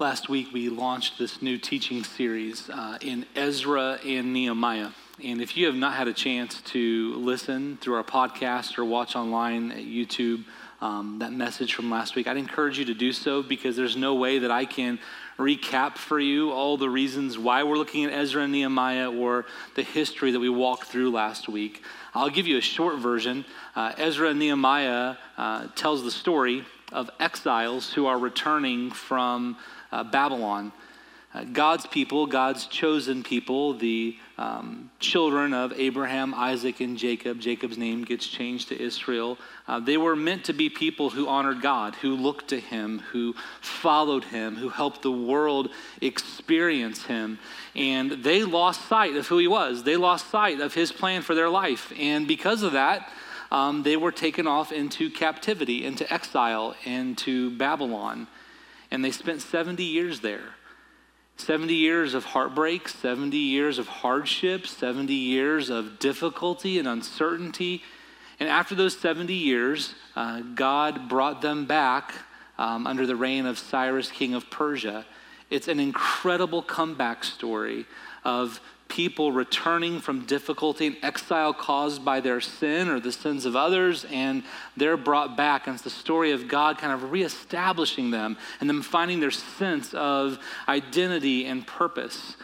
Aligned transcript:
Last 0.00 0.30
week, 0.30 0.54
we 0.54 0.70
launched 0.70 1.18
this 1.18 1.42
new 1.42 1.58
teaching 1.58 2.04
series 2.04 2.70
uh, 2.70 2.96
in 3.02 3.26
Ezra 3.36 3.98
and 4.02 4.32
Nehemiah. 4.32 4.92
And 5.22 5.42
if 5.42 5.58
you 5.58 5.66
have 5.66 5.74
not 5.74 5.92
had 5.92 6.08
a 6.08 6.14
chance 6.14 6.62
to 6.62 7.14
listen 7.16 7.76
through 7.82 7.96
our 7.96 8.02
podcast 8.02 8.78
or 8.78 8.86
watch 8.86 9.14
online 9.14 9.70
at 9.70 9.84
YouTube 9.84 10.44
um, 10.80 11.18
that 11.18 11.34
message 11.34 11.74
from 11.74 11.90
last 11.90 12.16
week, 12.16 12.28
I'd 12.28 12.38
encourage 12.38 12.78
you 12.78 12.86
to 12.86 12.94
do 12.94 13.12
so 13.12 13.42
because 13.42 13.76
there's 13.76 13.94
no 13.94 14.14
way 14.14 14.38
that 14.38 14.50
I 14.50 14.64
can 14.64 14.98
recap 15.38 15.98
for 15.98 16.18
you 16.18 16.50
all 16.50 16.78
the 16.78 16.88
reasons 16.88 17.36
why 17.38 17.62
we're 17.62 17.76
looking 17.76 18.06
at 18.06 18.12
Ezra 18.14 18.44
and 18.44 18.52
Nehemiah 18.52 19.12
or 19.12 19.44
the 19.76 19.82
history 19.82 20.30
that 20.30 20.40
we 20.40 20.48
walked 20.48 20.84
through 20.84 21.10
last 21.10 21.46
week. 21.46 21.82
I'll 22.14 22.30
give 22.30 22.46
you 22.46 22.56
a 22.56 22.62
short 22.62 22.96
version. 22.96 23.44
Uh, 23.76 23.92
Ezra 23.98 24.30
and 24.30 24.38
Nehemiah 24.38 25.16
uh, 25.36 25.66
tells 25.76 26.04
the 26.04 26.10
story 26.10 26.64
of 26.90 27.10
exiles 27.20 27.92
who 27.92 28.06
are 28.06 28.18
returning 28.18 28.90
from 28.90 29.56
uh, 29.92 30.04
Babylon. 30.04 30.72
Uh, 31.32 31.44
God's 31.44 31.86
people, 31.86 32.26
God's 32.26 32.66
chosen 32.66 33.22
people, 33.22 33.74
the 33.74 34.16
um, 34.36 34.90
children 34.98 35.54
of 35.54 35.72
Abraham, 35.74 36.34
Isaac, 36.34 36.80
and 36.80 36.98
Jacob, 36.98 37.38
Jacob's 37.38 37.78
name 37.78 38.04
gets 38.04 38.26
changed 38.26 38.68
to 38.68 38.82
Israel. 38.82 39.38
Uh, 39.68 39.78
they 39.78 39.96
were 39.96 40.16
meant 40.16 40.44
to 40.46 40.52
be 40.52 40.68
people 40.68 41.10
who 41.10 41.28
honored 41.28 41.62
God, 41.62 41.94
who 41.94 42.16
looked 42.16 42.48
to 42.48 42.58
Him, 42.58 42.98
who 43.12 43.36
followed 43.60 44.24
Him, 44.24 44.56
who 44.56 44.70
helped 44.70 45.02
the 45.02 45.12
world 45.12 45.70
experience 46.00 47.04
Him. 47.04 47.38
And 47.76 48.10
they 48.24 48.42
lost 48.42 48.88
sight 48.88 49.14
of 49.14 49.28
who 49.28 49.38
He 49.38 49.46
was. 49.46 49.84
They 49.84 49.96
lost 49.96 50.30
sight 50.30 50.58
of 50.58 50.74
His 50.74 50.90
plan 50.90 51.22
for 51.22 51.36
their 51.36 51.50
life. 51.50 51.92
And 51.96 52.26
because 52.26 52.64
of 52.64 52.72
that, 52.72 53.08
um, 53.52 53.84
they 53.84 53.96
were 53.96 54.12
taken 54.12 54.48
off 54.48 54.72
into 54.72 55.10
captivity, 55.10 55.84
into 55.84 56.12
exile, 56.12 56.74
into 56.84 57.56
Babylon. 57.56 58.26
And 58.90 59.04
they 59.04 59.10
spent 59.10 59.40
70 59.40 59.82
years 59.82 60.20
there. 60.20 60.54
70 61.36 61.72
years 61.72 62.14
of 62.14 62.24
heartbreak, 62.24 62.88
70 62.88 63.36
years 63.36 63.78
of 63.78 63.88
hardship, 63.88 64.66
70 64.66 65.14
years 65.14 65.70
of 65.70 65.98
difficulty 65.98 66.78
and 66.78 66.86
uncertainty. 66.86 67.82
And 68.38 68.48
after 68.48 68.74
those 68.74 68.96
70 68.98 69.32
years, 69.32 69.94
uh, 70.16 70.40
God 70.40 71.08
brought 71.08 71.40
them 71.40 71.66
back 71.66 72.14
um, 72.58 72.86
under 72.86 73.06
the 73.06 73.16
reign 73.16 73.46
of 73.46 73.58
Cyrus, 73.58 74.10
king 74.10 74.34
of 74.34 74.50
Persia. 74.50 75.06
It's 75.48 75.66
an 75.66 75.80
incredible 75.80 76.62
comeback 76.62 77.24
story 77.24 77.86
of 78.24 78.60
people 78.90 79.32
returning 79.32 80.00
from 80.00 80.26
difficulty 80.26 80.88
and 80.88 80.96
exile 81.02 81.54
caused 81.54 82.04
by 82.04 82.20
their 82.20 82.40
sin 82.40 82.88
or 82.88 83.00
the 83.00 83.12
sins 83.12 83.46
of 83.46 83.56
others, 83.56 84.04
and 84.10 84.42
they're 84.76 84.98
brought 84.98 85.36
back. 85.36 85.66
And 85.66 85.74
it's 85.74 85.84
the 85.84 85.88
story 85.88 86.32
of 86.32 86.48
God 86.48 86.76
kind 86.76 86.92
of 86.92 87.10
reestablishing 87.10 88.10
them 88.10 88.36
and 88.60 88.68
them 88.68 88.82
finding 88.82 89.20
their 89.20 89.30
sense 89.30 89.94
of 89.94 90.38
identity 90.68 91.46
and 91.46 91.66
purpose. 91.66 92.36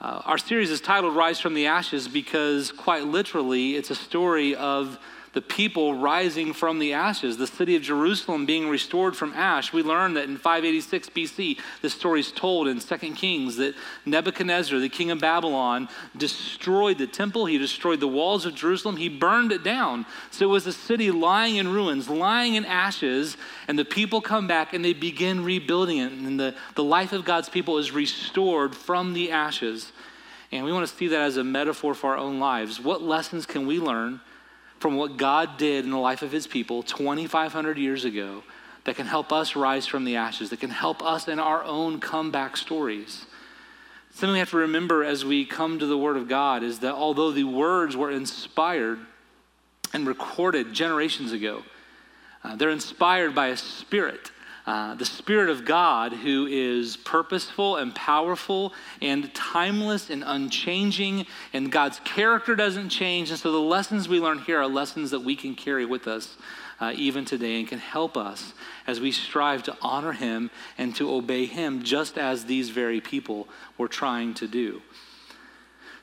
Uh, 0.00 0.22
our 0.24 0.38
series 0.38 0.70
is 0.70 0.80
titled 0.80 1.14
Rise 1.16 1.40
from 1.40 1.54
the 1.54 1.66
Ashes 1.66 2.06
because, 2.06 2.70
quite 2.70 3.04
literally, 3.04 3.74
it's 3.74 3.90
a 3.90 3.96
story 3.96 4.54
of 4.54 4.98
the 5.38 5.42
people 5.42 5.94
rising 5.94 6.52
from 6.52 6.80
the 6.80 6.94
ashes, 6.94 7.36
the 7.36 7.46
city 7.46 7.76
of 7.76 7.82
Jerusalem 7.82 8.44
being 8.44 8.68
restored 8.68 9.16
from 9.16 9.32
ash. 9.34 9.72
We 9.72 9.84
learn 9.84 10.14
that 10.14 10.24
in 10.24 10.36
586 10.36 11.10
BC, 11.10 11.60
the 11.80 11.88
story 11.88 12.18
is 12.18 12.32
told 12.32 12.66
in 12.66 12.80
2 12.80 12.96
Kings 13.14 13.54
that 13.54 13.76
Nebuchadnezzar, 14.04 14.80
the 14.80 14.88
king 14.88 15.12
of 15.12 15.20
Babylon, 15.20 15.88
destroyed 16.16 16.98
the 16.98 17.06
temple, 17.06 17.46
he 17.46 17.56
destroyed 17.56 18.00
the 18.00 18.08
walls 18.08 18.46
of 18.46 18.56
Jerusalem, 18.56 18.96
he 18.96 19.08
burned 19.08 19.52
it 19.52 19.62
down. 19.62 20.06
So 20.32 20.46
it 20.46 20.48
was 20.48 20.66
a 20.66 20.72
city 20.72 21.12
lying 21.12 21.54
in 21.54 21.68
ruins, 21.68 22.08
lying 22.10 22.56
in 22.56 22.64
ashes, 22.64 23.36
and 23.68 23.78
the 23.78 23.84
people 23.84 24.20
come 24.20 24.48
back 24.48 24.74
and 24.74 24.84
they 24.84 24.92
begin 24.92 25.44
rebuilding 25.44 25.98
it. 25.98 26.10
And 26.10 26.40
the, 26.40 26.56
the 26.74 26.82
life 26.82 27.12
of 27.12 27.24
God's 27.24 27.48
people 27.48 27.78
is 27.78 27.92
restored 27.92 28.74
from 28.74 29.12
the 29.12 29.30
ashes. 29.30 29.92
And 30.50 30.64
we 30.64 30.72
want 30.72 30.88
to 30.88 30.92
see 30.92 31.06
that 31.06 31.20
as 31.20 31.36
a 31.36 31.44
metaphor 31.44 31.94
for 31.94 32.10
our 32.10 32.16
own 32.16 32.40
lives. 32.40 32.80
What 32.80 33.02
lessons 33.02 33.46
can 33.46 33.68
we 33.68 33.78
learn? 33.78 34.18
From 34.78 34.96
what 34.96 35.16
God 35.16 35.56
did 35.56 35.84
in 35.84 35.90
the 35.90 35.98
life 35.98 36.22
of 36.22 36.32
his 36.32 36.46
people 36.46 36.82
2,500 36.82 37.78
years 37.78 38.04
ago 38.04 38.42
that 38.84 38.96
can 38.96 39.06
help 39.06 39.32
us 39.32 39.56
rise 39.56 39.86
from 39.86 40.04
the 40.04 40.16
ashes, 40.16 40.50
that 40.50 40.60
can 40.60 40.70
help 40.70 41.02
us 41.02 41.28
in 41.28 41.38
our 41.38 41.62
own 41.64 42.00
comeback 42.00 42.56
stories. 42.56 43.26
Something 44.12 44.32
we 44.32 44.38
have 44.38 44.50
to 44.50 44.56
remember 44.56 45.04
as 45.04 45.24
we 45.24 45.44
come 45.44 45.78
to 45.78 45.86
the 45.86 45.98
Word 45.98 46.16
of 46.16 46.28
God 46.28 46.62
is 46.62 46.78
that 46.80 46.94
although 46.94 47.30
the 47.30 47.44
words 47.44 47.96
were 47.96 48.10
inspired 48.10 48.98
and 49.92 50.06
recorded 50.06 50.72
generations 50.72 51.32
ago, 51.32 51.62
uh, 52.42 52.56
they're 52.56 52.70
inspired 52.70 53.34
by 53.34 53.48
a 53.48 53.56
spirit 53.56 54.30
uh, 54.68 54.94
the 54.96 55.06
Spirit 55.06 55.48
of 55.48 55.64
God, 55.64 56.12
who 56.12 56.46
is 56.46 56.98
purposeful 56.98 57.76
and 57.76 57.94
powerful 57.94 58.74
and 59.00 59.32
timeless 59.32 60.10
and 60.10 60.22
unchanging, 60.26 61.24
and 61.54 61.72
God's 61.72 62.00
character 62.00 62.54
doesn't 62.54 62.90
change. 62.90 63.30
And 63.30 63.38
so 63.38 63.50
the 63.50 63.58
lessons 63.58 64.10
we 64.10 64.20
learn 64.20 64.40
here 64.40 64.60
are 64.60 64.68
lessons 64.68 65.10
that 65.12 65.20
we 65.20 65.36
can 65.36 65.54
carry 65.54 65.86
with 65.86 66.06
us 66.06 66.36
uh, 66.80 66.92
even 66.94 67.24
today 67.24 67.58
and 67.58 67.66
can 67.66 67.78
help 67.78 68.18
us 68.18 68.52
as 68.86 69.00
we 69.00 69.10
strive 69.10 69.62
to 69.62 69.76
honor 69.80 70.12
Him 70.12 70.50
and 70.76 70.94
to 70.96 71.10
obey 71.14 71.46
Him, 71.46 71.82
just 71.82 72.18
as 72.18 72.44
these 72.44 72.68
very 72.68 73.00
people 73.00 73.48
were 73.78 73.88
trying 73.88 74.34
to 74.34 74.46
do. 74.46 74.82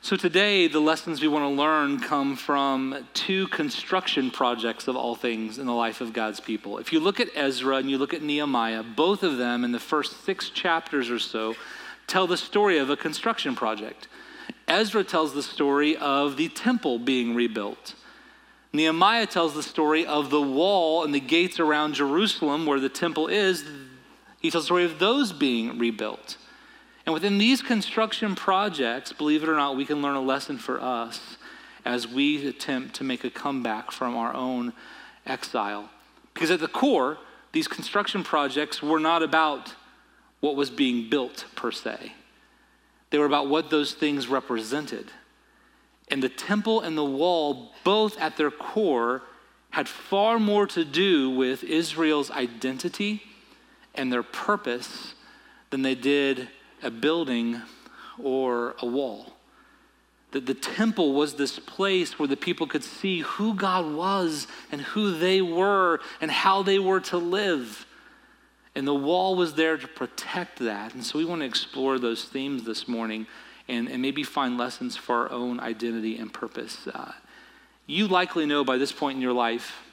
So, 0.06 0.16
today, 0.16 0.68
the 0.68 0.80
lessons 0.80 1.20
we 1.20 1.28
want 1.28 1.46
to 1.46 1.60
learn 1.60 2.00
come 2.00 2.36
from 2.36 3.08
two 3.16 3.48
construction 3.48 4.30
projects 4.30 4.88
of 4.88 4.96
all 4.96 5.16
things 5.16 5.58
in 5.58 5.66
the 5.66 5.74
life 5.74 6.00
of 6.00 6.14
God's 6.14 6.40
people. 6.40 6.78
If 6.78 6.94
you 6.94 7.00
look 7.00 7.20
at 7.20 7.30
Ezra 7.36 7.78
and 7.78 7.90
you 7.90 7.98
look 7.98 8.14
at 8.14 8.22
Nehemiah, 8.22 8.84
both 8.84 9.24
of 9.24 9.40
them 9.40 9.64
in 9.64 9.72
the 9.72 9.80
first 9.80 10.24
six 10.24 10.52
chapters 10.52 11.10
or 11.10 11.18
so 11.18 11.56
tell 12.06 12.28
the 12.28 12.38
story 12.38 12.78
of 12.78 12.92
a 12.92 12.96
construction 12.96 13.56
project. 13.56 14.08
Ezra 14.68 15.04
tells 15.04 15.34
the 15.34 15.42
story 15.42 15.98
of 15.98 16.38
the 16.38 16.50
temple 16.50 17.00
being 17.00 17.34
rebuilt. 17.34 17.96
Nehemiah 18.74 19.26
tells 19.26 19.56
the 19.56 19.64
story 19.64 20.06
of 20.06 20.30
the 20.30 20.40
wall 20.40 21.04
and 21.04 21.16
the 21.16 21.20
gates 21.20 21.60
around 21.60 21.96
Jerusalem 21.96 22.68
where 22.68 22.80
the 22.80 22.90
temple 22.90 23.26
is. 23.26 23.66
He 24.40 24.52
tells 24.52 24.66
the 24.66 24.68
story 24.68 24.86
of 24.86 25.00
those 25.00 25.34
being 25.34 25.80
rebuilt. 25.80 26.38
And 27.06 27.14
within 27.14 27.38
these 27.38 27.62
construction 27.62 28.36
projects, 28.36 29.14
believe 29.14 29.44
it 29.44 29.50
or 29.50 29.56
not, 29.56 29.76
we 29.76 29.86
can 29.86 30.02
learn 30.02 30.16
a 30.16 30.22
lesson 30.22 30.58
for 30.58 30.82
us 30.82 31.38
as 31.86 32.08
we 32.08 32.48
attempt 32.48 32.96
to 32.96 33.04
make 33.04 33.24
a 33.24 33.30
comeback 33.30 33.92
from 33.92 34.16
our 34.16 34.34
own 34.34 34.74
exile. 35.26 35.90
Because 36.34 36.50
at 36.50 36.60
the 36.60 36.68
core, 36.68 37.20
these 37.52 37.68
construction 37.68 38.24
projects 38.24 38.82
were 38.82 39.00
not 39.00 39.22
about 39.22 39.74
what 40.40 40.56
was 40.56 40.70
being 40.70 41.10
built 41.10 41.46
per 41.56 41.72
se, 41.72 42.14
they 43.12 43.18
were 43.18 43.26
about 43.26 43.48
what 43.48 43.70
those 43.70 43.94
things 43.94 44.28
represented. 44.28 45.12
And 46.10 46.22
the 46.22 46.30
temple 46.30 46.82
and 46.82 46.96
the 46.96 47.06
wall, 47.06 47.72
both 47.84 48.20
at 48.20 48.38
their 48.38 48.52
core, 48.52 49.24
had 49.72 49.90
far 49.90 50.38
more 50.38 50.68
to 50.68 50.86
do 50.86 51.32
with 51.32 51.64
Israel's 51.64 52.30
identity 52.30 53.24
and 53.96 54.14
their 54.14 54.22
purpose 54.22 55.16
than 55.72 55.82
they 55.82 55.96
did 55.96 56.48
a 56.86 56.92
building 56.92 57.62
or 58.22 58.76
a 58.80 58.86
wall. 58.86 59.34
That 60.32 60.46
the 60.46 60.54
temple 60.54 61.14
was 61.14 61.36
this 61.36 61.60
place 61.60 62.20
where 62.20 62.28
the 62.28 62.38
people 62.38 62.68
could 62.68 62.84
see 62.84 63.22
who 63.22 63.54
God 63.54 63.94
was 63.94 64.48
and 64.72 64.82
who 64.82 65.18
they 65.18 65.42
were 65.42 66.00
and 66.20 66.30
how 66.30 66.62
they 66.64 66.80
were 66.80 67.00
to 67.02 67.18
live. 67.18 67.86
And 68.76 68.86
the 68.86 68.94
wall 68.94 69.36
was 69.36 69.54
there 69.54 69.78
to 69.78 69.88
protect 69.88 70.60
that. 70.60 70.94
And 70.94 71.04
so 71.04 71.18
we 71.18 71.26
want 71.26 71.42
to 71.42 71.46
explore 71.46 71.98
those 71.98 72.26
themes 72.26 72.64
this 72.64 72.88
morning 72.88 73.28
and, 73.68 73.88
and 73.88 74.02
maybe 74.02 74.24
find 74.24 74.58
lessons 74.58 74.98
for 74.98 75.16
our 75.16 75.32
own 75.32 75.60
identity 75.60 76.18
and 76.18 76.32
purpose. 76.32 76.88
Uh, 76.94 77.14
you 77.88 78.08
likely 78.08 78.46
know 78.46 78.64
by 78.64 78.78
this 78.78 78.92
point 78.92 79.16
in 79.16 79.22
your 79.22 79.34
life 79.34 79.85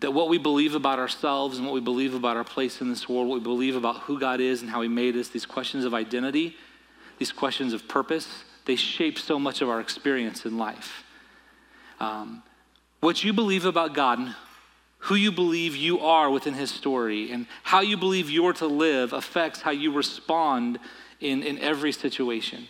that 0.00 0.12
what 0.12 0.28
we 0.28 0.38
believe 0.38 0.74
about 0.74 0.98
ourselves 0.98 1.58
and 1.58 1.66
what 1.66 1.74
we 1.74 1.80
believe 1.80 2.14
about 2.14 2.36
our 2.36 2.44
place 2.44 2.80
in 2.80 2.88
this 2.88 3.08
world, 3.08 3.28
what 3.28 3.34
we 3.34 3.44
believe 3.44 3.76
about 3.76 3.98
who 4.02 4.18
God 4.18 4.40
is 4.40 4.62
and 4.62 4.70
how 4.70 4.80
He 4.80 4.88
made 4.88 5.14
us, 5.16 5.28
these 5.28 5.46
questions 5.46 5.84
of 5.84 5.94
identity, 5.94 6.56
these 7.18 7.32
questions 7.32 7.72
of 7.72 7.86
purpose, 7.86 8.44
they 8.64 8.76
shape 8.76 9.18
so 9.18 9.38
much 9.38 9.60
of 9.60 9.68
our 9.68 9.80
experience 9.80 10.46
in 10.46 10.56
life. 10.56 11.04
Um, 11.98 12.42
what 13.00 13.22
you 13.22 13.32
believe 13.32 13.66
about 13.66 13.94
God 13.94 14.18
and 14.18 14.34
who 15.04 15.14
you 15.14 15.32
believe 15.32 15.76
you 15.76 16.00
are 16.00 16.30
within 16.30 16.54
His 16.54 16.70
story 16.70 17.30
and 17.30 17.46
how 17.62 17.80
you 17.80 17.96
believe 17.96 18.30
you're 18.30 18.52
to 18.54 18.66
live 18.66 19.12
affects 19.12 19.60
how 19.60 19.70
you 19.70 19.92
respond 19.92 20.78
in, 21.20 21.42
in 21.42 21.58
every 21.58 21.92
situation. 21.92 22.68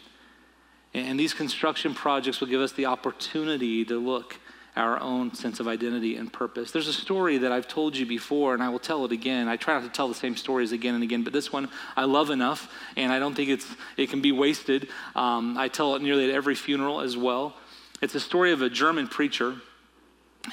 And 0.94 1.18
these 1.18 1.34
construction 1.34 1.94
projects 1.94 2.40
will 2.40 2.48
give 2.48 2.60
us 2.60 2.72
the 2.72 2.86
opportunity 2.86 3.84
to 3.84 3.98
look 3.98 4.36
our 4.76 5.00
own 5.00 5.34
sense 5.34 5.60
of 5.60 5.66
identity 5.66 6.16
and 6.16 6.32
purpose. 6.32 6.70
There's 6.70 6.86
a 6.86 6.92
story 6.92 7.38
that 7.38 7.52
I've 7.52 7.66
told 7.66 7.96
you 7.96 8.06
before, 8.06 8.54
and 8.54 8.62
I 8.62 8.68
will 8.68 8.78
tell 8.78 9.04
it 9.04 9.12
again. 9.12 9.48
I 9.48 9.56
try 9.56 9.74
not 9.74 9.82
to 9.82 9.90
tell 9.90 10.08
the 10.08 10.14
same 10.14 10.36
stories 10.36 10.72
again 10.72 10.94
and 10.94 11.02
again, 11.02 11.24
but 11.24 11.32
this 11.32 11.52
one 11.52 11.68
I 11.96 12.04
love 12.04 12.30
enough, 12.30 12.72
and 12.96 13.12
I 13.12 13.18
don't 13.18 13.34
think 13.34 13.50
it's, 13.50 13.66
it 13.96 14.10
can 14.10 14.20
be 14.20 14.32
wasted. 14.32 14.88
Um, 15.16 15.58
I 15.58 15.68
tell 15.68 15.96
it 15.96 16.02
nearly 16.02 16.28
at 16.28 16.34
every 16.34 16.54
funeral 16.54 17.00
as 17.00 17.16
well. 17.16 17.54
It's 18.00 18.14
a 18.14 18.20
story 18.20 18.52
of 18.52 18.62
a 18.62 18.70
German 18.70 19.08
preacher. 19.08 19.56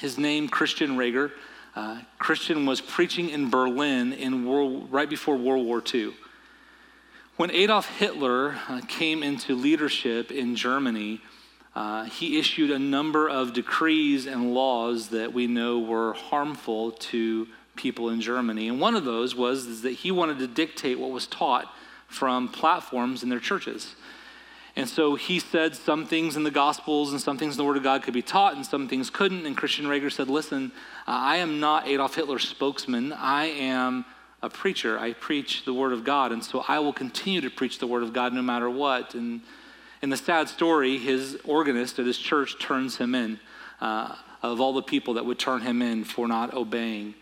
His 0.00 0.18
name, 0.18 0.48
Christian 0.48 0.96
Reger. 0.96 1.32
Uh, 1.74 2.00
Christian 2.18 2.66
was 2.66 2.80
preaching 2.80 3.30
in 3.30 3.50
Berlin 3.50 4.12
in 4.12 4.44
world, 4.44 4.88
right 4.90 5.08
before 5.08 5.36
World 5.36 5.64
War 5.64 5.82
II. 5.94 6.12
When 7.36 7.52
Adolf 7.52 7.88
Hitler 7.98 8.56
uh, 8.68 8.80
came 8.88 9.22
into 9.22 9.54
leadership 9.54 10.32
in 10.32 10.56
Germany, 10.56 11.20
uh, 11.78 12.02
he 12.06 12.40
issued 12.40 12.72
a 12.72 12.78
number 12.78 13.28
of 13.28 13.52
decrees 13.52 14.26
and 14.26 14.52
laws 14.52 15.10
that 15.10 15.32
we 15.32 15.46
know 15.46 15.78
were 15.78 16.12
harmful 16.12 16.90
to 16.90 17.46
people 17.76 18.10
in 18.10 18.20
Germany. 18.20 18.66
And 18.66 18.80
one 18.80 18.96
of 18.96 19.04
those 19.04 19.36
was 19.36 19.82
that 19.82 19.92
he 19.92 20.10
wanted 20.10 20.40
to 20.40 20.48
dictate 20.48 20.98
what 20.98 21.12
was 21.12 21.28
taught 21.28 21.72
from 22.08 22.48
platforms 22.48 23.22
in 23.22 23.28
their 23.28 23.38
churches. 23.38 23.94
And 24.74 24.88
so 24.88 25.14
he 25.14 25.38
said 25.38 25.76
some 25.76 26.04
things 26.04 26.34
in 26.34 26.42
the 26.42 26.50
Gospels 26.50 27.12
and 27.12 27.20
some 27.20 27.38
things 27.38 27.54
in 27.54 27.58
the 27.58 27.64
Word 27.64 27.76
of 27.76 27.84
God 27.84 28.02
could 28.02 28.12
be 28.12 28.22
taught 28.22 28.56
and 28.56 28.66
some 28.66 28.88
things 28.88 29.08
couldn't. 29.08 29.46
And 29.46 29.56
Christian 29.56 29.86
Reger 29.86 30.10
said, 30.10 30.26
Listen, 30.26 30.72
uh, 31.06 31.12
I 31.12 31.36
am 31.36 31.60
not 31.60 31.86
Adolf 31.86 32.16
Hitler's 32.16 32.48
spokesman. 32.48 33.12
I 33.12 33.44
am 33.44 34.04
a 34.42 34.50
preacher. 34.50 34.98
I 34.98 35.12
preach 35.12 35.64
the 35.64 35.74
Word 35.74 35.92
of 35.92 36.02
God. 36.02 36.32
And 36.32 36.42
so 36.42 36.64
I 36.66 36.80
will 36.80 36.92
continue 36.92 37.40
to 37.40 37.50
preach 37.50 37.78
the 37.78 37.86
Word 37.86 38.02
of 38.02 38.12
God 38.12 38.32
no 38.32 38.42
matter 38.42 38.68
what. 38.68 39.14
And 39.14 39.42
in 40.02 40.10
the 40.10 40.16
sad 40.16 40.48
story, 40.48 40.98
his 40.98 41.38
organist 41.44 41.98
at 41.98 42.06
his 42.06 42.18
church 42.18 42.58
turns 42.60 42.96
him 42.96 43.14
in, 43.14 43.40
uh, 43.80 44.14
of 44.42 44.60
all 44.60 44.72
the 44.72 44.82
people 44.82 45.14
that 45.14 45.26
would 45.26 45.38
turn 45.38 45.62
him 45.62 45.82
in 45.82 46.04
for 46.04 46.28
not 46.28 46.54
obeying. 46.54 47.14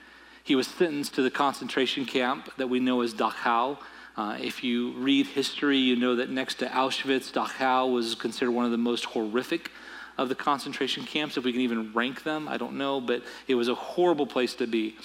He 0.45 0.55
was 0.55 0.67
sentenced 0.67 1.15
to 1.15 1.23
the 1.23 1.31
concentration 1.31 2.05
camp 2.05 2.51
that 2.57 2.69
we 2.69 2.79
know 2.79 3.01
as 3.01 3.15
Dachau. 3.15 3.79
Uh, 4.17 4.39
if 4.41 4.63
you 4.63 4.93
read 4.93 5.27
history, 5.27 5.79
you 5.79 5.97
know 5.97 6.17
that 6.17 6.31
next 6.31 6.57
to 6.57 6.67
Auschwitz, 6.67 7.33
Dachau 7.33 7.93
was 7.93 8.15
considered 8.15 8.53
one 8.53 8.65
of 8.65 8.71
the 8.71 8.79
most 8.79 9.07
horrific 9.07 9.71
of 10.19 10.29
the 10.29 10.35
concentration 10.35 11.05
camps, 11.05 11.37
if 11.37 11.45
we 11.45 11.53
can 11.53 11.61
even 11.61 11.93
rank 11.93 12.23
them. 12.23 12.49
I 12.49 12.57
don't 12.57 12.79
know, 12.79 13.01
but 13.01 13.23
it 13.49 13.55
was 13.55 13.69
a 13.69 13.75
horrible 13.75 14.27
place 14.27 14.55
to 14.55 14.67
be. 14.67 14.97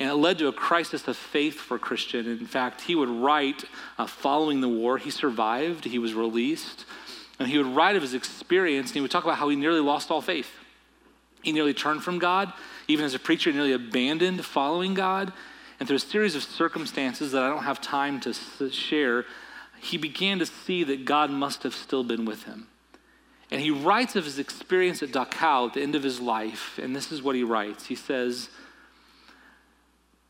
And 0.00 0.08
it 0.08 0.14
led 0.14 0.38
to 0.38 0.48
a 0.48 0.52
crisis 0.52 1.06
of 1.08 1.16
faith 1.16 1.54
for 1.54 1.78
Christian. 1.78 2.26
In 2.26 2.46
fact, 2.46 2.82
he 2.82 2.94
would 2.94 3.08
write 3.08 3.64
uh, 3.98 4.06
following 4.06 4.60
the 4.60 4.68
war. 4.68 4.98
He 4.98 5.10
survived, 5.10 5.84
he 5.84 5.98
was 5.98 6.14
released, 6.14 6.84
and 7.38 7.48
he 7.48 7.58
would 7.58 7.66
write 7.66 7.96
of 7.96 8.02
his 8.02 8.14
experience, 8.14 8.88
and 8.88 8.94
he 8.94 9.00
would 9.00 9.10
talk 9.10 9.24
about 9.24 9.38
how 9.38 9.48
he 9.48 9.56
nearly 9.56 9.80
lost 9.80 10.10
all 10.10 10.20
faith. 10.20 10.50
He 11.42 11.52
nearly 11.52 11.74
turned 11.74 12.02
from 12.02 12.18
God. 12.18 12.52
Even 12.88 13.04
as 13.04 13.14
a 13.14 13.18
preacher, 13.18 13.50
he 13.50 13.56
nearly 13.56 13.72
abandoned 13.72 14.44
following 14.44 14.94
God. 14.94 15.32
And 15.78 15.86
through 15.86 15.96
a 15.96 16.00
series 16.00 16.34
of 16.34 16.42
circumstances 16.42 17.32
that 17.32 17.42
I 17.42 17.48
don't 17.48 17.62
have 17.62 17.80
time 17.80 18.18
to 18.20 18.32
share, 18.70 19.24
he 19.80 19.96
began 19.96 20.40
to 20.40 20.46
see 20.46 20.82
that 20.84 21.04
God 21.04 21.30
must 21.30 21.62
have 21.62 21.74
still 21.74 22.02
been 22.02 22.24
with 22.24 22.44
him. 22.44 22.66
And 23.50 23.60
he 23.60 23.70
writes 23.70 24.16
of 24.16 24.24
his 24.24 24.38
experience 24.38 25.02
at 25.02 25.10
Dachau 25.10 25.68
at 25.68 25.74
the 25.74 25.82
end 25.82 25.94
of 25.94 26.02
his 26.02 26.20
life, 26.20 26.78
and 26.82 26.94
this 26.94 27.10
is 27.10 27.22
what 27.22 27.34
he 27.34 27.44
writes. 27.44 27.86
He 27.86 27.94
says, 27.94 28.50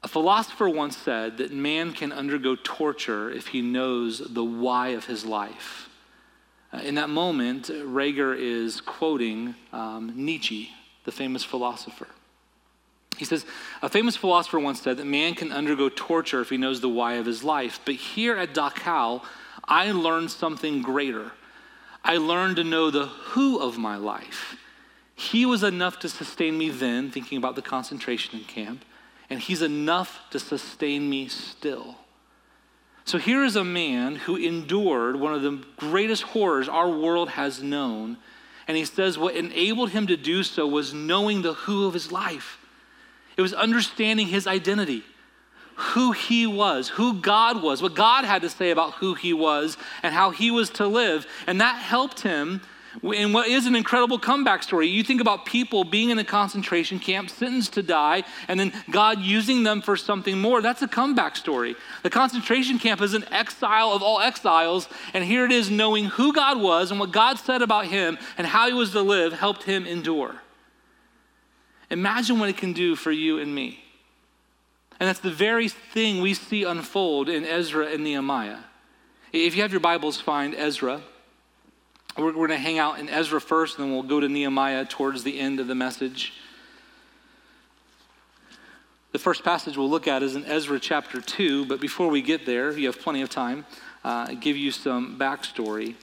A 0.02 0.08
philosopher 0.08 0.68
once 0.68 0.96
said 0.96 1.38
that 1.38 1.50
man 1.50 1.92
can 1.92 2.12
undergo 2.12 2.54
torture 2.62 3.30
if 3.30 3.48
he 3.48 3.60
knows 3.60 4.18
the 4.18 4.44
why 4.44 4.88
of 4.88 5.06
his 5.06 5.24
life. 5.24 5.87
Uh, 6.72 6.78
in 6.78 6.96
that 6.96 7.08
moment, 7.08 7.70
Reger 7.84 8.34
is 8.34 8.80
quoting 8.80 9.54
um, 9.72 10.12
Nietzsche, 10.14 10.70
the 11.04 11.12
famous 11.12 11.44
philosopher. 11.44 12.08
He 13.16 13.24
says, 13.24 13.44
A 13.82 13.88
famous 13.88 14.16
philosopher 14.16 14.60
once 14.60 14.80
said 14.80 14.96
that 14.98 15.06
man 15.06 15.34
can 15.34 15.50
undergo 15.50 15.88
torture 15.88 16.40
if 16.40 16.50
he 16.50 16.56
knows 16.56 16.80
the 16.80 16.88
why 16.88 17.14
of 17.14 17.26
his 17.26 17.42
life. 17.42 17.80
But 17.84 17.96
here 17.96 18.36
at 18.36 18.54
Dachau, 18.54 19.22
I 19.64 19.90
learned 19.92 20.30
something 20.30 20.82
greater. 20.82 21.32
I 22.04 22.18
learned 22.18 22.56
to 22.56 22.64
know 22.64 22.90
the 22.90 23.06
who 23.06 23.58
of 23.58 23.76
my 23.76 23.96
life. 23.96 24.56
He 25.14 25.44
was 25.44 25.64
enough 25.64 25.98
to 26.00 26.08
sustain 26.08 26.56
me 26.56 26.70
then, 26.70 27.10
thinking 27.10 27.38
about 27.38 27.56
the 27.56 27.62
concentration 27.62 28.40
camp, 28.44 28.84
and 29.28 29.40
he's 29.40 29.62
enough 29.62 30.20
to 30.30 30.38
sustain 30.38 31.10
me 31.10 31.26
still. 31.28 31.96
So 33.08 33.16
here 33.16 33.42
is 33.42 33.56
a 33.56 33.64
man 33.64 34.16
who 34.16 34.36
endured 34.36 35.16
one 35.16 35.32
of 35.32 35.40
the 35.40 35.64
greatest 35.78 36.24
horrors 36.24 36.68
our 36.68 36.90
world 36.90 37.30
has 37.30 37.62
known. 37.62 38.18
And 38.66 38.76
he 38.76 38.84
says 38.84 39.16
what 39.16 39.34
enabled 39.34 39.90
him 39.90 40.06
to 40.08 40.16
do 40.18 40.42
so 40.42 40.66
was 40.66 40.92
knowing 40.92 41.40
the 41.40 41.54
who 41.54 41.86
of 41.86 41.94
his 41.94 42.12
life. 42.12 42.58
It 43.38 43.40
was 43.40 43.54
understanding 43.54 44.26
his 44.26 44.46
identity, 44.46 45.04
who 45.76 46.12
he 46.12 46.46
was, 46.46 46.90
who 46.90 47.18
God 47.22 47.62
was, 47.62 47.80
what 47.80 47.94
God 47.94 48.26
had 48.26 48.42
to 48.42 48.50
say 48.50 48.72
about 48.72 48.92
who 48.96 49.14
he 49.14 49.32
was 49.32 49.78
and 50.02 50.12
how 50.12 50.28
he 50.28 50.50
was 50.50 50.68
to 50.70 50.86
live. 50.86 51.26
And 51.46 51.62
that 51.62 51.76
helped 51.76 52.20
him 52.20 52.60
in 53.02 53.32
what 53.32 53.48
is 53.48 53.66
an 53.66 53.74
incredible 53.74 54.18
comeback 54.18 54.62
story. 54.62 54.88
You 54.88 55.02
think 55.02 55.20
about 55.20 55.46
people 55.46 55.84
being 55.84 56.10
in 56.10 56.18
a 56.18 56.24
concentration 56.24 56.98
camp, 56.98 57.30
sentenced 57.30 57.72
to 57.74 57.82
die, 57.82 58.24
and 58.48 58.58
then 58.58 58.72
God 58.90 59.20
using 59.20 59.62
them 59.62 59.80
for 59.82 59.96
something 59.96 60.38
more. 60.38 60.60
That's 60.60 60.82
a 60.82 60.88
comeback 60.88 61.36
story. 61.36 61.76
The 62.02 62.10
concentration 62.10 62.78
camp 62.78 63.00
is 63.00 63.14
an 63.14 63.24
exile 63.32 63.92
of 63.92 64.02
all 64.02 64.20
exiles, 64.20 64.88
and 65.14 65.24
here 65.24 65.44
it 65.44 65.52
is 65.52 65.70
knowing 65.70 66.06
who 66.06 66.32
God 66.32 66.60
was 66.60 66.90
and 66.90 66.98
what 66.98 67.12
God 67.12 67.38
said 67.38 67.62
about 67.62 67.86
him 67.86 68.18
and 68.36 68.46
how 68.46 68.66
he 68.66 68.72
was 68.72 68.92
to 68.92 69.02
live 69.02 69.32
helped 69.32 69.64
him 69.64 69.86
endure. 69.86 70.36
Imagine 71.90 72.38
what 72.38 72.48
it 72.48 72.56
can 72.56 72.72
do 72.72 72.96
for 72.96 73.12
you 73.12 73.38
and 73.38 73.54
me. 73.54 73.84
And 75.00 75.08
that's 75.08 75.20
the 75.20 75.30
very 75.30 75.68
thing 75.68 76.20
we 76.20 76.34
see 76.34 76.64
unfold 76.64 77.28
in 77.28 77.44
Ezra 77.44 77.86
and 77.86 78.02
Nehemiah. 78.02 78.58
If 79.32 79.54
you 79.54 79.62
have 79.62 79.72
your 79.72 79.80
Bibles, 79.80 80.20
find 80.20 80.54
Ezra. 80.54 81.02
We're, 82.18 82.32
going 82.32 82.48
to 82.48 82.56
hang 82.56 82.80
out 82.80 82.98
in 82.98 83.08
Ezra 83.08 83.40
first, 83.40 83.78
and 83.78 83.86
then 83.86 83.94
we'll 83.94 84.02
go 84.02 84.18
to 84.18 84.28
Nehemiah 84.28 84.84
towards 84.84 85.22
the 85.22 85.38
end 85.38 85.60
of 85.60 85.68
the 85.68 85.76
message. 85.76 86.32
The 89.12 89.20
first 89.20 89.44
passage 89.44 89.76
we'll 89.76 89.88
look 89.88 90.08
at 90.08 90.24
is 90.24 90.34
in 90.34 90.44
Ezra 90.44 90.80
chapter 90.80 91.20
2, 91.20 91.66
but 91.66 91.80
before 91.80 92.08
we 92.08 92.20
get 92.20 92.44
there, 92.44 92.76
you 92.76 92.88
have 92.88 93.00
plenty 93.00 93.22
of 93.22 93.30
time, 93.30 93.66
uh, 94.02 94.34
give 94.34 94.56
you 94.56 94.72
some 94.72 95.16
backstory. 95.16 95.94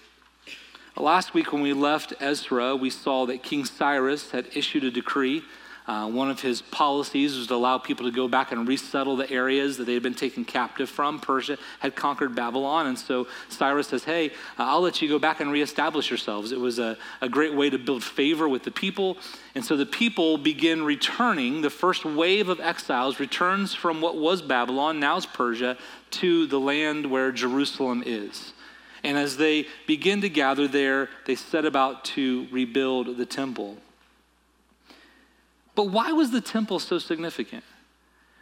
Last 0.96 1.34
week, 1.34 1.52
when 1.52 1.62
we 1.62 1.74
left 1.74 2.14
Ezra, 2.22 2.78
we 2.78 2.90
saw 2.90 3.26
that 3.26 3.44
King 3.44 3.66
Cyrus 3.66 4.32
had 4.32 4.48
issued 4.56 4.86
a 4.86 4.92
decree 4.92 5.44
uh, 5.88 6.10
one 6.10 6.32
of 6.32 6.40
his 6.40 6.64
policies 6.64 7.38
was 7.38 7.48
to 7.48 7.54
allow 7.54 7.78
people 7.78 8.06
to 8.06 8.12
go 8.12 8.28
back 8.28 8.52
and 8.52 8.68
resettle 8.68 9.16
the 9.16 9.30
areas 9.30 9.78
that 9.78 9.86
they 9.86 9.94
had 9.94 10.02
been 10.02 10.16
taken 10.16 10.44
captive 10.44 10.90
from. 10.90 11.20
Persia 11.20 11.58
had 11.80 11.96
conquered 11.96 12.34
Babylon, 12.34 12.88
and 12.88 12.98
so 12.98 13.28
Cyrus 13.50 13.90
says, 13.90 14.04
Hey, 14.04 14.32
uh, 14.58 14.66
I'll 14.66 14.82
let 14.82 15.02
you 15.02 15.08
go 15.08 15.20
back 15.20 15.42
and 15.42 15.52
reestablish 15.52 16.10
yourselves. 16.10 16.52
It 16.52 16.60
was 16.60 16.80
a, 16.80 16.98
a 17.22 17.30
great 17.30 17.54
way 17.54 17.70
to 17.70 17.78
build 17.78 18.04
favor 18.04 18.50
with 18.50 18.64
the 18.64 18.72
people. 18.72 19.18
And 19.54 19.64
so 19.64 19.78
the 19.78 19.86
people 19.86 20.40
begin 20.40 20.84
returning. 20.84 21.62
The 21.62 21.70
first 21.70 22.04
wave 22.04 22.50
of 22.50 22.60
exiles 22.60 23.20
returns 23.20 23.76
from 23.76 24.02
what 24.02 24.18
was 24.18 24.42
Babylon, 24.42 25.00
now 25.00 25.18
is 25.18 25.28
Persia, 25.28 25.78
to 26.12 26.48
the 26.48 26.60
land 26.60 27.06
where 27.12 27.32
Jerusalem 27.32 28.02
is. 28.06 28.54
And 29.04 29.20
as 29.20 29.38
they 29.38 29.68
begin 29.86 30.22
to 30.22 30.30
gather 30.30 30.68
there, 30.68 31.10
they 31.28 31.36
set 31.36 31.64
about 31.64 32.06
to 32.06 32.48
rebuild 32.52 33.18
the 33.18 33.26
temple. 33.28 33.78
But 35.76 35.90
why 35.90 36.12
was 36.14 36.32
the 36.32 36.42
temple 36.42 36.80
so 36.80 36.98
significant? 36.98 37.64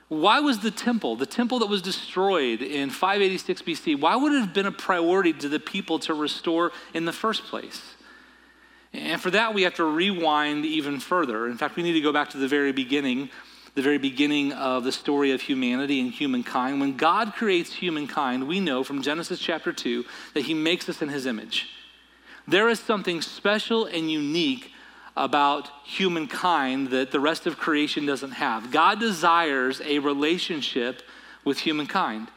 Why 0.08 0.40
was 0.40 0.60
the 0.60 0.72
temple, 0.72 1.16
the 1.16 1.26
temple 1.26 1.60
that 1.60 1.68
was 1.68 1.82
destroyed 1.82 2.62
in 2.62 2.90
586 2.92 3.62
BC, 3.64 4.00
why 4.00 4.16
would 4.16 4.34
it 4.34 4.40
have 4.40 4.54
been 4.54 4.68
a 4.68 4.72
priority 4.72 5.34
to 5.34 5.50
the 5.50 5.60
people 5.60 5.98
to 6.00 6.14
restore 6.14 6.72
in 6.94 7.06
the 7.06 7.14
first 7.14 7.46
place? 7.46 7.82
And 8.94 9.20
for 9.20 9.32
that, 9.32 9.56
we 9.56 9.64
have 9.64 9.74
to 9.76 9.86
rewind 9.86 10.66
even 10.66 11.00
further. 11.00 11.48
In 11.48 11.58
fact, 11.58 11.76
we 11.76 11.84
need 11.84 11.94
to 11.94 12.02
go 12.02 12.14
back 12.14 12.30
to 12.32 12.38
the 12.38 12.48
very 12.48 12.72
beginning, 12.72 13.30
the 13.74 13.82
very 13.82 13.98
beginning 13.98 14.52
of 14.54 14.84
the 14.84 14.92
story 14.92 15.32
of 15.32 15.42
humanity 15.42 16.00
and 16.00 16.12
humankind. 16.12 16.80
When 16.80 16.96
God 16.96 17.34
creates 17.34 17.74
humankind, 17.74 18.48
we 18.48 18.60
know 18.60 18.84
from 18.84 19.02
Genesis 19.02 19.40
chapter 19.40 19.74
2 19.74 20.06
that 20.36 20.42
he 20.42 20.54
makes 20.54 20.88
us 20.90 21.02
in 21.02 21.10
his 21.10 21.26
image. 21.26 21.70
There 22.48 22.70
is 22.70 22.80
something 22.80 23.22
special 23.22 23.86
and 23.86 24.12
unique 24.12 24.73
about 25.16 25.70
humankind 25.86 26.90
that 26.90 27.12
the 27.12 27.20
rest 27.20 27.46
of 27.46 27.58
creation 27.58 28.06
doesn't 28.06 28.32
have. 28.32 28.72
God 28.72 29.00
desires 29.00 29.82
a 29.82 30.00
relationship 30.00 31.04
with 31.46 31.60
humankind, 31.60 32.30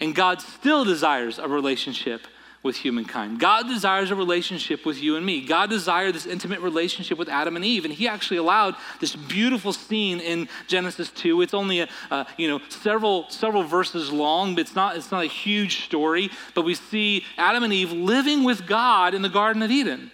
and 0.00 0.14
God 0.14 0.40
still 0.40 0.84
desires 0.84 1.38
a 1.38 1.48
relationship 1.48 2.26
with 2.62 2.76
humankind. 2.76 3.38
God 3.38 3.68
desires 3.68 4.10
a 4.10 4.16
relationship 4.16 4.84
with 4.84 5.00
you 5.00 5.16
and 5.16 5.24
me. 5.24 5.44
God 5.44 5.70
desired 5.70 6.14
this 6.14 6.26
intimate 6.26 6.60
relationship 6.60 7.16
with 7.16 7.28
Adam 7.28 7.56
and 7.56 7.64
Eve, 7.64 7.84
and 7.84 7.94
He 7.94 8.08
actually 8.08 8.38
allowed 8.38 8.74
this 9.00 9.14
beautiful 9.14 9.72
scene 9.72 10.20
in 10.20 10.48
Genesis 10.66 11.10
2. 11.10 11.40
It's 11.42 11.54
only 11.54 11.80
a, 11.80 12.26
you 12.36 12.48
know 12.48 12.60
several 12.68 13.30
several 13.30 13.62
verses 13.62 14.12
long, 14.12 14.54
but 14.54 14.62
it's 14.62 14.74
not 14.74 14.96
it's 14.96 15.12
not 15.12 15.22
a 15.22 15.28
huge 15.28 15.84
story. 15.84 16.30
But 16.54 16.62
we 16.62 16.74
see 16.74 17.24
Adam 17.36 17.62
and 17.62 17.72
Eve 17.72 17.92
living 17.92 18.44
with 18.44 18.66
God 18.66 19.14
in 19.14 19.22
the 19.22 19.28
Garden 19.28 19.62
of 19.62 19.70
Eden. 19.70 20.10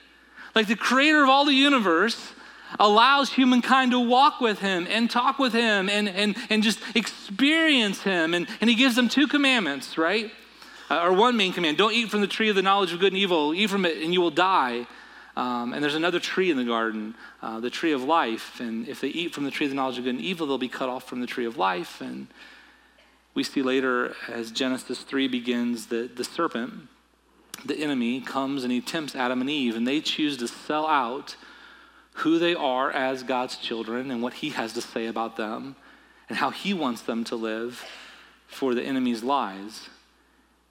Like 0.54 0.66
the 0.68 0.76
creator 0.76 1.22
of 1.22 1.28
all 1.28 1.44
the 1.44 1.54
universe 1.54 2.32
allows 2.78 3.32
humankind 3.32 3.92
to 3.92 4.00
walk 4.00 4.40
with 4.40 4.60
him 4.60 4.86
and 4.88 5.10
talk 5.10 5.38
with 5.38 5.52
him 5.52 5.88
and, 5.88 6.08
and, 6.08 6.36
and 6.50 6.62
just 6.62 6.80
experience 6.94 8.02
him. 8.02 8.34
And, 8.34 8.46
and 8.60 8.68
he 8.70 8.76
gives 8.76 8.96
them 8.96 9.08
two 9.08 9.26
commandments, 9.26 9.96
right? 9.96 10.30
Uh, 10.90 11.02
or 11.02 11.12
one 11.12 11.36
main 11.36 11.52
command 11.52 11.76
don't 11.76 11.92
eat 11.92 12.10
from 12.10 12.20
the 12.20 12.26
tree 12.26 12.48
of 12.48 12.56
the 12.56 12.62
knowledge 12.62 12.92
of 12.92 13.00
good 13.00 13.12
and 13.12 13.20
evil, 13.20 13.54
eat 13.54 13.70
from 13.70 13.84
it 13.84 14.02
and 14.02 14.12
you 14.12 14.20
will 14.20 14.30
die. 14.30 14.86
Um, 15.36 15.72
and 15.72 15.82
there's 15.82 15.96
another 15.96 16.20
tree 16.20 16.50
in 16.50 16.56
the 16.56 16.64
garden, 16.64 17.14
uh, 17.42 17.58
the 17.58 17.70
tree 17.70 17.92
of 17.92 18.04
life. 18.04 18.60
And 18.60 18.86
if 18.86 19.00
they 19.00 19.08
eat 19.08 19.34
from 19.34 19.44
the 19.44 19.50
tree 19.50 19.66
of 19.66 19.70
the 19.70 19.76
knowledge 19.76 19.98
of 19.98 20.04
good 20.04 20.14
and 20.14 20.24
evil, 20.24 20.46
they'll 20.46 20.58
be 20.58 20.68
cut 20.68 20.88
off 20.88 21.08
from 21.08 21.20
the 21.20 21.26
tree 21.26 21.46
of 21.46 21.56
life. 21.56 22.00
And 22.00 22.28
we 23.34 23.42
see 23.42 23.62
later 23.62 24.14
as 24.28 24.52
Genesis 24.52 25.00
3 25.00 25.26
begins 25.26 25.86
that 25.86 26.16
the 26.16 26.22
serpent, 26.22 26.88
the 27.56 27.76
enemy, 27.76 28.20
comes 28.20 28.62
and 28.62 28.72
he 28.72 28.80
tempts 28.80 29.14
Adam 29.14 29.40
and 29.40 29.50
Eve, 29.50 29.76
and 29.76 29.86
they 29.86 30.00
choose 30.00 30.36
to 30.38 30.48
sell 30.48 30.86
out 30.86 31.36
who 32.18 32.38
they 32.38 32.54
are 32.54 32.90
as 32.90 33.22
God's 33.22 33.56
children 33.56 34.10
and 34.10 34.22
what 34.22 34.34
he 34.34 34.50
has 34.50 34.72
to 34.74 34.80
say 34.80 35.06
about 35.06 35.36
them 35.36 35.76
and 36.28 36.38
how 36.38 36.50
he 36.50 36.72
wants 36.72 37.02
them 37.02 37.24
to 37.24 37.36
live 37.36 37.84
for 38.46 38.74
the 38.74 38.82
enemy's 38.82 39.22
lies. 39.22 39.88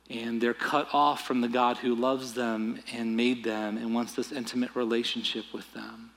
And 0.10 0.42
they're 0.42 0.54
cut 0.54 0.88
off 0.94 1.26
from 1.26 1.42
the 1.42 1.48
God 1.48 1.78
who 1.78 1.96
loves 1.96 2.34
them 2.34 2.80
and 2.94 3.18
made 3.18 3.44
them 3.44 3.78
and 3.78 3.94
wants 3.94 4.14
this 4.14 4.32
intimate 4.32 4.76
relationship 4.76 5.46
with 5.54 5.72
them. 5.74 6.12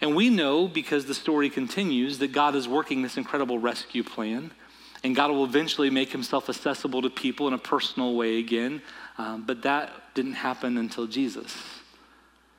And 0.00 0.14
we 0.14 0.28
know 0.28 0.68
because 0.68 1.06
the 1.06 1.14
story 1.14 1.48
continues 1.48 2.18
that 2.18 2.32
God 2.32 2.54
is 2.54 2.68
working 2.68 3.02
this 3.02 3.16
incredible 3.16 3.58
rescue 3.58 4.02
plan 4.02 4.50
and 5.06 5.14
God 5.14 5.30
will 5.30 5.44
eventually 5.44 5.88
make 5.88 6.10
himself 6.10 6.48
accessible 6.48 7.00
to 7.02 7.08
people 7.08 7.46
in 7.46 7.54
a 7.54 7.58
personal 7.58 8.16
way 8.16 8.38
again. 8.38 8.82
Um, 9.18 9.44
but 9.46 9.62
that 9.62 9.92
didn't 10.14 10.32
happen 10.32 10.76
until 10.76 11.06
Jesus. 11.06 11.56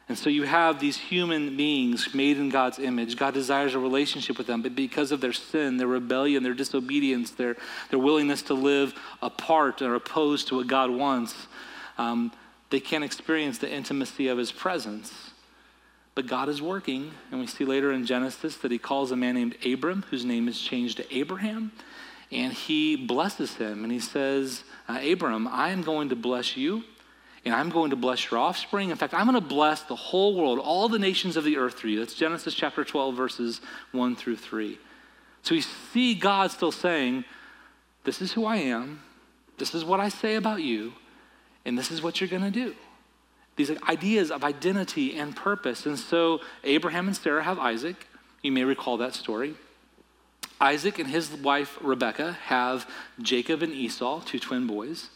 And 0.08 0.18
so 0.18 0.30
you 0.30 0.44
have 0.44 0.80
these 0.80 0.96
human 0.96 1.58
beings 1.58 2.14
made 2.16 2.38
in 2.38 2.48
God's 2.48 2.80
image. 2.80 3.18
God 3.18 3.34
desires 3.34 3.76
a 3.76 3.80
relationship 3.80 4.38
with 4.38 4.48
them, 4.48 4.62
but 4.62 4.76
because 4.76 5.12
of 5.12 5.20
their 5.20 5.34
sin, 5.34 5.76
their 5.76 5.88
rebellion, 5.88 6.42
their 6.42 6.54
disobedience, 6.54 7.32
their, 7.32 7.58
their 7.90 8.00
willingness 8.00 8.42
to 8.44 8.54
live 8.54 8.94
apart 9.22 9.82
or 9.82 9.96
opposed 9.96 10.48
to 10.48 10.56
what 10.56 10.68
God 10.68 10.90
wants, 10.90 11.48
um, 11.98 12.32
they 12.70 12.80
can't 12.80 13.04
experience 13.04 13.58
the 13.58 13.70
intimacy 13.70 14.30
of 14.30 14.38
his 14.38 14.54
presence. 14.54 15.32
But 16.16 16.28
God 16.28 16.48
is 16.48 16.62
working, 16.62 17.12
and 17.30 17.42
we 17.42 17.48
see 17.48 17.66
later 17.66 17.92
in 17.92 18.06
Genesis 18.06 18.56
that 18.56 18.72
he 18.72 18.78
calls 18.78 19.12
a 19.12 19.18
man 19.18 19.36
named 19.36 19.58
Abram, 19.66 20.06
whose 20.10 20.24
name 20.24 20.48
is 20.48 20.62
changed 20.62 20.96
to 20.96 21.14
Abraham 21.14 21.74
and 22.32 22.52
he 22.52 22.96
blesses 22.96 23.56
him 23.56 23.84
and 23.84 23.92
he 23.92 24.00
says, 24.00 24.64
uh, 24.88 25.00
Abram, 25.02 25.48
I 25.48 25.70
am 25.70 25.82
going 25.82 26.10
to 26.10 26.16
bless 26.16 26.58
you 26.58 26.84
and 27.46 27.56
I'm 27.56 27.70
going 27.70 27.92
to 27.92 27.96
bless 27.96 28.30
your 28.30 28.40
offspring. 28.40 28.90
In 28.90 28.98
fact, 28.98 29.14
I'm 29.14 29.26
going 29.26 29.42
to 29.42 29.48
bless 29.48 29.82
the 29.84 29.96
whole 29.96 30.36
world, 30.36 30.60
all 30.60 30.90
the 30.90 31.00
nations 31.00 31.38
of 31.38 31.46
the 31.46 31.58
earth 31.58 31.76
through 31.76 31.92
you. 31.92 32.00
That's 32.00 32.14
Genesis 32.14 32.54
chapter 32.54 32.84
12, 32.84 33.16
verses 33.16 33.62
1 33.94 34.16
through 34.18 34.36
3. 34.36 34.78
So 35.44 35.56
we 35.56 35.62
see 35.62 36.14
God 36.14 36.52
still 36.52 36.74
saying, 36.74 37.24
This 38.04 38.22
is 38.22 38.34
who 38.34 38.46
I 38.46 38.58
am, 38.58 39.02
this 39.58 39.74
is 39.74 39.86
what 39.86 40.02
I 40.02 40.10
say 40.10 40.36
about 40.36 40.62
you, 40.62 40.94
and 41.64 41.78
this 41.78 41.90
is 41.90 42.02
what 42.02 42.20
you're 42.20 42.30
going 42.30 42.42
to 42.42 42.52
do. 42.52 42.76
These 43.56 43.72
ideas 43.88 44.30
of 44.30 44.44
identity 44.44 45.18
and 45.18 45.36
purpose. 45.36 45.86
And 45.86 45.98
so 45.98 46.42
Abraham 46.64 47.08
and 47.08 47.16
Sarah 47.16 47.44
have 47.44 47.58
Isaac. 47.58 48.08
You 48.44 48.52
may 48.52 48.64
recall 48.64 48.98
that 48.98 49.16
story. 49.16 49.56
Isaac 50.60 51.00
and 51.00 51.10
his 51.10 51.32
wife 51.32 51.78
Rebekah 51.82 52.34
have 52.46 52.90
Jacob 53.22 53.62
and 53.62 53.74
Esau, 53.74 54.22
two 54.22 54.40
twin 54.40 54.68
boys. 54.68 55.10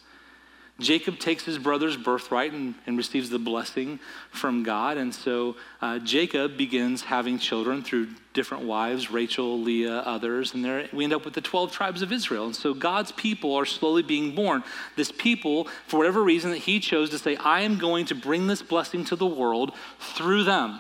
Jacob 0.82 1.20
takes 1.20 1.46
his 1.46 1.58
brother's 1.58 1.96
birthright 1.96 2.54
and, 2.54 2.74
and 2.86 2.98
receives 2.98 3.30
the 3.30 3.40
blessing 3.40 4.00
from 4.32 4.64
God. 4.64 4.98
And 4.98 5.14
so 5.14 5.56
uh, 5.82 6.00
Jacob 6.00 6.58
begins 6.58 7.04
having 7.04 7.38
children 7.38 7.84
through 7.84 8.10
different 8.34 8.64
wives 8.64 9.12
Rachel, 9.12 9.62
Leah, 9.62 10.00
others. 10.00 10.54
And 10.54 10.66
there 10.66 10.88
we 10.92 11.04
end 11.04 11.14
up 11.14 11.24
with 11.24 11.36
the 11.36 11.42
12 11.42 11.72
tribes 11.72 12.02
of 12.02 12.12
Israel. 12.12 12.46
And 12.46 12.56
so 12.56 12.74
God's 12.74 13.12
people 13.12 13.56
are 13.56 13.66
slowly 13.66 14.02
being 14.02 14.34
born. 14.34 14.64
This 14.96 15.12
people, 15.12 15.68
for 15.88 15.98
whatever 15.98 16.24
reason, 16.24 16.52
that 16.52 16.58
he 16.58 16.80
chose 16.80 17.12
to 17.12 17.20
say, 17.20 17.36
I 17.36 17.62
am 17.62 17.78
going 17.78 18.06
to 18.08 18.16
bring 18.16 18.48
this 18.48 18.64
blessing 18.64 19.06
to 19.06 19.16
the 19.16 19.28
world 19.28 19.74
through 20.00 20.44
them. 20.46 20.80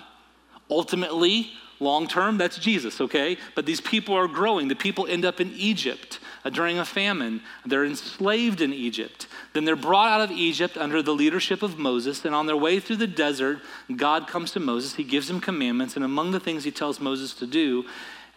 Ultimately, 0.69 1.51
Long 1.81 2.07
term, 2.07 2.37
that's 2.37 2.59
Jesus, 2.59 3.01
okay? 3.01 3.37
But 3.55 3.65
these 3.65 3.81
people 3.81 4.15
are 4.15 4.27
growing. 4.27 4.67
The 4.67 4.75
people 4.75 5.07
end 5.07 5.25
up 5.25 5.41
in 5.41 5.51
Egypt 5.53 6.19
uh, 6.45 6.51
during 6.51 6.77
a 6.77 6.85
famine. 6.85 7.41
They're 7.65 7.85
enslaved 7.85 8.61
in 8.61 8.71
Egypt. 8.71 9.25
Then 9.53 9.65
they're 9.65 9.75
brought 9.75 10.07
out 10.07 10.21
of 10.21 10.29
Egypt 10.29 10.77
under 10.77 11.01
the 11.01 11.15
leadership 11.15 11.63
of 11.63 11.79
Moses. 11.79 12.23
And 12.23 12.35
on 12.35 12.45
their 12.45 12.55
way 12.55 12.79
through 12.79 12.97
the 12.97 13.07
desert, 13.07 13.61
God 13.95 14.27
comes 14.27 14.51
to 14.51 14.59
Moses. 14.59 14.93
He 14.93 15.03
gives 15.03 15.27
him 15.27 15.41
commandments. 15.41 15.95
And 15.95 16.05
among 16.05 16.29
the 16.29 16.39
things 16.39 16.63
he 16.63 16.71
tells 16.71 16.99
Moses 16.99 17.33
to 17.33 17.47
do 17.47 17.85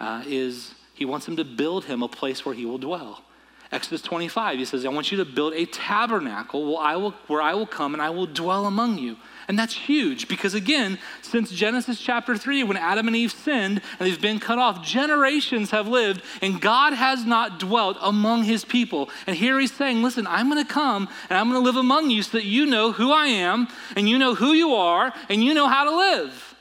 uh, 0.00 0.24
is 0.26 0.74
he 0.94 1.04
wants 1.04 1.28
him 1.28 1.36
to 1.36 1.44
build 1.44 1.84
him 1.84 2.02
a 2.02 2.08
place 2.08 2.46
where 2.46 2.54
he 2.54 2.64
will 2.64 2.78
dwell. 2.78 3.24
Exodus 3.70 4.00
25, 4.00 4.58
he 4.58 4.64
says, 4.64 4.86
I 4.86 4.88
want 4.88 5.12
you 5.12 5.18
to 5.18 5.24
build 5.26 5.52
a 5.52 5.66
tabernacle 5.66 6.64
where 6.64 6.82
I 6.82 6.96
will, 6.96 7.10
where 7.26 7.42
I 7.42 7.52
will 7.52 7.66
come 7.66 7.92
and 7.92 8.02
I 8.02 8.08
will 8.08 8.26
dwell 8.26 8.64
among 8.64 8.96
you. 8.96 9.18
And 9.48 9.58
that's 9.58 9.74
huge 9.74 10.28
because, 10.28 10.54
again, 10.54 10.98
since 11.22 11.50
Genesis 11.50 12.00
chapter 12.00 12.36
3, 12.36 12.64
when 12.64 12.76
Adam 12.76 13.06
and 13.06 13.16
Eve 13.16 13.32
sinned 13.32 13.80
and 13.98 14.08
they've 14.08 14.20
been 14.20 14.40
cut 14.40 14.58
off, 14.58 14.84
generations 14.84 15.70
have 15.70 15.86
lived 15.86 16.22
and 16.42 16.60
God 16.60 16.92
has 16.92 17.24
not 17.24 17.58
dwelt 17.58 17.96
among 18.00 18.44
his 18.44 18.64
people. 18.64 19.10
And 19.26 19.36
here 19.36 19.58
he's 19.58 19.72
saying, 19.72 20.02
Listen, 20.02 20.26
I'm 20.26 20.50
going 20.50 20.64
to 20.64 20.72
come 20.72 21.08
and 21.28 21.38
I'm 21.38 21.50
going 21.50 21.60
to 21.60 21.64
live 21.64 21.76
among 21.76 22.10
you 22.10 22.22
so 22.22 22.38
that 22.38 22.44
you 22.44 22.66
know 22.66 22.92
who 22.92 23.12
I 23.12 23.26
am 23.26 23.68
and 23.96 24.08
you 24.08 24.18
know 24.18 24.34
who 24.34 24.52
you 24.52 24.74
are 24.74 25.12
and 25.28 25.42
you 25.42 25.54
know 25.54 25.68
how 25.68 25.84
to 25.84 25.96
live. 25.96 26.54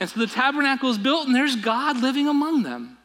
And 0.00 0.08
so 0.08 0.20
the 0.20 0.26
tabernacle 0.26 0.90
is 0.90 0.98
built 0.98 1.26
and 1.26 1.34
there's 1.34 1.56
God 1.56 2.00
living 2.00 2.28
among 2.28 2.62
them. 2.62 2.97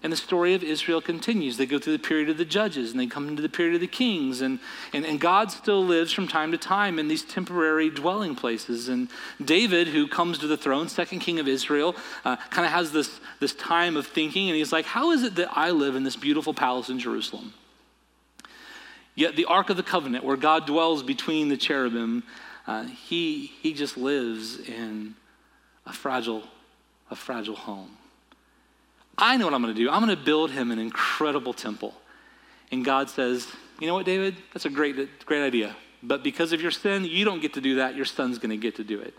And 0.00 0.12
the 0.12 0.16
story 0.16 0.54
of 0.54 0.62
Israel 0.62 1.00
continues. 1.00 1.56
They 1.56 1.66
go 1.66 1.80
through 1.80 1.94
the 1.94 1.98
period 1.98 2.28
of 2.28 2.38
the 2.38 2.44
judges 2.44 2.92
and 2.92 3.00
they 3.00 3.06
come 3.06 3.26
into 3.26 3.42
the 3.42 3.48
period 3.48 3.74
of 3.74 3.80
the 3.80 3.88
kings. 3.88 4.40
And, 4.40 4.60
and, 4.92 5.04
and 5.04 5.20
God 5.20 5.50
still 5.50 5.84
lives 5.84 6.12
from 6.12 6.28
time 6.28 6.52
to 6.52 6.58
time 6.58 7.00
in 7.00 7.08
these 7.08 7.24
temporary 7.24 7.90
dwelling 7.90 8.36
places. 8.36 8.88
And 8.88 9.08
David, 9.44 9.88
who 9.88 10.06
comes 10.06 10.38
to 10.38 10.46
the 10.46 10.56
throne, 10.56 10.88
second 10.88 11.18
king 11.18 11.40
of 11.40 11.48
Israel, 11.48 11.96
uh, 12.24 12.36
kind 12.50 12.64
of 12.64 12.70
has 12.70 12.92
this, 12.92 13.18
this 13.40 13.54
time 13.54 13.96
of 13.96 14.06
thinking. 14.06 14.48
And 14.48 14.56
he's 14.56 14.72
like, 14.72 14.84
How 14.84 15.10
is 15.10 15.24
it 15.24 15.34
that 15.34 15.48
I 15.50 15.72
live 15.72 15.96
in 15.96 16.04
this 16.04 16.16
beautiful 16.16 16.54
palace 16.54 16.88
in 16.88 17.00
Jerusalem? 17.00 17.52
Yet 19.16 19.34
the 19.34 19.46
Ark 19.46 19.68
of 19.68 19.76
the 19.76 19.82
Covenant, 19.82 20.22
where 20.22 20.36
God 20.36 20.64
dwells 20.64 21.02
between 21.02 21.48
the 21.48 21.56
cherubim, 21.56 22.22
uh, 22.68 22.84
he, 22.84 23.46
he 23.46 23.74
just 23.74 23.96
lives 23.96 24.60
in 24.60 25.16
a 25.86 25.92
fragile, 25.92 26.44
a 27.10 27.16
fragile 27.16 27.56
home. 27.56 27.97
I 29.18 29.36
know 29.36 29.46
what 29.46 29.54
I'm 29.54 29.62
going 29.62 29.74
to 29.74 29.80
do. 29.80 29.90
I'm 29.90 30.02
going 30.02 30.16
to 30.16 30.24
build 30.24 30.52
him 30.52 30.70
an 30.70 30.78
incredible 30.78 31.52
temple. 31.52 31.94
And 32.70 32.84
God 32.84 33.10
says, 33.10 33.48
You 33.80 33.88
know 33.88 33.94
what, 33.94 34.06
David? 34.06 34.36
That's 34.54 34.64
a 34.64 34.70
great, 34.70 35.26
great 35.26 35.44
idea. 35.44 35.76
But 36.02 36.22
because 36.22 36.52
of 36.52 36.60
your 36.60 36.70
sin, 36.70 37.04
you 37.04 37.24
don't 37.24 37.42
get 37.42 37.54
to 37.54 37.60
do 37.60 37.76
that. 37.76 37.96
Your 37.96 38.04
son's 38.04 38.38
going 38.38 38.50
to 38.50 38.56
get 38.56 38.76
to 38.76 38.84
do 38.84 39.00
it. 39.00 39.14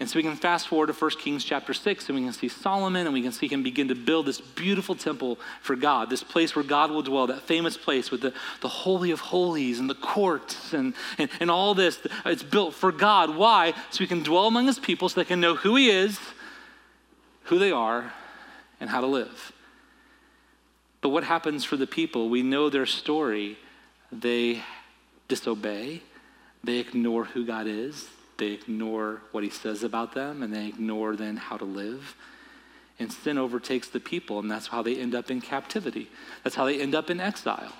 And 0.00 0.10
so 0.10 0.18
we 0.18 0.22
can 0.22 0.36
fast 0.36 0.68
forward 0.68 0.88
to 0.88 0.92
1 0.92 1.10
Kings 1.12 1.44
chapter 1.44 1.72
6, 1.72 2.08
and 2.08 2.18
we 2.18 2.24
can 2.24 2.32
see 2.32 2.48
Solomon, 2.48 3.06
and 3.06 3.14
we 3.14 3.22
can 3.22 3.30
see 3.30 3.46
him 3.46 3.62
begin 3.62 3.88
to 3.88 3.94
build 3.94 4.26
this 4.26 4.40
beautiful 4.40 4.94
temple 4.94 5.38
for 5.60 5.76
God, 5.76 6.10
this 6.10 6.24
place 6.24 6.56
where 6.56 6.64
God 6.64 6.90
will 6.90 7.02
dwell, 7.02 7.28
that 7.28 7.42
famous 7.42 7.76
place 7.76 8.10
with 8.10 8.20
the, 8.20 8.34
the 8.62 8.68
Holy 8.68 9.12
of 9.12 9.20
Holies 9.20 9.78
and 9.78 9.88
the 9.88 9.94
courts 9.94 10.72
and, 10.72 10.94
and, 11.18 11.30
and 11.40 11.50
all 11.50 11.74
this. 11.74 12.00
It's 12.26 12.42
built 12.42 12.74
for 12.74 12.90
God. 12.90 13.36
Why? 13.36 13.74
So 13.90 14.00
we 14.00 14.08
can 14.08 14.22
dwell 14.22 14.48
among 14.48 14.66
his 14.66 14.78
people 14.78 15.08
so 15.08 15.20
they 15.20 15.24
can 15.24 15.40
know 15.40 15.54
who 15.54 15.76
he 15.76 15.88
is, 15.88 16.18
who 17.44 17.58
they 17.58 17.70
are, 17.70 18.12
and 18.82 18.90
how 18.90 19.00
to 19.00 19.06
live. 19.06 19.52
But 21.02 21.10
what 21.10 21.22
happens 21.22 21.64
for 21.64 21.76
the 21.76 21.86
people? 21.86 22.28
We 22.28 22.42
know 22.42 22.68
their 22.68 22.84
story. 22.84 23.56
They 24.10 24.60
disobey, 25.28 26.02
they 26.64 26.78
ignore 26.78 27.24
who 27.24 27.46
God 27.46 27.66
is, 27.66 28.08
they 28.38 28.48
ignore 28.48 29.22
what 29.30 29.44
he 29.44 29.50
says 29.50 29.84
about 29.84 30.14
them, 30.14 30.42
and 30.42 30.52
they 30.52 30.66
ignore 30.66 31.14
then 31.14 31.36
how 31.36 31.56
to 31.56 31.64
live. 31.64 32.16
And 32.98 33.10
sin 33.10 33.38
overtakes 33.38 33.88
the 33.88 34.00
people, 34.00 34.40
and 34.40 34.50
that's 34.50 34.66
how 34.66 34.82
they 34.82 34.96
end 34.96 35.14
up 35.14 35.30
in 35.30 35.40
captivity. 35.40 36.10
That's 36.42 36.56
how 36.56 36.66
they 36.66 36.80
end 36.80 36.94
up 36.94 37.08
in 37.08 37.20
exile. 37.20 37.72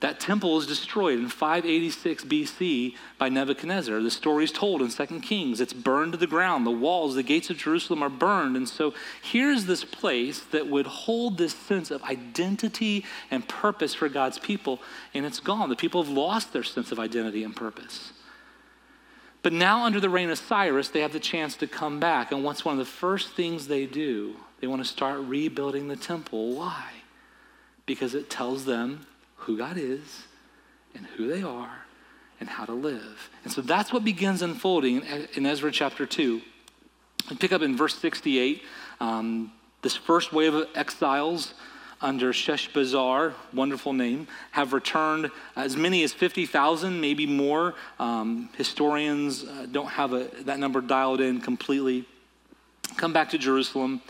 That 0.00 0.18
temple 0.18 0.56
is 0.56 0.66
destroyed 0.66 1.18
in 1.18 1.28
586 1.28 2.24
BC 2.24 2.94
by 3.18 3.28
Nebuchadnezzar. 3.28 4.00
The 4.00 4.10
story 4.10 4.44
is 4.44 4.52
told 4.52 4.80
in 4.80 4.88
2 4.88 5.20
Kings. 5.20 5.60
It's 5.60 5.74
burned 5.74 6.12
to 6.12 6.18
the 6.18 6.26
ground. 6.26 6.66
The 6.66 6.70
walls, 6.70 7.14
the 7.14 7.22
gates 7.22 7.50
of 7.50 7.58
Jerusalem 7.58 8.02
are 8.02 8.08
burned. 8.08 8.56
And 8.56 8.66
so 8.66 8.94
here's 9.20 9.66
this 9.66 9.84
place 9.84 10.40
that 10.52 10.68
would 10.68 10.86
hold 10.86 11.36
this 11.36 11.54
sense 11.54 11.90
of 11.90 12.02
identity 12.04 13.04
and 13.30 13.46
purpose 13.46 13.94
for 13.94 14.08
God's 14.08 14.38
people, 14.38 14.80
and 15.12 15.26
it's 15.26 15.40
gone. 15.40 15.68
The 15.68 15.76
people 15.76 16.02
have 16.02 16.12
lost 16.12 16.54
their 16.54 16.62
sense 16.62 16.90
of 16.92 16.98
identity 16.98 17.44
and 17.44 17.54
purpose. 17.54 18.14
But 19.42 19.52
now, 19.52 19.84
under 19.84 20.00
the 20.00 20.10
reign 20.10 20.30
of 20.30 20.38
Cyrus, 20.38 20.88
they 20.88 21.00
have 21.00 21.12
the 21.12 21.20
chance 21.20 21.56
to 21.56 21.66
come 21.66 22.00
back. 22.00 22.32
And 22.32 22.42
what's 22.42 22.64
one 22.64 22.72
of 22.72 22.78
the 22.78 22.90
first 22.90 23.34
things 23.34 23.68
they 23.68 23.84
do? 23.84 24.36
They 24.60 24.66
want 24.66 24.82
to 24.82 24.88
start 24.88 25.20
rebuilding 25.20 25.88
the 25.88 25.96
temple. 25.96 26.54
Why? 26.56 26.84
Because 27.84 28.14
it 28.14 28.30
tells 28.30 28.64
them 28.64 29.06
who 29.40 29.56
God 29.56 29.76
is 29.76 30.24
and 30.94 31.06
who 31.06 31.28
they 31.28 31.42
are 31.42 31.84
and 32.40 32.48
how 32.48 32.64
to 32.64 32.72
live. 32.72 33.30
And 33.44 33.52
so 33.52 33.60
that's 33.60 33.92
what 33.92 34.04
begins 34.04 34.42
unfolding 34.42 35.02
in 35.34 35.46
Ezra 35.46 35.70
chapter 35.70 36.06
2. 36.06 36.40
We 37.28 37.36
pick 37.36 37.52
up 37.52 37.62
in 37.62 37.76
verse 37.76 37.96
68. 37.98 38.62
Um, 39.00 39.52
this 39.82 39.96
first 39.96 40.32
wave 40.32 40.54
of 40.54 40.68
exiles 40.74 41.54
under 42.02 42.32
Sheshbazzar, 42.32 43.34
wonderful 43.52 43.92
name, 43.92 44.26
have 44.52 44.72
returned 44.72 45.30
as 45.54 45.76
many 45.76 46.02
as 46.02 46.12
50,000, 46.12 46.98
maybe 46.98 47.26
more. 47.26 47.74
Um, 47.98 48.48
historians 48.56 49.44
uh, 49.44 49.66
don't 49.70 49.88
have 49.88 50.14
a, 50.14 50.30
that 50.44 50.58
number 50.58 50.80
dialed 50.80 51.20
in 51.20 51.40
completely. 51.40 52.06
Come 52.96 53.12
back 53.12 53.30
to 53.30 53.38
Jerusalem. 53.38 54.00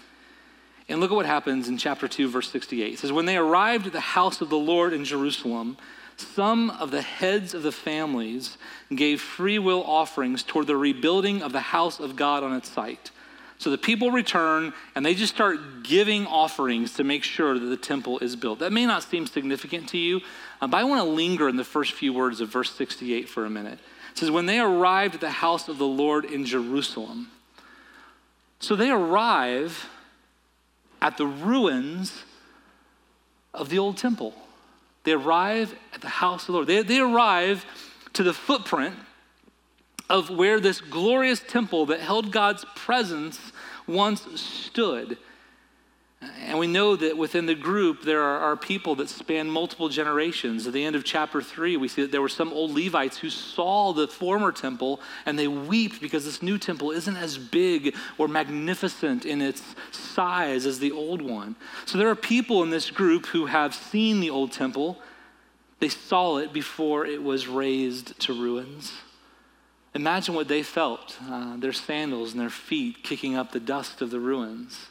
And 0.90 1.00
look 1.00 1.12
at 1.12 1.14
what 1.14 1.26
happens 1.26 1.68
in 1.68 1.78
chapter 1.78 2.08
2, 2.08 2.28
verse 2.28 2.50
68. 2.50 2.94
It 2.94 2.98
says, 2.98 3.12
When 3.12 3.26
they 3.26 3.36
arrived 3.36 3.86
at 3.86 3.92
the 3.92 4.00
house 4.00 4.40
of 4.40 4.50
the 4.50 4.58
Lord 4.58 4.92
in 4.92 5.04
Jerusalem, 5.04 5.76
some 6.16 6.70
of 6.70 6.90
the 6.90 7.00
heads 7.00 7.54
of 7.54 7.62
the 7.62 7.72
families 7.72 8.58
gave 8.94 9.20
free 9.20 9.58
will 9.58 9.84
offerings 9.84 10.42
toward 10.42 10.66
the 10.66 10.76
rebuilding 10.76 11.42
of 11.42 11.52
the 11.52 11.60
house 11.60 12.00
of 12.00 12.16
God 12.16 12.42
on 12.42 12.54
its 12.54 12.68
site. 12.68 13.10
So 13.58 13.70
the 13.70 13.78
people 13.78 14.10
return 14.10 14.72
and 14.94 15.04
they 15.04 15.14
just 15.14 15.34
start 15.34 15.82
giving 15.82 16.26
offerings 16.26 16.94
to 16.94 17.04
make 17.04 17.22
sure 17.22 17.58
that 17.58 17.66
the 17.66 17.76
temple 17.76 18.18
is 18.18 18.34
built. 18.34 18.58
That 18.58 18.72
may 18.72 18.86
not 18.86 19.02
seem 19.02 19.26
significant 19.26 19.88
to 19.90 19.98
you, 19.98 20.20
uh, 20.60 20.66
but 20.66 20.78
I 20.78 20.84
want 20.84 21.04
to 21.04 21.10
linger 21.10 21.48
in 21.48 21.56
the 21.56 21.64
first 21.64 21.92
few 21.92 22.12
words 22.12 22.40
of 22.40 22.48
verse 22.48 22.72
68 22.74 23.28
for 23.28 23.44
a 23.44 23.50
minute. 23.50 23.78
It 24.12 24.18
says, 24.18 24.30
When 24.30 24.46
they 24.46 24.58
arrived 24.58 25.14
at 25.14 25.20
the 25.20 25.30
house 25.30 25.68
of 25.68 25.78
the 25.78 25.86
Lord 25.86 26.24
in 26.24 26.44
Jerusalem, 26.46 27.28
so 28.58 28.74
they 28.76 28.90
arrive 28.90 29.88
at 31.02 31.16
the 31.16 31.26
ruins 31.26 32.24
of 33.54 33.68
the 33.68 33.78
old 33.78 33.96
temple. 33.96 34.34
They 35.04 35.12
arrive 35.12 35.74
at 35.94 36.00
the 36.00 36.08
house 36.08 36.42
of 36.42 36.46
the 36.48 36.52
Lord. 36.52 36.66
They, 36.66 36.82
they 36.82 37.00
arrive 37.00 37.64
to 38.12 38.22
the 38.22 38.34
footprint 38.34 38.94
of 40.08 40.28
where 40.28 40.60
this 40.60 40.80
glorious 40.80 41.40
temple 41.40 41.86
that 41.86 42.00
held 42.00 42.32
God's 42.32 42.64
presence 42.74 43.52
once 43.86 44.26
stood. 44.40 45.16
And 46.22 46.58
we 46.58 46.66
know 46.66 46.96
that 46.96 47.16
within 47.16 47.46
the 47.46 47.54
group, 47.54 48.02
there 48.02 48.20
are, 48.22 48.38
are, 48.38 48.56
people 48.56 48.94
that 48.96 49.08
span 49.08 49.48
multiple 49.48 49.88
generations. 49.88 50.66
At 50.66 50.74
the 50.74 50.84
end 50.84 50.94
of 50.94 51.02
chapter 51.02 51.40
3, 51.40 51.78
we 51.78 51.88
see 51.88 52.02
that 52.02 52.12
there 52.12 52.20
were 52.20 52.28
some 52.28 52.52
old 52.52 52.72
Levites 52.72 53.16
who 53.16 53.30
saw 53.30 53.94
the 53.94 54.06
former 54.06 54.52
temple 54.52 55.00
and 55.24 55.38
they 55.38 55.48
weep 55.48 55.98
because 55.98 56.26
this 56.26 56.42
new 56.42 56.58
temple 56.58 56.90
isn't 56.90 57.16
as 57.16 57.38
big 57.38 57.96
or 58.18 58.28
magnificent 58.28 59.24
in 59.24 59.40
its 59.40 59.62
size 59.92 60.66
as 60.66 60.78
the 60.78 60.92
old 60.92 61.22
one. 61.22 61.56
So 61.86 61.96
there 61.96 62.10
are 62.10 62.16
people 62.16 62.62
in 62.62 62.68
this 62.70 62.90
group 62.90 63.26
who 63.26 63.46
have 63.46 63.74
seen 63.74 64.20
the 64.20 64.30
old 64.30 64.52
temple, 64.52 64.98
they 65.78 65.88
saw 65.88 66.36
it 66.36 66.52
before 66.52 67.06
it 67.06 67.22
was 67.22 67.48
razed 67.48 68.18
to 68.20 68.34
ruins. 68.34 68.92
Imagine 69.94 70.34
what 70.34 70.48
they 70.48 70.62
felt 70.62 71.16
uh, 71.28 71.56
their 71.56 71.72
sandals 71.72 72.32
and 72.32 72.40
their 72.40 72.50
feet 72.50 73.02
kicking 73.02 73.36
up 73.36 73.52
the 73.52 73.60
dust 73.60 74.02
of 74.02 74.10
the 74.10 74.20
ruins. 74.20 74.88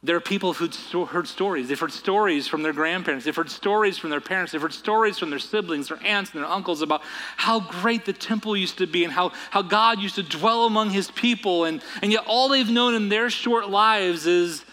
There 0.00 0.14
are 0.14 0.20
people 0.20 0.52
who've 0.52 1.08
heard 1.08 1.26
stories. 1.26 1.68
They've 1.68 1.78
heard 1.78 1.92
stories 1.92 2.46
from 2.46 2.62
their 2.62 2.72
grandparents. 2.72 3.24
They've 3.24 3.34
heard 3.34 3.50
stories 3.50 3.98
from 3.98 4.10
their 4.10 4.20
parents. 4.20 4.52
They've 4.52 4.62
heard 4.62 4.72
stories 4.72 5.18
from 5.18 5.30
their 5.30 5.40
siblings, 5.40 5.88
their 5.88 5.98
aunts, 6.04 6.32
and 6.32 6.40
their 6.40 6.50
uncles 6.50 6.82
about 6.82 7.02
how 7.36 7.58
great 7.58 8.04
the 8.04 8.12
temple 8.12 8.56
used 8.56 8.78
to 8.78 8.86
be 8.86 9.02
and 9.02 9.12
how, 9.12 9.32
how 9.50 9.62
God 9.62 9.98
used 9.98 10.14
to 10.14 10.22
dwell 10.22 10.66
among 10.66 10.90
his 10.90 11.10
people. 11.10 11.64
And, 11.64 11.82
and 12.00 12.12
yet, 12.12 12.22
all 12.28 12.48
they've 12.48 12.70
known 12.70 12.94
in 12.94 13.08
their 13.08 13.28
short 13.28 13.70
lives 13.70 14.26
is 14.26 14.64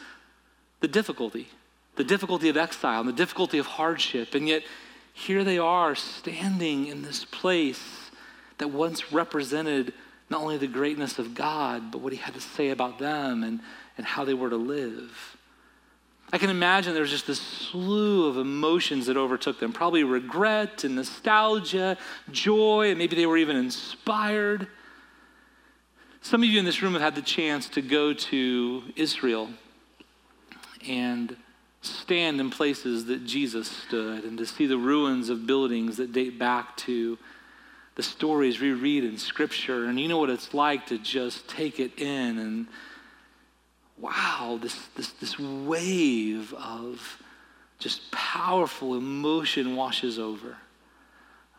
the 0.82 0.88
difficulty 0.88 1.48
the 1.96 2.04
difficulty 2.04 2.50
of 2.50 2.58
exile 2.58 3.00
and 3.00 3.08
the 3.08 3.14
difficulty 3.14 3.58
of 3.58 3.66
hardship. 3.66 4.36
And 4.36 4.50
yet, 4.50 4.64
here 5.14 5.46
they 5.46 5.58
are 5.58 5.96
standing 5.96 6.88
in 6.88 7.04
this 7.04 7.24
place 7.24 8.12
that 8.58 8.68
once 8.68 9.14
represented 9.14 9.94
not 10.30 10.42
only 10.42 10.58
the 10.58 10.68
greatness 10.68 11.20
of 11.20 11.34
God, 11.34 11.92
but 11.92 12.02
what 12.02 12.12
he 12.12 12.20
had 12.20 12.34
to 12.34 12.42
say 12.42 12.70
about 12.70 13.00
them 13.00 13.44
and 13.44 13.62
and 13.98 14.06
how 14.06 14.26
they 14.26 14.34
were 14.34 14.50
to 14.50 14.58
live. 14.58 15.38
I 16.34 16.38
can 16.38 16.50
imagine 16.50 16.94
there 16.94 17.02
was 17.02 17.12
just 17.12 17.28
this 17.28 17.40
slew 17.40 18.28
of 18.28 18.38
emotions 18.38 19.06
that 19.06 19.16
overtook 19.16 19.60
them 19.60 19.72
probably 19.72 20.04
regret 20.04 20.84
and 20.84 20.96
nostalgia, 20.96 21.98
joy, 22.32 22.90
and 22.90 22.98
maybe 22.98 23.16
they 23.16 23.26
were 23.26 23.38
even 23.38 23.56
inspired. 23.56 24.68
Some 26.22 26.42
of 26.42 26.50
you 26.50 26.58
in 26.58 26.66
this 26.66 26.82
room 26.82 26.94
have 26.94 27.02
had 27.02 27.16
the 27.16 27.22
chance 27.22 27.70
to 27.70 27.82
go 27.82 28.12
to 28.12 28.84
Israel 28.96 29.50
and 30.88 31.38
stand 31.82 32.40
in 32.40 32.50
places 32.50 33.06
that 33.06 33.26
Jesus 33.26 33.70
stood 33.70 34.24
and 34.24 34.38
to 34.40 34.46
see 34.46 34.66
the 34.66 34.78
ruins 34.78 35.30
of 35.30 35.46
buildings 35.46 35.98
that 35.98 36.12
date 36.12 36.40
back 36.40 36.76
to 36.78 37.18
the 37.94 38.04
stories 38.04 38.60
we 38.60 38.72
read 38.72 39.04
in 39.04 39.18
Scripture. 39.18 39.86
And 39.86 40.00
you 40.00 40.08
know 40.08 40.18
what 40.18 40.32
it's 40.32 40.54
like 40.54 40.88
to 40.88 40.98
just 40.98 41.48
take 41.48 41.80
it 41.80 42.00
in 42.00 42.40
and 42.40 42.68
wow, 43.98 44.60
this, 44.62 44.76
this, 44.96 45.12
this 45.12 45.40
wave 45.40 46.54
of 46.54 47.22
just 47.80 48.12
powerful 48.12 48.96
emotion 48.96 49.76
washes 49.76 50.20
over. 50.20 50.58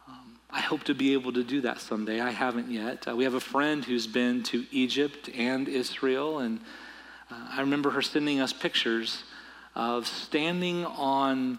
Um, 0.08 0.38
I 0.50 0.60
hope 0.60 0.84
to 0.84 0.94
be 0.94 1.12
able 1.12 1.32
to 1.32 1.42
do 1.42 1.60
that 1.62 1.80
someday. 1.80 2.20
I 2.20 2.30
haven't 2.30 2.70
yet. 2.70 3.08
Uh, 3.08 3.16
we 3.16 3.24
have 3.24 3.34
a 3.34 3.40
friend 3.40 3.84
who's 3.84 4.06
been 4.06 4.42
to 4.44 4.66
Egypt 4.70 5.30
and 5.34 5.68
Israel, 5.68 6.38
and 6.38 6.60
uh, 7.30 7.48
I 7.50 7.60
remember 7.60 7.90
her 7.90 8.02
sending 8.02 8.40
us 8.40 8.52
pictures 8.52 9.24
of 9.74 10.06
standing 10.06 10.84
on 10.84 11.58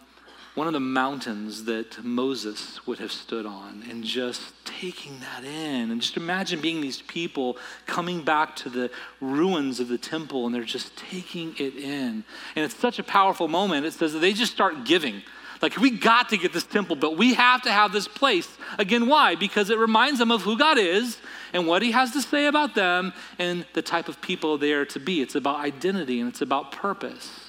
one 0.58 0.66
of 0.66 0.74
the 0.74 0.80
mountains 0.80 1.66
that 1.66 2.04
Moses 2.04 2.86
would 2.88 2.98
have 2.98 3.12
stood 3.12 3.46
on 3.46 3.84
and 3.92 4.04
just 4.04 4.42
taking 4.66 5.20
that 5.20 5.44
in. 5.44 5.92
And 5.92 6.02
just 6.02 6.18
imagine 6.18 6.60
being 6.60 6.82
these 6.82 7.04
people 7.04 7.58
coming 7.86 8.24
back 8.24 8.56
to 8.56 8.70
the 8.72 8.90
ruins 9.22 9.80
of 9.80 9.88
the 9.88 10.00
temple 10.00 10.48
and 10.48 10.56
they're 10.56 10.64
just 10.64 10.98
taking 10.98 11.54
it 11.60 11.76
in. 11.76 12.24
And 12.56 12.66
it's 12.66 12.76
such 12.76 12.98
a 12.98 13.04
powerful 13.04 13.48
moment. 13.48 13.86
It 13.86 13.94
says 13.94 14.14
that 14.14 14.20
they 14.20 14.34
just 14.34 14.52
start 14.52 14.84
giving. 14.84 15.22
Like, 15.62 15.78
we 15.78 15.92
got 15.92 16.30
to 16.30 16.38
get 16.38 16.54
this 16.54 16.64
temple 16.64 16.96
but 16.96 17.18
We 17.18 17.36
have 17.36 17.62
to 17.62 17.72
have 17.72 17.92
this 17.92 18.08
place. 18.08 18.50
Again, 18.80 19.06
why? 19.06 19.36
Because 19.36 19.70
it 19.70 19.78
reminds 19.78 20.18
them 20.18 20.32
of 20.32 20.42
who 20.42 20.58
God 20.58 20.80
is 20.80 21.20
and 21.54 21.68
what 21.68 21.84
He 21.84 21.92
has 21.92 22.14
to 22.14 22.22
say 22.22 22.48
about 22.48 22.74
them 22.74 23.14
and 23.38 23.64
the 23.74 23.84
type 23.84 24.08
of 24.08 24.22
people 24.22 24.58
they 24.58 24.74
are 24.74 24.86
to 24.86 25.00
be. 25.00 25.22
It's 25.22 25.36
about 25.36 25.60
identity 25.60 26.20
and 26.20 26.28
it's 26.28 26.42
about 26.42 26.72
purpose. 26.72 27.47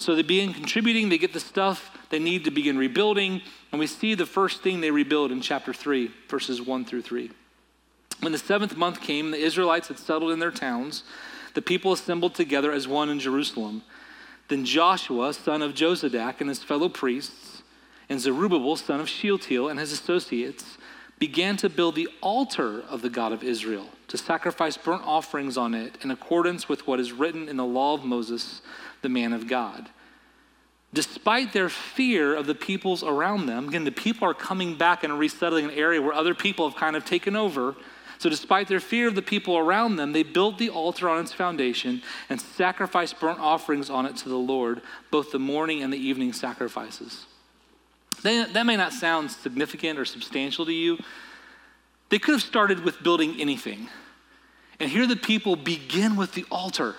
So 0.00 0.14
they 0.14 0.22
begin 0.22 0.54
contributing, 0.54 1.10
they 1.10 1.18
get 1.18 1.34
the 1.34 1.40
stuff 1.40 1.94
they 2.08 2.18
need 2.18 2.44
to 2.44 2.50
begin 2.50 2.78
rebuilding, 2.78 3.42
and 3.70 3.78
we 3.78 3.86
see 3.86 4.14
the 4.14 4.24
first 4.24 4.62
thing 4.62 4.80
they 4.80 4.90
rebuild 4.90 5.30
in 5.30 5.42
chapter 5.42 5.74
3, 5.74 6.10
verses 6.26 6.62
1 6.62 6.86
through 6.86 7.02
3. 7.02 7.30
When 8.20 8.32
the 8.32 8.38
seventh 8.38 8.78
month 8.78 9.02
came, 9.02 9.30
the 9.30 9.36
Israelites 9.36 9.88
had 9.88 9.98
settled 9.98 10.32
in 10.32 10.38
their 10.38 10.50
towns. 10.50 11.02
The 11.52 11.60
people 11.60 11.92
assembled 11.92 12.34
together 12.34 12.72
as 12.72 12.88
one 12.88 13.10
in 13.10 13.20
Jerusalem. 13.20 13.82
Then 14.48 14.64
Joshua, 14.64 15.34
son 15.34 15.60
of 15.60 15.74
Jozadak, 15.74 16.40
and 16.40 16.48
his 16.48 16.62
fellow 16.62 16.88
priests, 16.88 17.62
and 18.08 18.18
Zerubbabel, 18.18 18.76
son 18.76 19.00
of 19.00 19.08
Shealtiel, 19.08 19.68
and 19.68 19.78
his 19.78 19.92
associates, 19.92 20.78
began 21.20 21.56
to 21.58 21.68
build 21.68 21.94
the 21.94 22.08
altar 22.22 22.82
of 22.88 23.02
the 23.02 23.10
God 23.10 23.32
of 23.32 23.44
Israel, 23.44 23.86
to 24.08 24.18
sacrifice 24.18 24.76
burnt 24.76 25.02
offerings 25.04 25.56
on 25.56 25.74
it 25.74 25.96
in 26.02 26.10
accordance 26.10 26.68
with 26.68 26.86
what 26.86 26.98
is 26.98 27.12
written 27.12 27.48
in 27.48 27.56
the 27.56 27.64
law 27.64 27.94
of 27.94 28.04
Moses 28.04 28.62
the 29.02 29.08
man 29.08 29.32
of 29.32 29.46
God. 29.46 29.88
Despite 30.92 31.52
their 31.52 31.68
fear 31.68 32.34
of 32.34 32.46
the 32.46 32.54
peoples 32.54 33.04
around 33.04 33.46
them, 33.46 33.68
again, 33.68 33.84
the 33.84 33.92
people 33.92 34.26
are 34.26 34.34
coming 34.34 34.76
back 34.76 35.04
and 35.04 35.18
resettling 35.18 35.66
an 35.66 35.70
area 35.70 36.02
where 36.02 36.14
other 36.14 36.34
people 36.34 36.68
have 36.68 36.76
kind 36.76 36.96
of 36.96 37.04
taken 37.04 37.36
over. 37.36 37.76
So, 38.18 38.28
despite 38.28 38.66
their 38.66 38.80
fear 38.80 39.06
of 39.06 39.14
the 39.14 39.22
people 39.22 39.56
around 39.56 39.96
them, 39.96 40.12
they 40.12 40.24
built 40.24 40.58
the 40.58 40.68
altar 40.68 41.08
on 41.08 41.20
its 41.20 41.32
foundation 41.32 42.02
and 42.28 42.40
sacrificed 42.40 43.20
burnt 43.20 43.38
offerings 43.38 43.88
on 43.88 44.04
it 44.04 44.16
to 44.16 44.28
the 44.28 44.36
Lord, 44.36 44.82
both 45.10 45.30
the 45.30 45.38
morning 45.38 45.82
and 45.82 45.92
the 45.92 45.98
evening 45.98 46.32
sacrifices. 46.32 47.26
That 48.22 48.66
may 48.66 48.76
not 48.76 48.92
sound 48.92 49.30
significant 49.30 49.98
or 49.98 50.04
substantial 50.04 50.66
to 50.66 50.72
you. 50.72 50.98
They 52.08 52.18
could 52.18 52.32
have 52.32 52.42
started 52.42 52.84
with 52.84 53.02
building 53.02 53.36
anything. 53.38 53.88
And 54.78 54.90
here 54.90 55.06
the 55.06 55.16
people 55.16 55.56
begin 55.56 56.16
with 56.16 56.32
the 56.32 56.44
altar 56.50 56.96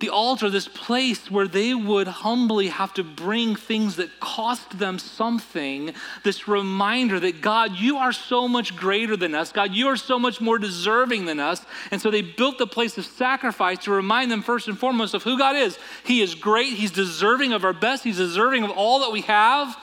the 0.00 0.10
altar, 0.10 0.48
this 0.48 0.68
place 0.68 1.28
where 1.28 1.48
they 1.48 1.74
would 1.74 2.06
humbly 2.06 2.68
have 2.68 2.94
to 2.94 3.02
bring 3.02 3.56
things 3.56 3.96
that 3.96 4.20
cost 4.20 4.78
them 4.78 4.96
something, 4.96 5.92
this 6.22 6.46
reminder 6.46 7.18
that 7.18 7.40
God, 7.40 7.74
you 7.74 7.96
are 7.96 8.12
so 8.12 8.46
much 8.46 8.76
greater 8.76 9.16
than 9.16 9.34
us. 9.34 9.50
God, 9.50 9.74
you 9.74 9.88
are 9.88 9.96
so 9.96 10.16
much 10.16 10.40
more 10.40 10.56
deserving 10.56 11.24
than 11.24 11.40
us. 11.40 11.66
And 11.90 12.00
so 12.00 12.12
they 12.12 12.22
built 12.22 12.58
the 12.58 12.66
place 12.66 12.96
of 12.96 13.06
sacrifice 13.06 13.78
to 13.80 13.90
remind 13.90 14.30
them, 14.30 14.42
first 14.42 14.68
and 14.68 14.78
foremost, 14.78 15.14
of 15.14 15.24
who 15.24 15.36
God 15.36 15.56
is. 15.56 15.76
He 16.04 16.20
is 16.20 16.36
great, 16.36 16.74
He's 16.74 16.92
deserving 16.92 17.52
of 17.52 17.64
our 17.64 17.72
best, 17.72 18.04
He's 18.04 18.18
deserving 18.18 18.62
of 18.62 18.70
all 18.70 19.00
that 19.00 19.10
we 19.10 19.22
have, 19.22 19.76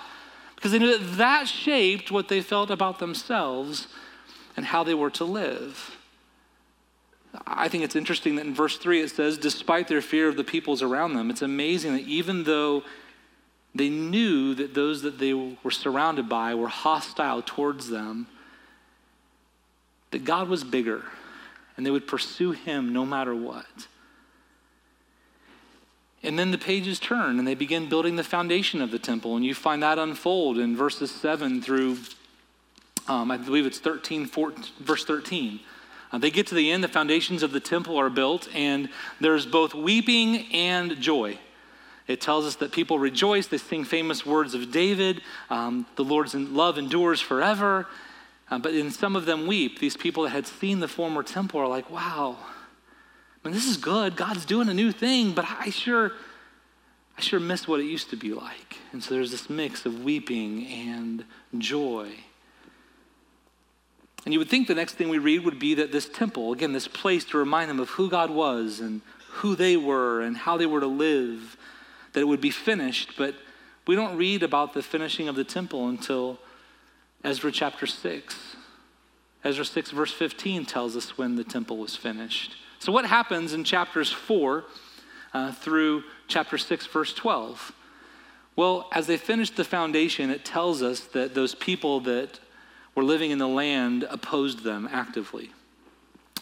because 0.55 0.71
they 0.71 0.79
knew 0.79 0.97
that 0.97 1.17
that 1.17 1.47
shaped 1.49 2.09
what 2.09 2.29
they 2.29 2.39
felt 2.39 2.71
about 2.71 2.99
themselves 2.99 3.89
and 4.55 4.65
how 4.65 4.85
they 4.85 4.93
were 4.93 5.09
to 5.11 5.25
live. 5.25 5.94
I 7.45 7.67
think 7.67 7.83
it's 7.83 7.95
interesting 7.95 8.35
that 8.35 8.45
in 8.45 8.53
verse 8.53 8.77
3 8.77 9.01
it 9.01 9.09
says, 9.09 9.37
despite 9.37 9.87
their 9.87 10.01
fear 10.01 10.27
of 10.27 10.37
the 10.37 10.43
peoples 10.43 10.81
around 10.81 11.13
them, 11.13 11.29
it's 11.29 11.41
amazing 11.41 11.93
that 11.93 12.03
even 12.03 12.43
though 12.43 12.83
they 13.73 13.89
knew 13.89 14.53
that 14.55 14.73
those 14.73 15.01
that 15.01 15.19
they 15.19 15.33
were 15.33 15.71
surrounded 15.71 16.29
by 16.29 16.55
were 16.55 16.67
hostile 16.67 17.41
towards 17.41 17.89
them, 17.89 18.27
that 20.11 20.23
God 20.23 20.47
was 20.47 20.63
bigger 20.63 21.03
and 21.75 21.85
they 21.85 21.91
would 21.91 22.07
pursue 22.07 22.51
him 22.51 22.93
no 22.93 23.05
matter 23.05 23.35
what. 23.35 23.87
And 26.23 26.39
then 26.39 26.51
the 26.51 26.57
pages 26.57 26.99
turn 26.99 27.37
and 27.37 27.47
they 27.47 27.53
begin 27.53 27.89
building 27.89 28.15
the 28.15 28.23
foundation 28.23 28.81
of 28.81 28.91
the 28.91 28.97
temple. 28.97 29.35
And 29.35 29.45
you 29.45 29.53
find 29.53 29.83
that 29.83 29.99
unfold 29.99 30.57
in 30.57 30.75
verses 30.75 31.11
7 31.11 31.61
through, 31.61 31.97
um, 33.07 33.29
I 33.29 33.37
believe 33.37 33.65
it's 33.65 33.79
13, 33.79 34.25
14, 34.25 34.65
verse 34.79 35.05
13. 35.05 35.59
Uh, 36.11 36.17
they 36.17 36.31
get 36.31 36.47
to 36.47 36.55
the 36.55 36.71
end, 36.71 36.83
the 36.83 36.87
foundations 36.87 37.43
of 37.43 37.51
the 37.51 37.59
temple 37.59 37.97
are 37.97 38.09
built, 38.09 38.47
and 38.53 38.89
there's 39.19 39.45
both 39.45 39.73
weeping 39.73 40.51
and 40.53 40.99
joy. 41.01 41.37
It 42.07 42.21
tells 42.21 42.45
us 42.45 42.55
that 42.57 42.71
people 42.71 42.99
rejoice. 42.99 43.47
They 43.47 43.57
sing 43.57 43.83
famous 43.83 44.25
words 44.25 44.53
of 44.53 44.71
David. 44.71 45.21
Um, 45.49 45.87
the 45.95 46.03
Lord's 46.03 46.35
love 46.35 46.77
endures 46.77 47.19
forever. 47.19 47.87
Uh, 48.49 48.59
but 48.59 48.73
in 48.73 48.91
some 48.91 49.15
of 49.15 49.25
them 49.25 49.47
weep. 49.47 49.79
These 49.79 49.97
people 49.97 50.23
that 50.23 50.29
had 50.29 50.45
seen 50.45 50.79
the 50.79 50.87
former 50.87 51.23
temple 51.23 51.59
are 51.59 51.67
like, 51.67 51.89
wow, 51.89 52.37
I 52.39 53.47
mean, 53.47 53.55
this 53.55 53.67
is 53.67 53.77
good. 53.77 54.15
God's 54.15 54.45
doing 54.45 54.69
a 54.69 54.73
new 54.73 54.91
thing, 54.91 55.31
but 55.31 55.45
I 55.47 55.69
sure, 55.69 56.11
I 57.17 57.21
sure 57.21 57.39
miss 57.39 57.67
what 57.67 57.79
it 57.79 57.85
used 57.85 58.11
to 58.11 58.15
be 58.15 58.33
like. 58.33 58.77
And 58.91 59.03
so 59.03 59.13
there's 59.13 59.31
this 59.31 59.49
mix 59.49 59.85
of 59.85 60.03
weeping 60.03 60.67
and 60.67 61.25
joy. 61.57 62.11
And 64.25 64.33
you 64.33 64.39
would 64.39 64.49
think 64.49 64.67
the 64.67 64.75
next 64.75 64.95
thing 64.95 65.07
we 65.07 65.19
read 65.19 65.45
would 65.45 65.59
be 65.59 65.75
that 65.75 65.91
this 65.91 66.09
temple, 66.09 66.51
again, 66.51 66.73
this 66.73 66.87
place 66.87 67.23
to 67.25 67.37
remind 67.37 67.69
them 67.69 67.79
of 67.79 67.91
who 67.91 68.09
God 68.09 68.31
was 68.31 68.79
and 68.79 69.01
who 69.29 69.55
they 69.55 69.77
were 69.77 70.21
and 70.21 70.35
how 70.35 70.57
they 70.57 70.65
were 70.65 70.79
to 70.79 70.87
live 70.87 71.55
that 72.13 72.21
it 72.21 72.27
would 72.27 72.41
be 72.41 72.49
finished, 72.49 73.11
but 73.17 73.35
we 73.85 73.95
don't 73.95 74.17
read 74.17 74.41
about 74.41 74.73
the 74.73 74.81
finishing 74.81 75.27
of 75.27 75.35
the 75.35 75.43
temple 75.43 75.89
until 75.89 76.39
Ezra 77.23 77.51
chapter 77.51 77.85
6. 77.85 78.55
Ezra 79.43 79.65
6, 79.65 79.91
verse 79.91 80.11
15 80.11 80.65
tells 80.65 80.95
us 80.95 81.17
when 81.17 81.35
the 81.35 81.43
temple 81.43 81.77
was 81.77 81.95
finished. 81.95 82.55
So, 82.79 82.91
what 82.91 83.05
happens 83.05 83.53
in 83.53 83.63
chapters 83.63 84.11
4 84.11 84.63
uh, 85.33 85.51
through 85.51 86.03
chapter 86.27 86.57
6, 86.57 86.87
verse 86.87 87.13
12? 87.13 87.73
Well, 88.55 88.87
as 88.93 89.07
they 89.07 89.17
finished 89.17 89.57
the 89.57 89.65
foundation, 89.65 90.29
it 90.29 90.45
tells 90.45 90.81
us 90.81 91.01
that 91.01 91.35
those 91.35 91.53
people 91.53 91.99
that 92.01 92.39
were 92.95 93.03
living 93.03 93.31
in 93.31 93.37
the 93.37 93.47
land 93.47 94.07
opposed 94.09 94.63
them 94.63 94.89
actively. 94.91 95.51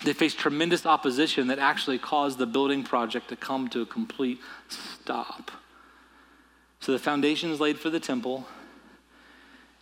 They 0.03 0.13
faced 0.13 0.37
tremendous 0.37 0.85
opposition 0.85 1.47
that 1.47 1.59
actually 1.59 1.97
caused 1.97 2.37
the 2.37 2.45
building 2.45 2.83
project 2.83 3.29
to 3.29 3.35
come 3.35 3.67
to 3.69 3.81
a 3.81 3.85
complete 3.85 4.39
stop. 4.69 5.51
So 6.79 6.91
the 6.91 6.99
foundation 6.99 7.51
is 7.51 7.59
laid 7.59 7.79
for 7.79 7.89
the 7.89 7.99
temple, 7.99 8.45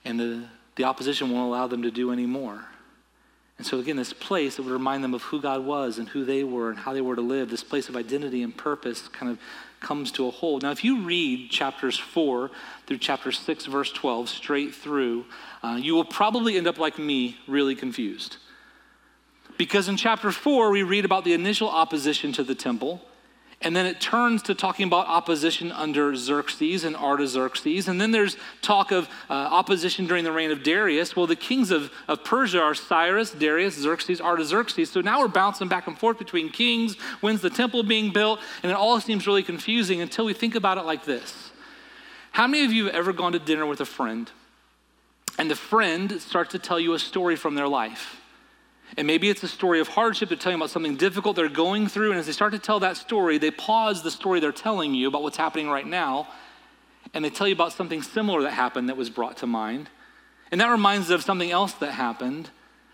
and 0.05 0.19
the, 0.19 0.45
the 0.75 0.83
opposition 0.83 1.31
won't 1.31 1.47
allow 1.47 1.67
them 1.67 1.81
to 1.81 1.91
do 1.91 2.11
any 2.11 2.25
more. 2.25 2.65
And 3.61 3.65
so, 3.67 3.77
again, 3.77 3.95
this 3.95 4.11
place 4.11 4.55
that 4.55 4.63
would 4.63 4.71
remind 4.71 5.03
them 5.03 5.13
of 5.13 5.21
who 5.21 5.39
God 5.39 5.63
was 5.63 5.99
and 5.99 6.09
who 6.09 6.25
they 6.25 6.43
were 6.43 6.71
and 6.71 6.79
how 6.79 6.93
they 6.93 7.01
were 7.01 7.15
to 7.15 7.21
live, 7.21 7.51
this 7.51 7.63
place 7.63 7.89
of 7.89 7.95
identity 7.95 8.41
and 8.41 8.57
purpose 8.57 9.07
kind 9.07 9.31
of 9.31 9.37
comes 9.79 10.11
to 10.13 10.25
a 10.25 10.31
hold. 10.31 10.63
Now, 10.63 10.71
if 10.71 10.83
you 10.83 11.03
read 11.03 11.51
chapters 11.51 11.95
4 11.95 12.49
through 12.87 12.97
chapter 12.97 13.31
6, 13.31 13.67
verse 13.67 13.91
12, 13.91 14.29
straight 14.29 14.73
through, 14.73 15.25
uh, 15.61 15.77
you 15.79 15.93
will 15.93 16.03
probably 16.03 16.57
end 16.57 16.65
up 16.65 16.79
like 16.79 16.97
me, 16.97 17.37
really 17.47 17.75
confused. 17.75 18.37
Because 19.59 19.87
in 19.87 19.95
chapter 19.95 20.31
4, 20.31 20.71
we 20.71 20.81
read 20.81 21.05
about 21.05 21.23
the 21.23 21.33
initial 21.33 21.69
opposition 21.69 22.31
to 22.31 22.43
the 22.43 22.55
temple. 22.55 22.99
And 23.63 23.75
then 23.75 23.85
it 23.85 24.01
turns 24.01 24.41
to 24.43 24.55
talking 24.55 24.87
about 24.87 25.07
opposition 25.07 25.71
under 25.71 26.15
Xerxes 26.15 26.83
and 26.83 26.95
Artaxerxes. 26.95 27.87
And 27.87 28.01
then 28.01 28.09
there's 28.09 28.35
talk 28.63 28.91
of 28.91 29.07
uh, 29.29 29.33
opposition 29.33 30.07
during 30.07 30.23
the 30.23 30.31
reign 30.31 30.49
of 30.49 30.63
Darius. 30.63 31.15
Well, 31.15 31.27
the 31.27 31.35
kings 31.35 31.69
of, 31.69 31.91
of 32.07 32.23
Persia 32.23 32.59
are 32.59 32.73
Cyrus, 32.73 33.29
Darius, 33.29 33.75
Xerxes, 33.75 34.19
Artaxerxes. 34.19 34.89
So 34.89 35.01
now 35.01 35.19
we're 35.19 35.27
bouncing 35.27 35.67
back 35.67 35.85
and 35.85 35.97
forth 35.97 36.17
between 36.17 36.49
kings. 36.49 36.95
When's 37.21 37.41
the 37.41 37.51
temple 37.51 37.83
being 37.83 38.11
built? 38.11 38.39
And 38.63 38.71
it 38.71 38.75
all 38.75 38.99
seems 38.99 39.27
really 39.27 39.43
confusing 39.43 40.01
until 40.01 40.25
we 40.25 40.33
think 40.33 40.55
about 40.55 40.79
it 40.79 40.85
like 40.85 41.05
this 41.05 41.51
How 42.31 42.47
many 42.47 42.65
of 42.65 42.73
you 42.73 42.85
have 42.85 42.95
ever 42.95 43.13
gone 43.13 43.33
to 43.33 43.39
dinner 43.39 43.67
with 43.67 43.79
a 43.79 43.85
friend? 43.85 44.31
And 45.37 45.51
the 45.51 45.55
friend 45.55 46.19
starts 46.19 46.51
to 46.51 46.59
tell 46.59 46.79
you 46.79 46.93
a 46.93 46.99
story 46.99 47.35
from 47.35 47.53
their 47.53 47.67
life. 47.67 48.20
And 48.97 49.07
maybe 49.07 49.29
it's 49.29 49.43
a 49.43 49.47
story 49.47 49.79
of 49.79 49.87
hardship. 49.87 50.29
They're 50.29 50.37
telling 50.37 50.57
about 50.57 50.69
something 50.69 50.97
difficult 50.97 51.35
they're 51.35 51.49
going 51.49 51.87
through. 51.87 52.11
And 52.11 52.19
as 52.19 52.25
they 52.25 52.31
start 52.31 52.51
to 52.53 52.59
tell 52.59 52.79
that 52.81 52.97
story, 52.97 53.37
they 53.37 53.51
pause 53.51 54.03
the 54.03 54.11
story 54.11 54.39
they're 54.39 54.51
telling 54.51 54.93
you 54.93 55.07
about 55.07 55.23
what's 55.23 55.37
happening 55.37 55.69
right 55.69 55.87
now. 55.87 56.27
And 57.13 57.23
they 57.23 57.29
tell 57.29 57.47
you 57.47 57.53
about 57.53 57.73
something 57.73 58.01
similar 58.01 58.41
that 58.43 58.51
happened 58.51 58.89
that 58.89 58.97
was 58.97 59.09
brought 59.09 59.37
to 59.37 59.47
mind. 59.47 59.89
And 60.51 60.59
that 60.59 60.69
reminds 60.69 61.07
them 61.07 61.15
of 61.15 61.23
something 61.23 61.51
else 61.51 61.73
that 61.73 61.91
happened, 61.91 62.49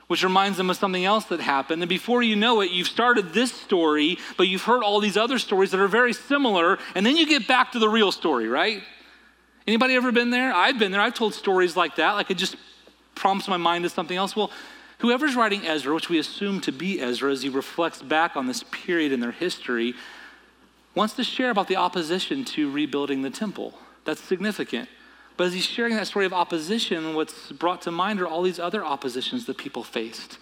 which 0.08 0.24
reminds 0.24 0.58
them 0.58 0.70
of 0.70 0.78
something 0.78 1.04
else 1.04 1.26
that 1.26 1.40
happened. 1.40 1.82
And 1.82 1.90
before 1.90 2.22
you 2.22 2.36
know 2.36 2.62
it, 2.62 2.72
you've 2.72 2.88
started 2.88 3.34
this 3.34 3.52
story, 3.52 4.20
but 4.38 4.48
you've 4.48 4.64
heard 4.64 4.84
all 4.84 5.00
these 5.00 5.18
other 5.18 5.40
stories 5.40 5.72
that 5.72 5.80
are 5.80 5.88
very 5.88 6.14
similar. 6.14 6.78
And 6.94 7.06
then 7.06 7.18
you 7.18 7.26
get 7.26 7.48
back 7.48 7.72
to 7.72 7.80
the 7.80 7.90
real 7.90 8.12
story, 8.12 8.48
right? 8.48 8.84
Anybody 9.68 9.96
ever 9.96 10.12
been 10.12 10.30
there? 10.30 10.54
I've 10.54 10.80
been 10.80 10.92
there. 10.92 11.02
I've 11.02 11.16
told 11.16 11.34
stories 11.34 11.76
like 11.76 11.96
that. 11.96 12.14
Like 12.14 12.32
it 12.32 12.38
just 12.38 12.56
prompts 13.16 13.48
my 13.48 13.58
mind 13.58 13.84
to 13.84 13.90
something 13.90 14.16
else. 14.16 14.36
Well, 14.36 14.52
Whoever's 15.00 15.36
writing 15.36 15.66
Ezra, 15.66 15.94
which 15.94 16.10
we 16.10 16.18
assume 16.18 16.60
to 16.62 16.72
be 16.72 17.00
Ezra 17.00 17.32
as 17.32 17.44
he 17.44 17.50
reflects 17.50 18.02
back 18.02 18.36
on 18.36 18.48
this 18.48 18.64
period 18.64 19.12
in 19.12 19.20
their 19.20 19.32
history, 19.32 19.94
wants 20.96 21.14
to 21.16 21.24
share 21.24 21.52
about 21.52 21.68
the 21.68 21.76
opposition 21.76 22.44
to 22.44 22.72
rebuilding 22.72 23.22
the 23.22 23.30
temple. 23.30 23.78
That's 24.06 24.22
significant. 24.22 24.90
But 25.38 25.48
as 25.48 25.54
he's 25.54 25.66
sharing 25.66 25.96
that 25.96 26.08
story 26.08 26.26
of 26.26 26.34
opposition, 26.34 27.14
what's 27.14 27.52
brought 27.52 27.84
to 27.84 27.92
mind 27.92 28.20
are 28.20 28.28
all 28.28 28.42
these 28.42 28.60
other 28.60 28.84
oppositions 28.84 29.46
that 29.46 29.58
people 29.58 29.84
faced 29.84 30.40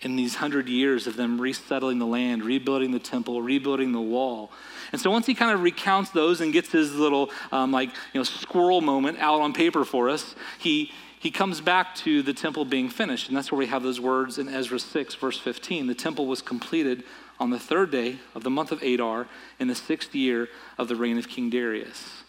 in 0.00 0.16
these 0.16 0.34
hundred 0.34 0.68
years 0.68 1.06
of 1.06 1.14
them 1.14 1.40
resettling 1.40 2.00
the 2.00 2.06
land, 2.06 2.42
rebuilding 2.42 2.90
the 2.90 2.98
temple, 2.98 3.40
rebuilding 3.40 3.92
the 3.92 4.00
wall. 4.00 4.50
And 4.90 5.00
so 5.00 5.12
once 5.12 5.26
he 5.26 5.34
kind 5.34 5.52
of 5.52 5.62
recounts 5.62 6.10
those 6.10 6.40
and 6.40 6.52
gets 6.52 6.72
his 6.72 6.94
little 6.96 7.30
um, 7.52 7.70
like 7.70 7.90
you 8.12 8.18
know 8.18 8.24
squirrel 8.24 8.80
moment 8.80 9.18
out 9.20 9.40
on 9.40 9.52
paper 9.52 9.84
for 9.84 10.08
us, 10.08 10.34
he 10.58 10.90
he 11.22 11.30
comes 11.30 11.60
back 11.60 11.94
to 11.94 12.20
the 12.20 12.32
temple 12.32 12.64
being 12.64 12.88
finished. 12.88 13.28
And 13.28 13.36
that's 13.36 13.52
where 13.52 13.58
we 13.60 13.68
have 13.68 13.84
those 13.84 14.00
words 14.00 14.38
in 14.38 14.48
Ezra 14.48 14.80
6, 14.80 15.14
verse 15.14 15.38
15. 15.38 15.86
The 15.86 15.94
temple 15.94 16.26
was 16.26 16.42
completed 16.42 17.04
on 17.38 17.50
the 17.50 17.60
third 17.60 17.92
day 17.92 18.18
of 18.34 18.42
the 18.42 18.50
month 18.50 18.72
of 18.72 18.82
Adar 18.82 19.28
in 19.60 19.68
the 19.68 19.76
sixth 19.76 20.16
year 20.16 20.48
of 20.78 20.88
the 20.88 20.96
reign 20.96 21.18
of 21.18 21.28
King 21.28 21.48
Darius. 21.48 22.24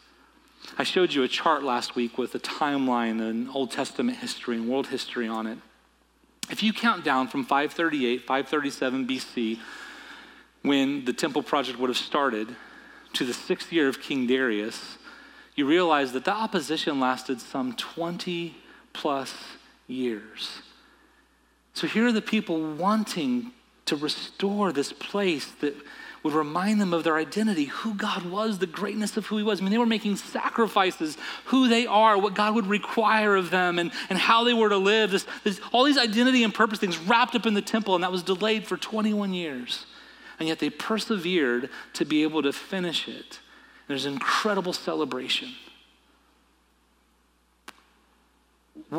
I 0.78 0.84
showed 0.84 1.12
you 1.12 1.24
a 1.24 1.28
chart 1.28 1.64
last 1.64 1.96
week 1.96 2.20
with 2.20 2.36
a 2.36 2.40
timeline 2.40 3.20
and 3.20 3.50
Old 3.50 3.72
Testament 3.72 4.20
history 4.20 4.58
and 4.58 4.70
world 4.70 4.86
history 4.86 5.28
on 5.28 5.48
it. 5.48 5.58
If 6.52 6.62
you 6.62 6.72
count 6.72 7.04
down 7.04 7.30
from 7.30 7.46
538, 7.46 8.28
537 8.28 9.08
BC, 9.08 9.60
when 10.62 11.04
the 11.06 11.14
temple 11.14 11.42
project 11.42 11.80
would 11.80 11.90
have 11.90 11.98
started, 11.98 12.56
to 13.14 13.26
the 13.26 13.34
sixth 13.34 13.74
year 13.74 13.88
of 13.88 14.00
King 14.00 14.28
Darius, 14.28 15.00
you 15.56 15.66
realize 15.66 16.12
that 16.14 16.26
the 16.26 16.34
opposition 16.34 17.00
lasted 17.00 17.42
some 17.42 17.74
20 17.74 18.58
plus 18.94 19.34
years. 19.88 20.62
So 21.74 21.88
here 21.88 22.08
are 22.08 22.12
the 22.12 22.22
people 22.22 22.76
wanting 22.76 23.52
to 23.86 23.96
restore 23.96 24.72
this 24.72 24.94
place 24.94 25.52
that 25.62 25.76
would 26.24 26.34
remind 26.34 26.80
them 26.80 26.94
of 26.94 27.04
their 27.04 27.18
identity, 27.18 27.66
who 27.66 27.96
God 27.96 28.26
was, 28.26 28.58
the 28.58 28.66
greatness 28.66 29.18
of 29.18 29.26
who 29.26 29.38
He 29.38 29.44
was. 29.44 29.60
I 29.60 29.64
mean, 29.64 29.72
they 29.72 29.78
were 29.78 29.86
making 29.86 30.16
sacrifices, 30.16 31.18
who 31.46 31.68
they 31.68 31.86
are, 31.86 32.18
what 32.18 32.34
God 32.34 32.56
would 32.56 32.68
require 32.68 33.36
of 33.36 33.50
them, 33.50 33.78
and, 33.78 33.92
and 34.10 34.18
how 34.18 34.46
they 34.46 34.54
were 34.54 34.70
to 34.70 34.78
live. 34.78 35.12
This, 35.12 35.26
this, 35.44 35.60
all 35.74 35.84
these 35.84 35.98
identity 35.98 36.44
and 36.44 36.54
purpose 36.54 36.80
things 36.80 36.98
wrapped 36.98 37.36
up 37.36 37.46
in 37.46 37.54
the 37.54 37.62
temple, 37.62 37.96
and 37.96 38.04
that 38.04 38.12
was 38.12 38.24
delayed 38.24 38.66
for 38.66 38.78
21 38.78 39.34
years. 39.34 39.86
And 40.40 40.48
yet 40.48 40.60
they 40.60 40.70
persevered 40.70 41.70
to 41.94 42.06
be 42.06 42.24
able 42.24 42.42
to 42.42 42.54
finish 42.54 43.08
it. 43.10 43.40
There's 43.88 44.06
an 44.06 44.14
incredible 44.14 44.74
celebration. 44.74 45.50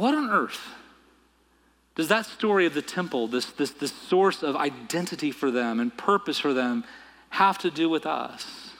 What 0.01 0.15
on 0.15 0.29
earth 0.29 0.61
does 1.95 2.09
that 2.09 2.27
story 2.27 2.67
of 2.67 2.75
the 2.75 2.83
temple, 2.83 3.29
this, 3.29 3.47
this, 3.47 3.71
this 3.71 3.93
source 3.93 4.43
of 4.43 4.57
identity 4.57 5.31
for 5.31 5.53
them 5.53 5.79
and 5.79 5.97
purpose 5.97 6.39
for 6.39 6.53
them, 6.53 6.85
have 7.31 7.59
to 7.59 7.71
do 7.71 7.89
with 7.89 8.05
us? 8.05 8.73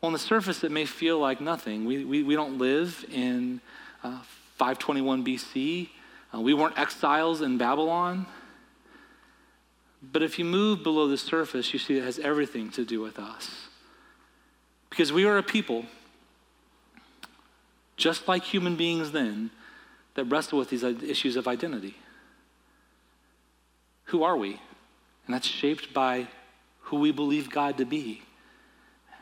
Well, 0.00 0.08
on 0.08 0.12
the 0.14 0.18
surface, 0.18 0.64
it 0.64 0.72
may 0.72 0.86
feel 0.86 1.18
like 1.18 1.42
nothing. 1.42 1.84
We, 1.84 2.06
we, 2.06 2.22
we 2.22 2.34
don't 2.34 2.56
live 2.56 3.04
in 3.12 3.60
uh, 4.02 4.20
521 4.56 5.24
BC, 5.24 5.88
uh, 6.34 6.40
we 6.40 6.54
weren't 6.54 6.78
exiles 6.78 7.42
in 7.42 7.58
Babylon. 7.58 8.26
But 10.02 10.22
if 10.22 10.38
you 10.38 10.44
move 10.44 10.82
below 10.82 11.06
the 11.06 11.18
surface, 11.18 11.72
you 11.72 11.78
see 11.78 11.98
it 11.98 12.04
has 12.04 12.18
everything 12.18 12.70
to 12.72 12.84
do 12.84 13.00
with 13.00 13.18
us. 13.18 13.68
Because 14.88 15.12
we 15.12 15.26
are 15.26 15.36
a 15.36 15.42
people, 15.42 15.84
just 17.96 18.26
like 18.26 18.42
human 18.42 18.76
beings 18.76 19.12
then, 19.12 19.50
that 20.14 20.24
wrestle 20.24 20.58
with 20.58 20.70
these 20.70 20.84
uh, 20.84 20.94
issues 21.02 21.36
of 21.36 21.48
identity. 21.48 21.96
Who 24.06 24.22
are 24.22 24.36
we? 24.36 24.60
And 25.26 25.34
that's 25.34 25.46
shaped 25.46 25.94
by 25.94 26.28
who 26.80 26.98
we 26.98 27.12
believe 27.12 27.50
God 27.50 27.78
to 27.78 27.84
be. 27.84 28.22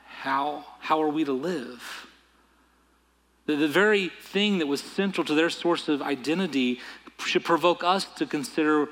How, 0.07 0.65
how 0.81 1.03
are 1.03 1.09
we 1.09 1.25
to 1.25 1.33
live? 1.33 2.07
The, 3.47 3.57
the 3.57 3.69
very 3.69 4.09
thing 4.09 4.59
that 4.59 4.67
was 4.67 4.81
central 4.81 5.25
to 5.27 5.35
their 5.35 5.51
source 5.51 5.89
of 5.89 6.03
identity 6.03 6.81
should 7.19 7.45
provoke 7.45 7.85
us 7.85 8.05
to 8.17 8.27
consider 8.27 8.89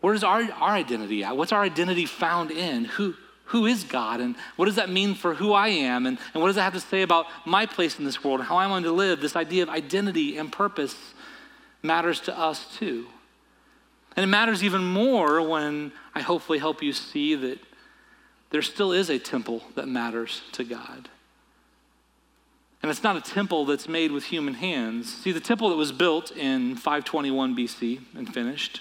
where's 0.00 0.24
our, 0.24 0.42
our 0.42 0.72
identity 0.72 1.24
at? 1.24 1.36
What's 1.36 1.52
our 1.52 1.62
identity 1.62 2.06
found 2.06 2.50
in? 2.50 2.86
Who, 2.86 3.14
who 3.52 3.66
is 3.66 3.84
God 3.84 4.20
and 4.20 4.34
what 4.56 4.64
does 4.64 4.76
that 4.76 4.88
mean 4.88 5.14
for 5.14 5.34
who 5.34 5.52
I 5.52 5.68
am 5.68 6.06
and, 6.06 6.18
and 6.32 6.42
what 6.42 6.48
does 6.48 6.56
that 6.56 6.62
have 6.62 6.72
to 6.72 6.80
say 6.80 7.02
about 7.02 7.26
my 7.44 7.66
place 7.66 7.98
in 7.98 8.04
this 8.06 8.24
world 8.24 8.40
and 8.40 8.48
how 8.48 8.56
I'm 8.56 8.70
going 8.70 8.82
to 8.84 8.92
live? 8.92 9.20
This 9.20 9.36
idea 9.36 9.62
of 9.62 9.68
identity 9.68 10.38
and 10.38 10.50
purpose 10.50 10.96
matters 11.82 12.18
to 12.20 12.38
us 12.38 12.64
too. 12.78 13.06
And 14.16 14.24
it 14.24 14.28
matters 14.28 14.64
even 14.64 14.82
more 14.82 15.46
when 15.46 15.92
I 16.14 16.22
hopefully 16.22 16.58
help 16.58 16.82
you 16.82 16.94
see 16.94 17.34
that 17.34 17.58
there 18.48 18.62
still 18.62 18.90
is 18.90 19.10
a 19.10 19.18
temple 19.18 19.62
that 19.74 19.86
matters 19.86 20.40
to 20.52 20.64
God. 20.64 21.10
And 22.82 22.90
it's 22.90 23.02
not 23.02 23.16
a 23.16 23.20
temple 23.20 23.66
that's 23.66 23.86
made 23.86 24.12
with 24.12 24.24
human 24.24 24.54
hands. 24.54 25.14
See, 25.14 25.30
the 25.30 25.40
temple 25.40 25.68
that 25.68 25.76
was 25.76 25.92
built 25.92 26.30
in 26.30 26.74
521 26.76 27.54
BC 27.54 28.00
and 28.16 28.32
finished, 28.32 28.80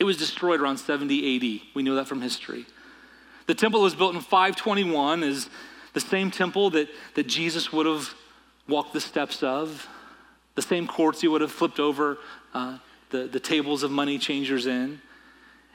it 0.00 0.04
was 0.04 0.16
destroyed 0.16 0.60
around 0.60 0.78
70 0.78 1.36
AD. 1.36 1.62
We 1.72 1.84
know 1.84 1.94
that 1.94 2.08
from 2.08 2.20
history. 2.20 2.66
The 3.50 3.56
temple 3.56 3.82
was 3.82 3.96
built 3.96 4.14
in 4.14 4.20
521 4.20 5.24
is 5.24 5.50
the 5.92 5.98
same 5.98 6.30
temple 6.30 6.70
that, 6.70 6.88
that 7.16 7.26
Jesus 7.26 7.72
would 7.72 7.84
have 7.84 8.14
walked 8.68 8.92
the 8.92 9.00
steps 9.00 9.42
of, 9.42 9.88
the 10.54 10.62
same 10.62 10.86
courts 10.86 11.20
he 11.20 11.26
would 11.26 11.40
have 11.40 11.50
flipped 11.50 11.80
over 11.80 12.18
uh, 12.54 12.78
the, 13.10 13.24
the 13.24 13.40
tables 13.40 13.82
of 13.82 13.90
money 13.90 14.18
changers 14.18 14.68
in. 14.68 15.00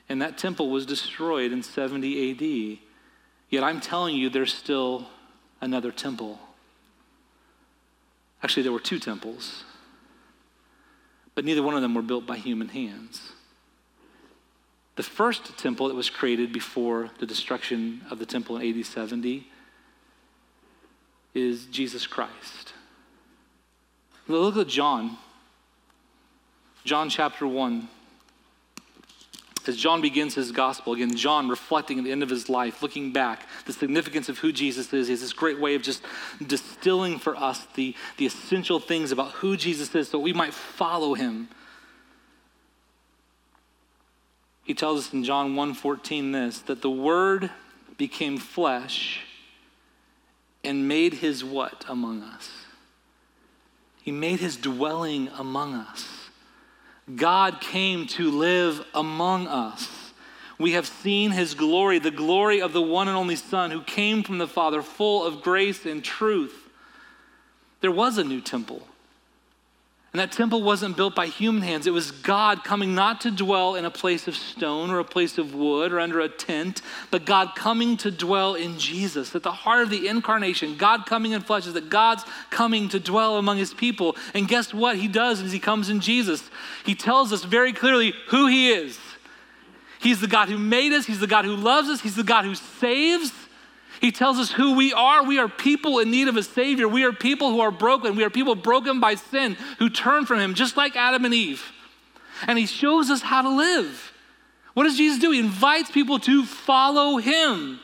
And 0.08 0.22
that 0.22 0.38
temple 0.38 0.70
was 0.70 0.86
destroyed 0.86 1.52
in 1.52 1.62
70 1.62 2.32
AD. 2.32 2.80
Yet 3.50 3.62
I'm 3.66 3.82
telling 3.82 4.16
you, 4.16 4.30
there's 4.30 4.54
still 4.54 5.08
another 5.60 5.92
temple. 5.92 6.40
Actually, 8.42 8.64
there 8.64 8.72
were 8.72 8.80
two 8.80 9.00
temples, 9.00 9.66
but 11.34 11.44
neither 11.44 11.62
one 11.62 11.76
of 11.76 11.82
them 11.82 11.94
were 11.94 12.02
built 12.02 12.26
by 12.26 12.38
human 12.38 12.70
hands. 12.70 13.34
The 14.96 15.04
first 15.04 15.58
temple 15.58 15.90
that 15.90 15.96
was 15.96 16.10
created 16.10 16.54
before 16.54 17.12
the 17.20 17.26
destruction 17.26 18.02
of 18.10 18.20
the 18.20 18.26
temple 18.26 18.58
in 18.58 18.78
AD 18.78 18.86
70 18.86 19.48
is 21.34 21.66
Jesus 21.66 22.08
Christ. 22.08 22.74
Look 24.28 24.58
at 24.58 24.68
John. 24.68 25.18
John 26.86 27.10
chapter 27.10 27.46
1. 27.46 27.90
As 29.68 29.76
John 29.76 30.00
begins 30.00 30.36
his 30.36 30.52
gospel, 30.52 30.94
again, 30.94 31.16
John 31.16 31.50
reflecting 31.50 31.98
at 31.98 32.04
the 32.04 32.12
end 32.12 32.22
of 32.22 32.30
his 32.30 32.50
life, 32.50 32.84
looking 32.84 33.12
back, 33.12 33.48
the 33.66 33.74
significance 33.74 34.30
of 34.30 34.38
who 34.38 34.52
Jesus 34.52 34.94
is, 34.94 35.08
he 35.08 35.14
has 35.14 35.22
this 35.22 35.34
great 35.34 35.60
way 35.60 35.74
of 35.74 35.82
just 35.82 36.04
distilling 36.46 37.18
for 37.18 37.36
us 37.36 37.66
the, 37.74 37.96
the 38.18 38.28
essential 38.28 38.80
things 38.80 39.12
about 39.12 39.32
who 39.32 39.58
Jesus 39.58 39.94
is 39.96 40.08
so 40.08 40.20
we 40.20 40.34
might 40.34 40.54
follow 40.54 41.16
him. 41.16 41.50
He 44.65 44.73
tells 44.73 45.08
us 45.08 45.13
in 45.13 45.23
John 45.23 45.56
1:14 45.56 46.32
this 46.32 46.60
that 46.60 46.82
the 46.82 46.89
word 46.89 47.51
became 47.97 48.38
flesh 48.38 49.21
and 50.63 50.88
made 50.88 51.13
his 51.13 51.43
what 51.43 51.86
among 51.88 52.23
us? 52.23 52.49
He 54.01 54.12
made 54.12 54.39
his 54.39 54.58
dwelling 54.58 55.30
among 55.38 55.75
us. 55.75 56.30
God 57.15 57.62
came 57.62 58.08
to 58.08 58.32
live 58.32 58.84
among 58.93 59.47
us. 59.47 59.88
We 60.58 60.71
have 60.71 60.88
seen 60.88 61.32
his 61.32 61.54
glory, 61.54 61.99
the 61.99 62.12
glory 62.12 62.62
of 62.62 62.73
the 62.73 62.82
one 62.82 63.08
and 63.08 63.15
only 63.15 63.36
Son 63.36 63.69
who 63.69 63.82
came 63.82 64.23
from 64.23 64.39
the 64.39 64.47
Father, 64.47 64.82
full 64.82 65.23
of 65.23 65.43
grace 65.43 65.86
and 65.86 66.04
truth. 66.04 66.69
There 67.82 67.91
was 67.91 68.17
a 68.17 68.23
new 68.23 68.41
temple. 68.41 68.88
And 70.15 70.19
that 70.21 70.32
temple 70.32 70.63
wasn't 70.63 70.95
built 70.95 71.13
by 71.13 71.28
human 71.28 71.62
hands. 71.62 71.88
It 71.88 71.91
was 71.91 72.12
God 72.12 72.63
coming 72.63 72.95
not 72.95 73.19
to 73.19 73.32
dwell 73.32 73.75
in 73.75 73.84
a 73.84 73.91
place 73.91 74.30
of 74.30 74.36
stone 74.38 74.89
or 74.89 74.99
a 74.99 75.04
place 75.04 75.38
of 75.38 75.54
wood 75.54 75.91
or 75.91 75.99
under 75.99 76.21
a 76.21 76.30
tent, 76.30 76.82
but 77.12 77.25
God 77.25 77.54
coming 77.54 77.97
to 77.97 78.12
dwell 78.12 78.56
in 78.56 78.80
Jesus. 78.80 79.36
At 79.36 79.43
the 79.43 79.51
heart 79.51 79.82
of 79.84 79.89
the 79.89 80.08
incarnation, 80.08 80.78
God 80.78 81.06
coming 81.06 81.34
in 81.34 81.41
flesh 81.41 81.67
is 81.67 81.73
that 81.73 81.89
God's 81.89 82.23
coming 82.49 82.88
to 82.88 82.99
dwell 83.01 83.36
among 83.36 83.58
his 83.58 83.73
people. 83.73 84.15
And 84.34 84.47
guess 84.47 84.73
what 84.73 84.95
he 84.95 85.10
does 85.10 85.41
as 85.41 85.51
he 85.51 85.60
comes 85.60 85.89
in 85.89 85.99
Jesus? 85.99 86.49
He 86.86 86.95
tells 86.95 87.34
us 87.34 87.43
very 87.43 87.73
clearly 87.73 88.13
who 88.30 88.47
he 88.47 88.71
is. 88.71 88.97
He's 89.99 90.21
the 90.21 90.28
God 90.28 90.47
who 90.47 90.58
made 90.58 90.93
us, 90.93 91.06
he's 91.06 91.19
the 91.19 91.28
God 91.28 91.43
who 91.43 91.58
loves 91.58 91.89
us, 91.89 91.99
he's 91.99 92.15
the 92.15 92.23
God 92.23 92.45
who 92.45 92.56
saves. 92.56 93.34
He 94.02 94.12
tells 94.12 94.38
us 94.38 94.52
who 94.52 94.76
we 94.76 94.94
are. 94.94 95.24
We 95.24 95.40
are 95.40 95.48
people 95.48 96.00
in 96.00 96.12
need 96.12 96.28
of 96.28 96.38
a 96.38 96.44
Savior. 96.44 96.88
We 96.88 97.04
are 97.04 97.14
people 97.14 97.52
who 97.52 97.62
are 97.62 97.72
broken. 97.72 98.16
We 98.16 98.24
are 98.24 98.30
people 98.30 98.56
broken 98.56 99.00
by 99.00 99.16
sin 99.16 99.58
who 99.80 99.90
turn 99.90 100.26
from 100.26 100.40
Him, 100.40 100.54
just 100.54 100.78
like 100.78 100.96
Adam 100.96 101.26
and 101.26 101.34
Eve. 101.34 101.72
And 102.48 102.58
He 102.58 102.66
shows 102.66 103.10
us 103.10 103.22
how 103.22 103.42
to 103.42 103.50
live. 103.50 104.12
What 104.74 104.84
does 104.84 104.98
Jesus 104.98 105.20
do? 105.20 105.32
He 105.32 105.40
invites 105.40 105.90
people 105.90 106.20
to 106.20 106.46
follow 106.46 107.18
Him. 107.18 107.80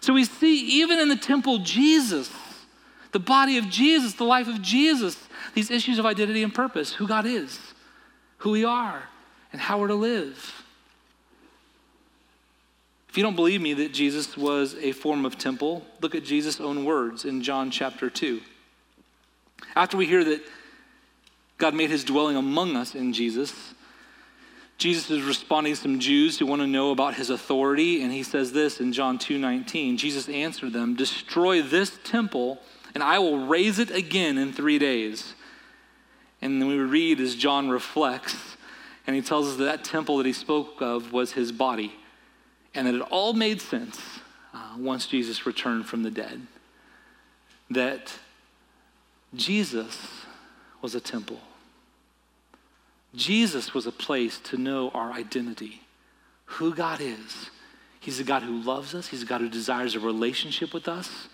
So 0.00 0.12
we 0.12 0.24
see, 0.24 0.80
even 0.80 0.98
in 0.98 1.08
the 1.08 1.16
temple, 1.16 1.58
Jesus, 1.58 2.30
the 3.12 3.18
body 3.18 3.56
of 3.56 3.70
Jesus, 3.70 4.14
the 4.14 4.24
life 4.24 4.48
of 4.48 4.60
Jesus, 4.60 5.16
these 5.54 5.70
issues 5.70 5.98
of 5.98 6.04
identity 6.04 6.42
and 6.42 6.54
purpose 6.54 6.92
who 6.92 7.08
God 7.08 7.24
is, 7.24 7.58
who 8.38 8.50
we 8.50 8.64
are, 8.64 9.04
and 9.52 9.60
how 9.60 9.78
we're 9.78 9.88
to 9.88 9.94
live. 9.94 10.63
If 13.14 13.18
you 13.18 13.22
don't 13.22 13.36
believe 13.36 13.60
me 13.60 13.74
that 13.74 13.92
Jesus 13.92 14.36
was 14.36 14.74
a 14.74 14.90
form 14.90 15.24
of 15.24 15.38
temple, 15.38 15.86
look 16.00 16.16
at 16.16 16.24
Jesus' 16.24 16.58
own 16.58 16.84
words 16.84 17.24
in 17.24 17.44
John 17.44 17.70
chapter 17.70 18.10
2. 18.10 18.40
After 19.76 19.96
we 19.96 20.04
hear 20.04 20.24
that 20.24 20.42
God 21.56 21.76
made 21.76 21.90
his 21.90 22.02
dwelling 22.02 22.36
among 22.36 22.74
us 22.74 22.96
in 22.96 23.12
Jesus, 23.12 23.72
Jesus 24.78 25.12
is 25.12 25.22
responding 25.22 25.74
to 25.74 25.80
some 25.80 26.00
Jews 26.00 26.40
who 26.40 26.46
want 26.46 26.62
to 26.62 26.66
know 26.66 26.90
about 26.90 27.14
his 27.14 27.30
authority, 27.30 28.02
and 28.02 28.12
he 28.12 28.24
says 28.24 28.50
this 28.50 28.80
in 28.80 28.92
John 28.92 29.16
2:19. 29.16 29.96
Jesus 29.96 30.28
answered 30.28 30.72
them, 30.72 30.96
"Destroy 30.96 31.62
this 31.62 31.96
temple, 32.02 32.60
and 32.96 33.02
I 33.04 33.20
will 33.20 33.46
raise 33.46 33.78
it 33.78 33.92
again 33.92 34.36
in 34.36 34.52
3 34.52 34.80
days." 34.80 35.34
And 36.42 36.60
then 36.60 36.68
we 36.68 36.78
read 36.78 37.20
as 37.20 37.36
John 37.36 37.68
reflects, 37.68 38.56
and 39.06 39.14
he 39.14 39.22
tells 39.22 39.46
us 39.50 39.56
that 39.58 39.66
that 39.66 39.84
temple 39.84 40.16
that 40.16 40.26
he 40.26 40.32
spoke 40.32 40.82
of 40.82 41.12
was 41.12 41.34
his 41.34 41.52
body 41.52 41.92
and 42.74 42.86
that 42.86 42.94
it 42.94 43.02
all 43.02 43.32
made 43.32 43.60
sense 43.60 44.00
uh, 44.52 44.74
once 44.76 45.06
Jesus 45.06 45.46
returned 45.46 45.86
from 45.86 46.02
the 46.02 46.10
dead. 46.10 46.46
That 47.70 48.12
Jesus 49.34 50.24
was 50.82 50.94
a 50.94 51.00
temple. 51.00 51.40
Jesus 53.14 53.74
was 53.74 53.86
a 53.86 53.92
place 53.92 54.38
to 54.40 54.56
know 54.56 54.90
our 54.90 55.12
identity, 55.12 55.82
who 56.46 56.74
God 56.74 57.00
is. 57.00 57.50
He's 58.00 58.20
a 58.20 58.24
God 58.24 58.42
who 58.42 58.60
loves 58.60 58.94
us, 58.94 59.08
He's 59.08 59.22
a 59.22 59.26
God 59.26 59.40
who 59.40 59.48
desires 59.48 59.94
a 59.94 60.00
relationship 60.00 60.74
with 60.74 60.88
us, 60.88 61.28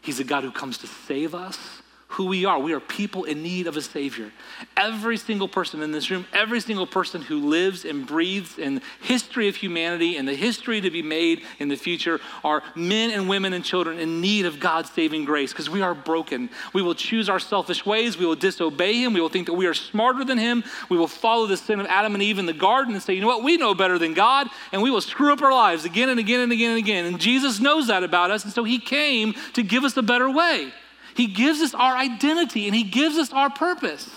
He's 0.00 0.18
a 0.18 0.24
God 0.24 0.42
who 0.42 0.50
comes 0.50 0.78
to 0.78 0.86
save 0.86 1.34
us 1.34 1.82
who 2.10 2.26
we 2.26 2.44
are. 2.44 2.58
We 2.58 2.72
are 2.72 2.80
people 2.80 3.22
in 3.22 3.40
need 3.40 3.68
of 3.68 3.76
a 3.76 3.82
Savior. 3.82 4.32
Every 4.76 5.16
single 5.16 5.46
person 5.46 5.80
in 5.80 5.92
this 5.92 6.10
room, 6.10 6.26
every 6.32 6.60
single 6.60 6.86
person 6.86 7.22
who 7.22 7.38
lives 7.38 7.84
and 7.84 8.04
breathes 8.04 8.58
in 8.58 8.82
history 9.00 9.46
of 9.46 9.54
humanity 9.54 10.16
and 10.16 10.26
the 10.26 10.34
history 10.34 10.80
to 10.80 10.90
be 10.90 11.02
made 11.02 11.42
in 11.60 11.68
the 11.68 11.76
future 11.76 12.20
are 12.42 12.64
men 12.74 13.12
and 13.12 13.28
women 13.28 13.52
and 13.52 13.64
children 13.64 14.00
in 14.00 14.20
need 14.20 14.44
of 14.44 14.58
God's 14.58 14.90
saving 14.90 15.24
grace 15.24 15.52
because 15.52 15.70
we 15.70 15.82
are 15.82 15.94
broken. 15.94 16.50
We 16.72 16.82
will 16.82 16.96
choose 16.96 17.28
our 17.28 17.38
selfish 17.38 17.86
ways. 17.86 18.18
We 18.18 18.26
will 18.26 18.34
disobey 18.34 19.04
Him. 19.04 19.12
We 19.12 19.20
will 19.20 19.28
think 19.28 19.46
that 19.46 19.54
we 19.54 19.66
are 19.66 19.74
smarter 19.74 20.24
than 20.24 20.36
Him. 20.36 20.64
We 20.88 20.98
will 20.98 21.06
follow 21.06 21.46
the 21.46 21.56
sin 21.56 21.78
of 21.78 21.86
Adam 21.86 22.14
and 22.14 22.22
Eve 22.22 22.40
in 22.40 22.46
the 22.46 22.52
garden 22.52 22.94
and 22.94 23.02
say, 23.02 23.14
you 23.14 23.20
know 23.20 23.28
what, 23.28 23.44
we 23.44 23.56
know 23.56 23.72
better 23.72 23.98
than 23.98 24.14
God, 24.14 24.48
and 24.72 24.82
we 24.82 24.90
will 24.90 25.00
screw 25.00 25.32
up 25.32 25.42
our 25.42 25.52
lives 25.52 25.84
again 25.84 26.08
and 26.08 26.18
again 26.18 26.40
and 26.40 26.50
again 26.50 26.70
and 26.70 26.78
again. 26.78 27.06
And 27.06 27.20
Jesus 27.20 27.60
knows 27.60 27.86
that 27.86 28.02
about 28.02 28.32
us, 28.32 28.42
and 28.42 28.52
so 28.52 28.64
He 28.64 28.80
came 28.80 29.34
to 29.52 29.62
give 29.62 29.84
us 29.84 29.96
a 29.96 30.02
better 30.02 30.28
way. 30.28 30.72
He 31.14 31.26
gives 31.26 31.60
us 31.60 31.74
our 31.74 31.96
identity 31.96 32.66
and 32.66 32.74
He 32.74 32.84
gives 32.84 33.16
us 33.16 33.32
our 33.32 33.50
purpose. 33.50 34.08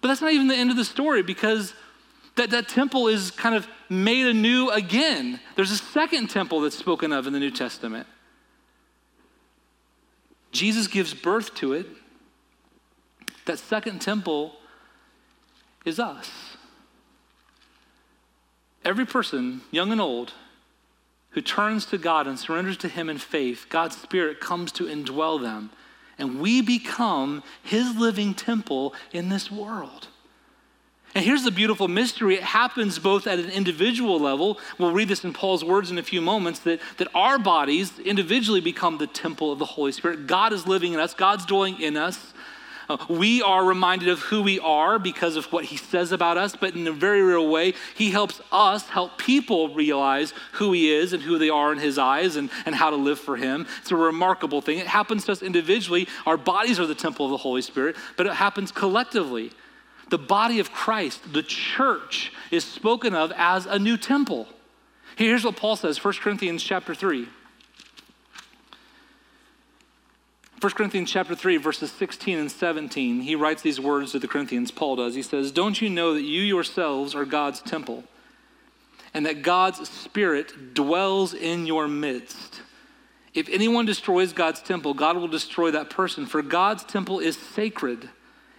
But 0.00 0.08
that's 0.08 0.20
not 0.20 0.32
even 0.32 0.48
the 0.48 0.56
end 0.56 0.70
of 0.70 0.76
the 0.76 0.84
story 0.84 1.22
because 1.22 1.74
that, 2.36 2.50
that 2.50 2.68
temple 2.68 3.08
is 3.08 3.30
kind 3.30 3.54
of 3.54 3.66
made 3.88 4.26
anew 4.26 4.70
again. 4.70 5.40
There's 5.56 5.70
a 5.70 5.78
second 5.78 6.28
temple 6.28 6.60
that's 6.60 6.76
spoken 6.76 7.12
of 7.12 7.26
in 7.26 7.32
the 7.32 7.40
New 7.40 7.50
Testament. 7.50 8.06
Jesus 10.52 10.86
gives 10.86 11.12
birth 11.14 11.54
to 11.56 11.72
it. 11.72 11.86
That 13.46 13.58
second 13.58 14.00
temple 14.00 14.56
is 15.84 16.00
us. 16.00 16.30
Every 18.84 19.06
person, 19.06 19.62
young 19.70 19.92
and 19.92 20.00
old, 20.00 20.32
who 21.36 21.40
turns 21.40 21.86
to 21.86 21.98
God 21.98 22.26
and 22.26 22.36
surrenders 22.36 22.76
to 22.78 22.88
Him 22.88 23.08
in 23.08 23.18
faith, 23.18 23.66
God's 23.68 23.96
Spirit 23.96 24.40
comes 24.40 24.72
to 24.72 24.86
indwell 24.86 25.40
them 25.40 25.70
and 26.18 26.40
we 26.40 26.62
become 26.62 27.42
his 27.62 27.96
living 27.96 28.34
temple 28.34 28.94
in 29.12 29.28
this 29.28 29.50
world. 29.50 30.08
And 31.14 31.24
here's 31.24 31.44
the 31.44 31.50
beautiful 31.50 31.88
mystery 31.88 32.34
it 32.34 32.42
happens 32.42 32.98
both 32.98 33.26
at 33.26 33.38
an 33.38 33.50
individual 33.50 34.20
level. 34.20 34.58
We'll 34.78 34.92
read 34.92 35.08
this 35.08 35.24
in 35.24 35.32
Paul's 35.32 35.64
words 35.64 35.90
in 35.90 35.98
a 35.98 36.02
few 36.02 36.20
moments 36.20 36.60
that, 36.60 36.80
that 36.98 37.08
our 37.14 37.38
bodies 37.38 37.98
individually 37.98 38.60
become 38.60 38.98
the 38.98 39.06
temple 39.06 39.50
of 39.50 39.58
the 39.58 39.64
Holy 39.64 39.92
Spirit. 39.92 40.26
God 40.26 40.52
is 40.52 40.66
living 40.66 40.92
in 40.92 41.00
us, 41.00 41.14
God's 41.14 41.46
dwelling 41.46 41.80
in 41.80 41.96
us. 41.96 42.34
We 43.08 43.42
are 43.42 43.64
reminded 43.64 44.08
of 44.08 44.20
who 44.20 44.42
we 44.42 44.60
are 44.60 44.98
because 44.98 45.36
of 45.36 45.46
what 45.52 45.64
he 45.64 45.76
says 45.76 46.12
about 46.12 46.36
us, 46.36 46.54
but 46.54 46.74
in 46.74 46.86
a 46.86 46.92
very 46.92 47.22
real 47.22 47.48
way, 47.48 47.74
he 47.94 48.10
helps 48.10 48.40
us 48.52 48.88
help 48.88 49.18
people 49.18 49.74
realize 49.74 50.32
who 50.52 50.72
he 50.72 50.92
is 50.92 51.12
and 51.12 51.22
who 51.22 51.38
they 51.38 51.50
are 51.50 51.72
in 51.72 51.78
his 51.78 51.98
eyes 51.98 52.36
and, 52.36 52.50
and 52.64 52.74
how 52.74 52.90
to 52.90 52.96
live 52.96 53.18
for 53.18 53.36
him. 53.36 53.66
It's 53.80 53.90
a 53.90 53.96
remarkable 53.96 54.60
thing. 54.60 54.78
It 54.78 54.86
happens 54.86 55.24
to 55.24 55.32
us 55.32 55.42
individually. 55.42 56.08
Our 56.26 56.36
bodies 56.36 56.78
are 56.78 56.86
the 56.86 56.94
temple 56.94 57.26
of 57.26 57.30
the 57.30 57.38
Holy 57.38 57.62
Spirit, 57.62 57.96
but 58.16 58.26
it 58.26 58.34
happens 58.34 58.70
collectively. 58.70 59.52
The 60.08 60.18
body 60.18 60.60
of 60.60 60.72
Christ, 60.72 61.32
the 61.32 61.42
church, 61.42 62.32
is 62.50 62.64
spoken 62.64 63.14
of 63.14 63.32
as 63.36 63.66
a 63.66 63.78
new 63.78 63.96
temple. 63.96 64.46
Here's 65.16 65.44
what 65.44 65.56
Paul 65.56 65.76
says, 65.76 66.02
1 66.02 66.14
Corinthians 66.14 66.62
chapter 66.62 66.94
3. 66.94 67.28
1 70.60 70.72
Corinthians 70.72 71.10
chapter 71.10 71.34
3 71.34 71.58
verses 71.58 71.92
16 71.92 72.38
and 72.38 72.50
17 72.50 73.20
he 73.20 73.36
writes 73.36 73.60
these 73.60 73.78
words 73.78 74.12
to 74.12 74.18
the 74.18 74.28
Corinthians 74.28 74.70
Paul 74.70 74.96
does. 74.96 75.14
He 75.14 75.22
says 75.22 75.52
don't 75.52 75.80
you 75.80 75.90
know 75.90 76.14
that 76.14 76.22
you 76.22 76.40
yourselves 76.40 77.14
are 77.14 77.26
God's 77.26 77.60
temple 77.60 78.04
and 79.12 79.26
that 79.26 79.42
God's 79.42 79.88
spirit 79.88 80.74
dwells 80.74 81.34
in 81.34 81.66
your 81.66 81.88
midst? 81.88 82.62
If 83.34 83.50
anyone 83.50 83.84
destroys 83.84 84.32
God's 84.32 84.62
temple 84.62 84.94
God 84.94 85.18
will 85.18 85.28
destroy 85.28 85.70
that 85.72 85.90
person 85.90 86.24
for 86.24 86.40
God's 86.40 86.84
temple 86.84 87.20
is 87.20 87.36
sacred 87.36 88.08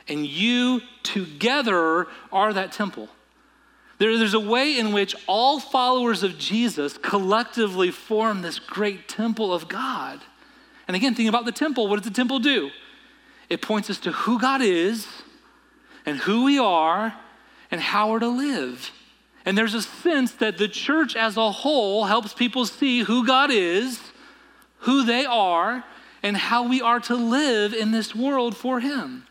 and 0.07 0.25
you 0.25 0.81
together 1.03 2.07
are 2.31 2.53
that 2.53 2.71
temple. 2.71 3.09
There, 3.97 4.15
there's 4.17 4.35
a 4.35 4.39
way 4.39 4.77
in 4.77 4.93
which 4.93 5.15
all 5.25 5.59
followers 5.59 6.21
of 6.21 6.37
Jesus 6.37 6.97
collectively 6.99 7.89
form 7.89 8.41
this 8.43 8.59
great 8.59 9.07
temple 9.07 9.51
of 9.51 9.67
God 9.67 10.21
and 10.87 10.95
again, 10.95 11.15
think 11.15 11.29
about 11.29 11.45
the 11.45 11.51
temple. 11.51 11.87
What 11.87 11.97
does 11.97 12.09
the 12.09 12.15
temple 12.15 12.39
do? 12.39 12.71
It 13.49 13.61
points 13.61 13.89
us 13.89 13.99
to 13.99 14.11
who 14.11 14.39
God 14.39 14.61
is 14.61 15.07
and 16.05 16.17
who 16.17 16.45
we 16.45 16.57
are 16.57 17.13
and 17.71 17.81
how 17.81 18.11
we're 18.11 18.19
to 18.19 18.27
live. 18.27 18.91
And 19.45 19.57
there's 19.57 19.73
a 19.73 19.81
sense 19.81 20.33
that 20.33 20.57
the 20.57 20.67
church 20.67 21.15
as 21.15 21.37
a 21.37 21.51
whole 21.51 22.05
helps 22.05 22.33
people 22.33 22.65
see 22.65 23.03
who 23.03 23.25
God 23.25 23.49
is, 23.51 24.01
who 24.79 25.05
they 25.05 25.25
are, 25.25 25.83
and 26.23 26.35
how 26.35 26.67
we 26.67 26.81
are 26.81 26.99
to 27.01 27.15
live 27.15 27.73
in 27.73 27.91
this 27.91 28.13
world 28.13 28.57
for 28.57 28.79
Him. 28.79 29.25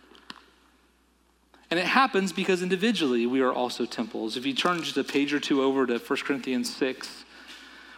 And 1.71 1.81
it 1.81 1.87
happens 1.87 2.33
because 2.33 2.63
individually 2.63 3.27
we 3.27 3.41
are 3.41 3.53
also 3.53 3.85
temples. 3.85 4.37
If 4.37 4.47
you 4.47 4.55
turn 4.55 4.83
just 4.83 4.97
a 4.97 5.05
page 5.05 5.35
or 5.35 5.41
two 5.41 5.63
over 5.63 5.87
to 5.87 5.99
1 5.99 6.19
Corinthians 6.21 6.75
6, 6.75 7.25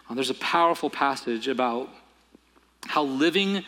well, 0.09 0.15
there's 0.15 0.31
a 0.31 0.35
powerful 0.35 0.89
passage 0.89 1.49
about 1.49 1.91
how 2.87 3.03
living 3.03 3.65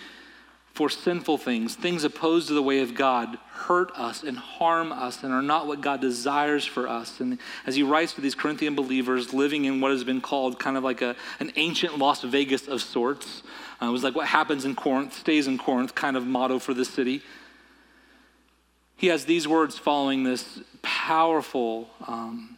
for 0.72 0.88
sinful 0.88 1.36
things, 1.36 1.74
things 1.74 2.04
opposed 2.04 2.48
to 2.48 2.54
the 2.54 2.62
way 2.62 2.80
of 2.80 2.94
God, 2.94 3.36
hurt 3.50 3.90
us 3.96 4.22
and 4.22 4.38
harm 4.38 4.92
us 4.92 5.22
and 5.22 5.32
are 5.32 5.42
not 5.42 5.66
what 5.66 5.80
God 5.80 6.00
desires 6.00 6.64
for 6.64 6.88
us. 6.88 7.20
And 7.20 7.38
as 7.66 7.74
he 7.74 7.82
writes 7.82 8.14
to 8.14 8.20
these 8.20 8.34
Corinthian 8.34 8.74
believers 8.74 9.34
living 9.34 9.64
in 9.66 9.80
what 9.80 9.90
has 9.90 10.04
been 10.04 10.20
called 10.20 10.58
kind 10.58 10.76
of 10.76 10.84
like 10.84 11.02
a, 11.02 11.16
an 11.38 11.52
ancient 11.56 11.98
Las 11.98 12.22
Vegas 12.22 12.68
of 12.68 12.80
sorts, 12.80 13.42
uh, 13.82 13.86
it 13.86 13.90
was 13.90 14.04
like 14.04 14.14
what 14.14 14.26
happens 14.26 14.64
in 14.64 14.74
Corinth 14.74 15.12
stays 15.12 15.46
in 15.46 15.58
Corinth 15.58 15.94
kind 15.94 16.16
of 16.16 16.26
motto 16.26 16.58
for 16.58 16.72
the 16.72 16.84
city. 16.84 17.20
He 18.96 19.08
has 19.08 19.24
these 19.24 19.48
words 19.48 19.76
following 19.76 20.24
this 20.24 20.60
powerful 20.82 21.90
um, 22.06 22.56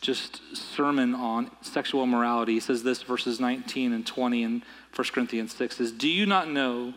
just 0.00 0.40
sermon 0.56 1.14
on 1.14 1.50
sexual 1.62 2.02
immorality. 2.02 2.54
He 2.54 2.60
says 2.60 2.82
this 2.82 3.02
verses 3.02 3.40
19 3.40 3.92
and 3.92 4.06
20 4.06 4.44
and 4.44 4.62
1 4.94 5.08
Corinthians 5.12 5.54
6 5.54 5.76
says, 5.76 5.92
Do 5.92 6.08
you 6.08 6.26
not 6.26 6.50
know 6.50 6.94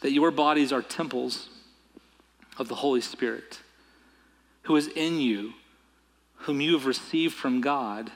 that 0.00 0.12
your 0.12 0.30
bodies 0.30 0.72
are 0.72 0.82
temples 0.82 1.48
of 2.58 2.68
the 2.68 2.76
Holy 2.76 3.00
Spirit, 3.00 3.60
who 4.62 4.76
is 4.76 4.88
in 4.88 5.20
you, 5.20 5.52
whom 6.36 6.60
you 6.60 6.72
have 6.72 6.86
received 6.86 7.34
from 7.34 7.60
God? 7.60 8.10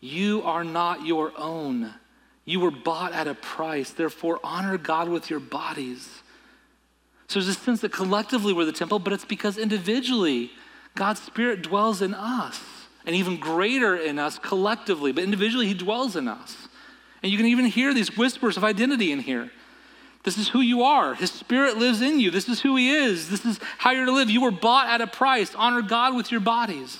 You 0.00 0.42
are 0.42 0.64
not 0.64 1.04
your 1.06 1.32
own. 1.36 1.94
You 2.44 2.60
were 2.60 2.70
bought 2.70 3.12
at 3.12 3.26
a 3.26 3.34
price. 3.34 3.90
Therefore, 3.90 4.40
honor 4.44 4.78
God 4.78 5.08
with 5.08 5.30
your 5.30 5.40
bodies. 5.40 6.08
So 7.28 7.40
there's 7.40 7.48
a 7.48 7.54
sense 7.54 7.80
that 7.80 7.92
collectively 7.92 8.52
we're 8.52 8.64
the 8.64 8.72
temple, 8.72 8.98
but 8.98 9.12
it's 9.12 9.24
because 9.24 9.58
individually 9.58 10.50
God's 10.94 11.20
Spirit 11.20 11.62
dwells 11.62 12.00
in 12.00 12.14
us, 12.14 12.60
and 13.04 13.14
even 13.14 13.38
greater 13.38 13.96
in 13.96 14.18
us 14.18 14.38
collectively, 14.38 15.12
but 15.12 15.24
individually 15.24 15.66
He 15.66 15.74
dwells 15.74 16.16
in 16.16 16.26
us. 16.26 16.67
And 17.22 17.32
you 17.32 17.38
can 17.38 17.46
even 17.46 17.66
hear 17.66 17.92
these 17.92 18.16
whispers 18.16 18.56
of 18.56 18.64
identity 18.64 19.12
in 19.12 19.20
here. 19.20 19.50
This 20.24 20.38
is 20.38 20.48
who 20.48 20.60
you 20.60 20.82
are. 20.82 21.14
His 21.14 21.30
spirit 21.30 21.78
lives 21.78 22.02
in 22.02 22.20
you. 22.20 22.30
This 22.30 22.48
is 22.48 22.60
who 22.60 22.76
he 22.76 22.90
is. 22.90 23.30
This 23.30 23.44
is 23.44 23.58
how 23.78 23.92
you're 23.92 24.06
to 24.06 24.12
live. 24.12 24.30
You 24.30 24.42
were 24.42 24.50
bought 24.50 24.88
at 24.88 25.00
a 25.00 25.06
price. 25.06 25.54
Honor 25.54 25.82
God 25.82 26.14
with 26.14 26.30
your 26.30 26.40
bodies. 26.40 26.98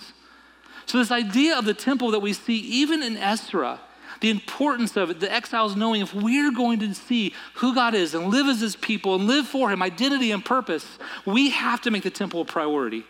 So, 0.87 0.99
this 0.99 1.11
idea 1.11 1.59
of 1.59 1.67
the 1.67 1.75
temple 1.75 2.13
that 2.13 2.21
we 2.21 2.33
see 2.33 2.57
even 2.57 3.03
in 3.03 3.17
Ezra, 3.19 3.81
the 4.21 4.31
importance 4.31 4.97
of 4.97 5.11
it, 5.11 5.21
the 5.21 5.31
exiles 5.31 5.77
knowing 5.77 6.01
if 6.01 6.15
we're 6.15 6.53
going 6.53 6.79
to 6.81 6.95
see 6.95 7.35
who 7.55 7.75
God 7.75 7.95
is 7.95 8.15
and 8.15 8.29
live 8.29 8.47
as 8.47 8.61
his 8.61 8.77
people 8.77 9.15
and 9.15 9.27
live 9.27 9.47
for 9.47 9.71
him, 9.71 9.83
identity 9.83 10.31
and 10.31 10.43
purpose, 10.43 10.99
we 11.27 11.51
have 11.51 11.83
to 11.83 11.91
make 11.91 12.05
the 12.05 12.11
temple 12.11 12.41
a 12.41 12.45
priority. 12.45 13.05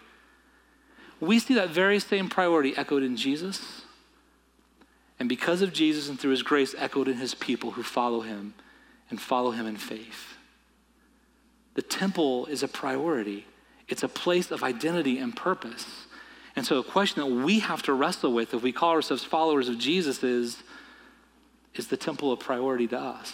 We 1.21 1.38
see 1.38 1.55
that 1.55 1.71
very 1.71 2.01
same 2.01 2.29
priority 2.29 2.77
echoed 2.77 3.03
in 3.03 3.16
Jesus 3.16 3.83
and 5.18 5.28
because 5.28 5.62
of 5.62 5.72
Jesus 5.72 6.09
and 6.09 6.18
through 6.18 6.31
his 6.31 6.42
grace, 6.42 6.74
echoed 6.78 7.09
in 7.09 7.16
his 7.16 7.35
people 7.35 7.72
who 7.72 7.83
follow 7.83 8.20
him 8.20 8.54
and 9.11 9.20
follow 9.20 9.50
him 9.50 9.66
in 9.66 9.76
faith. 9.76 10.35
The 11.74 11.83
temple 11.83 12.46
is 12.46 12.62
a 12.62 12.68
priority, 12.68 13.46
it's 13.88 14.02
a 14.02 14.09
place 14.09 14.50
of 14.50 14.62
identity 14.62 15.18
and 15.18 15.35
purpose. 15.35 16.07
And 16.57 16.66
so, 16.66 16.78
a 16.78 16.85
question 16.85 17.22
that 17.22 17.44
we 17.44 17.61
have 17.61 17.83
to 17.83 17.92
wrestle 17.92 18.33
with 18.33 18.52
if 18.52 18.62
we 18.62 18.72
call 18.72 18.90
ourselves 18.90 19.22
followers 19.22 19.68
of 19.68 19.78
Jesus 19.78 20.24
is 20.24 20.62
is 21.74 21.87
the 21.87 21.96
temple 21.96 22.33
a 22.33 22.37
priority 22.37 22.88
to 22.88 22.98
us? 22.98 23.33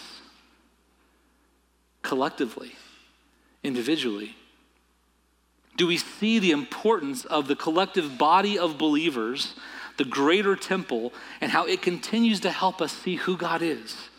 Collectively, 2.03 2.73
individually. 3.63 4.35
Do 5.75 5.87
we 5.87 5.97
see 5.97 6.39
the 6.39 6.51
importance 6.51 7.25
of 7.25 7.47
the 7.47 7.55
collective 7.55 8.17
body 8.17 8.57
of 8.57 8.77
believers 8.77 9.55
the 9.97 10.05
greater 10.05 10.55
temple, 10.55 11.13
and 11.41 11.51
how 11.51 11.65
it 11.65 11.81
continues 11.81 12.39
to 12.41 12.51
help 12.51 12.81
us 12.81 12.91
see 12.91 13.15
who 13.15 13.37
God 13.37 13.61
is. 13.61 14.09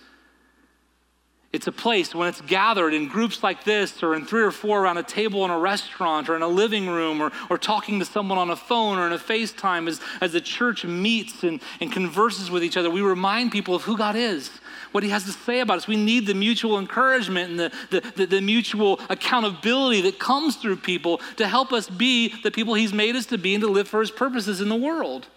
It's 1.56 1.66
a 1.66 1.72
place 1.72 2.14
when 2.14 2.28
it's 2.28 2.42
gathered 2.42 2.92
in 2.92 3.08
groups 3.08 3.42
like 3.42 3.64
this, 3.64 4.02
or 4.02 4.14
in 4.14 4.26
three 4.26 4.42
or 4.42 4.50
four 4.50 4.82
around 4.82 4.98
a 4.98 5.02
table 5.02 5.42
in 5.44 5.50
a 5.50 5.58
restaurant, 5.58 6.28
or 6.28 6.36
in 6.36 6.42
a 6.42 6.48
living 6.48 6.86
room, 6.86 7.22
or, 7.22 7.32
or 7.48 7.56
talking 7.56 7.98
to 7.98 8.04
someone 8.04 8.36
on 8.36 8.50
a 8.50 8.56
phone 8.56 8.98
or 8.98 9.06
in 9.06 9.12
a 9.14 9.18
FaceTime, 9.18 9.88
as, 9.88 10.00
as 10.20 10.32
the 10.32 10.40
church 10.42 10.84
meets 10.84 11.44
and, 11.44 11.62
and 11.80 11.90
converses 11.90 12.50
with 12.50 12.62
each 12.62 12.76
other, 12.76 12.90
we 12.90 13.00
remind 13.00 13.52
people 13.52 13.74
of 13.74 13.84
who 13.84 13.96
God 13.96 14.16
is, 14.16 14.50
what 14.92 15.02
He 15.02 15.08
has 15.08 15.24
to 15.24 15.32
say 15.32 15.60
about 15.60 15.78
us. 15.78 15.86
We 15.86 15.96
need 15.96 16.26
the 16.26 16.34
mutual 16.34 16.78
encouragement 16.78 17.50
and 17.50 17.58
the, 17.58 17.72
the, 17.88 18.00
the, 18.16 18.26
the 18.26 18.40
mutual 18.42 19.00
accountability 19.08 20.02
that 20.02 20.18
comes 20.18 20.56
through 20.56 20.76
people 20.76 21.22
to 21.36 21.48
help 21.48 21.72
us 21.72 21.88
be 21.88 22.34
the 22.42 22.50
people 22.50 22.74
He's 22.74 22.92
made 22.92 23.16
us 23.16 23.24
to 23.26 23.38
be 23.38 23.54
and 23.54 23.62
to 23.62 23.70
live 23.70 23.88
for 23.88 24.00
His 24.00 24.10
purposes 24.10 24.60
in 24.60 24.68
the 24.68 24.76
world. 24.76 25.28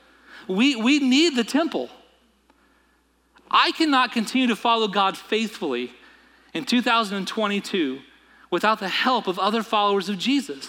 We, 0.50 0.76
we 0.76 1.00
need 1.00 1.36
the 1.36 1.44
temple. 1.44 1.90
I 3.52 3.72
cannot 3.72 4.12
continue 4.12 4.48
to 4.48 4.56
follow 4.56 4.88
God 4.88 5.16
faithfully 5.16 5.92
in 6.54 6.66
2022 6.66 8.00
without 8.50 8.80
the 8.80 8.90
help 8.90 9.28
of 9.28 9.38
other 9.38 9.62
followers 9.62 10.10
of 10.10 10.18
Jesus. 10.18 10.68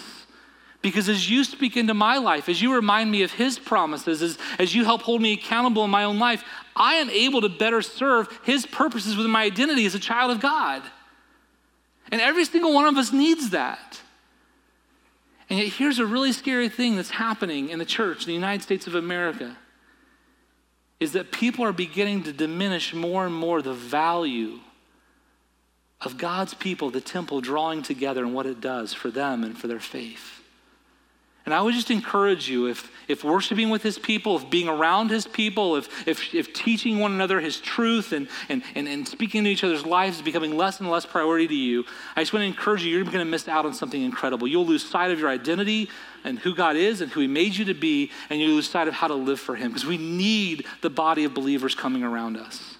Because 0.83 1.09
as 1.09 1.29
you 1.29 1.43
speak 1.43 1.77
into 1.77 1.95
my 1.95 2.17
life, 2.17 2.47
as 2.47 2.61
you 2.61 2.73
remind 2.73 3.11
me 3.11 3.23
of 3.23 3.31
his 3.31 3.57
promises, 3.57 4.21
as, 4.21 4.37
as 4.59 4.73
you 4.73 4.83
help 4.83 5.01
hold 5.01 5.21
me 5.21 5.33
accountable 5.33 5.83
in 5.83 5.91
my 5.91 6.03
own 6.03 6.19
life, 6.19 6.43
I 6.75 6.95
am 6.95 7.09
able 7.09 7.41
to 7.41 7.49
better 7.49 7.81
serve 7.81 8.27
his 8.43 8.67
purposes 8.67 9.17
within 9.17 9.31
my 9.31 9.43
identity 9.43 9.85
as 9.87 9.95
a 9.95 9.99
child 9.99 10.31
of 10.31 10.39
God. 10.39 10.83
And 12.11 12.21
every 12.21 12.45
single 12.45 12.73
one 12.73 12.85
of 12.85 12.97
us 12.97 13.11
needs 13.11 13.49
that. 13.49 13.99
And 15.49 15.59
yet, 15.59 15.69
here's 15.69 15.99
a 15.99 16.05
really 16.05 16.33
scary 16.33 16.69
thing 16.69 16.95
that's 16.95 17.09
happening 17.09 17.69
in 17.69 17.79
the 17.79 17.85
church 17.85 18.21
in 18.21 18.27
the 18.27 18.33
United 18.33 18.61
States 18.61 18.85
of 18.85 18.93
America 18.95 19.57
is 21.01 21.13
that 21.13 21.31
people 21.31 21.65
are 21.65 21.73
beginning 21.73 22.21
to 22.23 22.31
diminish 22.31 22.93
more 22.93 23.25
and 23.25 23.33
more 23.33 23.61
the 23.63 23.73
value 23.73 24.59
of 25.99 26.17
God's 26.17 26.53
people, 26.53 26.91
the 26.91 27.01
temple 27.01 27.41
drawing 27.41 27.81
together 27.81 28.23
and 28.23 28.35
what 28.35 28.45
it 28.45 28.61
does 28.61 28.93
for 28.93 29.09
them 29.09 29.43
and 29.43 29.57
for 29.57 29.67
their 29.67 29.79
faith. 29.79 30.41
And 31.43 31.55
I 31.55 31.61
would 31.63 31.73
just 31.73 31.89
encourage 31.89 32.47
you 32.47 32.67
if, 32.67 32.91
if 33.07 33.23
worshiping 33.23 33.71
with 33.71 33.81
his 33.81 33.97
people, 33.97 34.37
if 34.37 34.47
being 34.51 34.67
around 34.67 35.09
his 35.09 35.25
people, 35.25 35.75
if, 35.75 36.07
if, 36.07 36.35
if 36.35 36.53
teaching 36.53 36.99
one 36.99 37.13
another 37.13 37.39
his 37.39 37.59
truth 37.59 38.13
and, 38.13 38.27
and, 38.47 38.61
and, 38.75 38.87
and 38.87 39.07
speaking 39.07 39.43
to 39.45 39.49
each 39.49 39.63
other's 39.63 39.83
lives 39.83 40.17
is 40.17 40.21
becoming 40.21 40.55
less 40.55 40.79
and 40.79 40.89
less 40.91 41.03
priority 41.03 41.47
to 41.47 41.55
you, 41.55 41.83
I 42.15 42.21
just 42.21 42.31
want 42.31 42.43
to 42.43 42.47
encourage 42.47 42.83
you, 42.83 42.91
you're 42.91 43.03
going 43.05 43.17
to 43.17 43.25
miss 43.25 43.47
out 43.47 43.65
on 43.65 43.73
something 43.73 44.03
incredible. 44.03 44.47
You'll 44.47 44.67
lose 44.67 44.87
sight 44.87 45.09
of 45.09 45.19
your 45.19 45.29
identity 45.29 45.89
and 46.23 46.39
who 46.39 46.55
God 46.55 46.75
is 46.75 47.01
and 47.01 47.11
who 47.11 47.21
he 47.21 47.27
made 47.27 47.55
you 47.55 47.65
to 47.65 47.73
be, 47.73 48.11
and 48.29 48.39
you 48.39 48.47
lose 48.47 48.69
sight 48.69 48.87
of 48.87 48.93
how 48.93 49.07
to 49.07 49.15
live 49.15 49.39
for 49.39 49.55
him 49.55 49.69
because 49.69 49.85
we 49.85 49.97
need 49.97 50.65
the 50.81 50.89
body 50.89 51.23
of 51.23 51.33
believers 51.33 51.75
coming 51.75 52.03
around 52.03 52.37
us. 52.37 52.77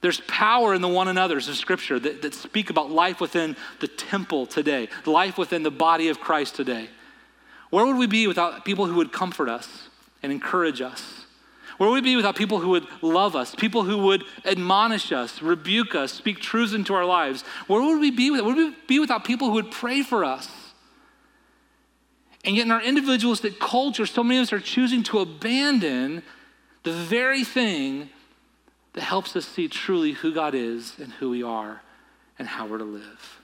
There's 0.00 0.20
power 0.28 0.74
in 0.74 0.80
the 0.80 0.88
one 0.88 1.08
another's 1.08 1.48
of 1.48 1.56
Scripture 1.56 1.98
that, 1.98 2.22
that 2.22 2.34
speak 2.34 2.70
about 2.70 2.90
life 2.90 3.20
within 3.20 3.56
the 3.80 3.88
temple 3.88 4.46
today, 4.46 4.88
life 5.06 5.36
within 5.36 5.62
the 5.64 5.70
body 5.70 6.08
of 6.08 6.20
Christ 6.20 6.54
today. 6.54 6.88
Where 7.70 7.84
would 7.84 7.96
we 7.96 8.06
be 8.06 8.26
without 8.26 8.64
people 8.64 8.86
who 8.86 8.94
would 8.94 9.12
comfort 9.12 9.48
us 9.48 9.88
and 10.22 10.30
encourage 10.30 10.80
us? 10.80 11.26
Where 11.78 11.88
would 11.88 11.96
we 11.96 12.10
be 12.10 12.16
without 12.16 12.34
people 12.34 12.58
who 12.58 12.70
would 12.70 12.86
love 13.02 13.36
us, 13.36 13.54
people 13.54 13.84
who 13.84 13.98
would 13.98 14.24
admonish 14.44 15.12
us, 15.12 15.40
rebuke 15.42 15.94
us, 15.94 16.12
speak 16.12 16.40
truths 16.40 16.72
into 16.72 16.94
our 16.94 17.04
lives? 17.04 17.42
Where 17.66 17.80
would 17.80 18.00
we 18.00 18.10
be 18.10 18.30
without, 18.30 18.46
would 18.46 18.56
we 18.56 18.74
be 18.86 18.98
without 18.98 19.24
people 19.24 19.48
who 19.48 19.54
would 19.54 19.70
pray 19.70 20.02
for 20.02 20.24
us? 20.24 20.48
And 22.48 22.56
yet, 22.56 22.64
in 22.64 22.72
our 22.72 22.80
individualistic 22.80 23.60
culture, 23.60 24.06
so 24.06 24.24
many 24.24 24.38
of 24.38 24.44
us 24.44 24.54
are 24.54 24.58
choosing 24.58 25.02
to 25.02 25.18
abandon 25.18 26.22
the 26.82 26.92
very 26.94 27.44
thing 27.44 28.08
that 28.94 29.02
helps 29.02 29.36
us 29.36 29.46
see 29.46 29.68
truly 29.68 30.12
who 30.12 30.32
God 30.32 30.54
is 30.54 30.94
and 30.98 31.12
who 31.12 31.28
we 31.28 31.42
are 31.42 31.82
and 32.38 32.48
how 32.48 32.66
we're 32.66 32.78
to 32.78 32.84
live. 32.84 33.40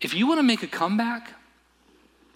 If 0.00 0.14
you 0.14 0.26
want 0.26 0.40
to 0.40 0.42
make 0.42 0.64
a 0.64 0.66
comeback, 0.66 1.34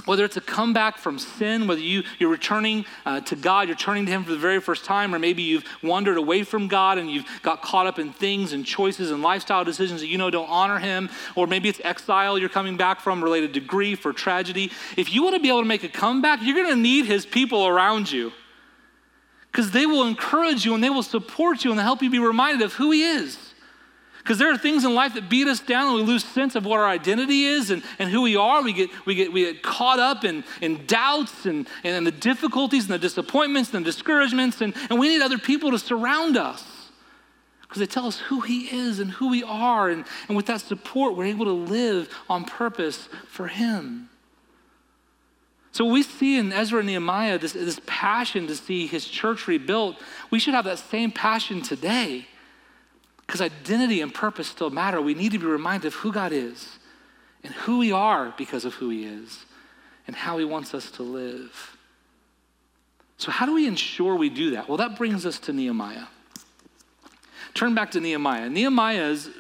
whether 0.07 0.25
it's 0.25 0.37
a 0.37 0.41
comeback 0.41 0.99
from 0.99 1.19
sin, 1.19 1.67
whether 1.67 1.81
you, 1.81 2.03
you're 2.19 2.31
returning 2.31 2.85
uh, 3.05 3.21
to 3.21 3.37
God, 3.37 3.69
you're 3.69 3.77
turning 3.77 4.07
to 4.07 4.13
Him 4.13 4.25
for 4.25 4.31
the 4.31 4.39
very 4.39 4.61
first 4.61 4.85
time, 4.85 5.15
or 5.15 5.19
maybe 5.19 5.43
you've 5.43 5.65
wandered 5.83 6.17
away 6.17 6.43
from 6.43 6.69
God 6.69 6.99
and 6.99 7.11
you've 7.11 7.27
got 7.43 7.63
caught 7.63 7.87
up 7.87 7.99
in 7.99 8.13
things 8.13 8.53
and 8.53 8.65
choices 8.65 9.11
and 9.11 9.23
lifestyle 9.23 9.65
decisions 9.65 10.01
that 10.01 10.09
you 10.09 10.19
know 10.19 10.31
don't 10.31 10.49
honor 10.49 10.79
Him, 10.79 11.11
or 11.37 11.47
maybe 11.47 11.69
it's 11.69 11.81
exile 11.85 12.39
you're 12.39 12.49
coming 12.49 12.77
back 12.77 13.01
from 13.01 13.23
related 13.23 13.55
to 13.55 13.61
grief 13.61 14.05
or 14.05 14.13
tragedy. 14.13 14.71
If 14.97 15.13
you 15.13 15.23
want 15.23 15.37
to 15.37 15.41
be 15.41 15.49
able 15.49 15.63
to 15.63 15.69
make 15.69 15.85
a 15.85 15.89
comeback, 15.89 16.41
you're 16.43 16.57
going 16.57 16.75
to 16.75 16.81
need 16.81 17.07
His 17.07 17.27
people 17.27 17.67
around 17.67 18.11
you 18.11 18.33
because 19.51 19.71
they 19.73 19.87
will 19.87 20.07
encourage 20.07 20.65
you 20.65 20.75
and 20.75 20.83
they 20.83 20.91
will 20.91 21.03
support 21.03 21.65
you 21.65 21.73
and 21.73 21.81
help 21.81 22.03
you 22.03 22.11
be 22.11 22.19
reminded 22.19 22.63
of 22.63 22.73
who 22.75 22.91
He 22.91 23.03
is. 23.03 23.50
Because 24.23 24.39
there 24.39 24.53
are 24.53 24.59
things 24.59 24.85
in 24.85 24.95
life 24.95 25.15
that 25.15 25.31
beat 25.31 25.49
us 25.49 25.61
down 25.61 25.87
and 25.87 25.95
we 25.95 26.03
lose 26.03 26.25
sense 26.25 26.55
of 26.55 26.67
what 26.67 26.79
our 26.79 26.87
identity 26.87 27.45
is 27.45 27.71
and, 27.71 27.83
and 27.99 28.11
who 28.11 28.21
we 28.23 28.37
are. 28.37 28.63
We 28.63 28.75
get, 28.75 28.91
we 29.07 29.15
get, 29.15 29.33
we 29.33 29.45
get 29.45 29.63
caught 29.63 29.99
up 29.99 30.25
in, 30.25 30.45
in 30.61 30.87
doubts 30.87 31.47
and, 31.47 31.67
and 31.85 32.07
the 32.07 32.13
difficulties 32.13 32.85
and 32.85 32.93
the 32.93 32.99
disappointments 32.99 33.73
and 33.73 33.85
the 33.85 33.91
discouragements. 33.91 34.61
And, 34.61 34.75
and 34.91 34.99
we 34.99 35.09
need 35.09 35.23
other 35.23 35.39
people 35.39 35.71
to 35.71 35.79
surround 35.79 36.37
us 36.37 36.65
because 37.63 37.81
they 37.81 37.87
tell 37.87 38.07
us 38.07 38.19
who 38.19 38.41
He 38.41 38.65
is 38.67 38.99
and 38.99 39.11
who 39.11 39.31
we 39.31 39.43
are. 39.43 39.89
And, 39.89 40.05
and 40.29 40.37
with 40.37 40.47
that 40.47 40.61
support, 40.61 41.17
we're 41.17 41.25
able 41.25 41.47
to 41.47 41.53
live 41.53 42.09
on 42.29 42.45
purpose 42.45 43.09
for 43.27 43.47
Him. 43.49 44.11
So 45.73 45.85
we 45.85 46.03
see 46.03 46.37
in 46.37 46.53
Ezra 46.53 46.81
and 46.81 46.89
Nehemiah 46.89 47.39
this, 47.39 47.53
this 47.53 47.81
passion 47.87 48.49
to 48.49 48.57
see 48.57 48.87
his 48.87 49.07
church 49.07 49.47
rebuilt. 49.47 49.97
We 50.31 50.41
should 50.41 50.55
have 50.55 50.65
that 50.65 50.81
same 50.81 51.13
passion 51.13 51.63
today 51.63 52.27
because 53.31 53.41
identity 53.41 54.01
and 54.01 54.13
purpose 54.13 54.49
still 54.49 54.71
matter. 54.71 55.01
We 55.01 55.15
need 55.15 55.31
to 55.31 55.39
be 55.39 55.47
reminded 55.47 55.87
of 55.87 55.95
who 55.95 56.11
God 56.11 56.33
is 56.33 56.81
and 57.45 57.55
who 57.55 57.79
we 57.79 57.93
are 57.93 58.35
because 58.37 58.65
of 58.65 58.75
who 58.75 58.91
he 58.91 59.05
is 59.05 59.45
and 60.09 60.17
how 60.17 60.39
he 60.39 60.45
wants 60.45 60.75
us 60.75 60.91
to 60.91 61.05
live. 61.05 61.77
So, 63.19 63.31
how 63.31 63.47
do 63.47 63.55
we 63.55 63.69
ensure 63.69 64.17
we 64.17 64.31
do 64.31 64.51
that? 64.51 64.67
Well, 64.67 64.79
that 64.79 64.99
brings 64.99 65.27
us 65.27 65.39
to 65.41 65.53
Nehemiah. 65.53 66.07
Turn 67.55 67.73
back 67.73 67.93
to 67.93 68.01
Nehemiah. 68.01 68.51
Nehemiah's 68.51 69.31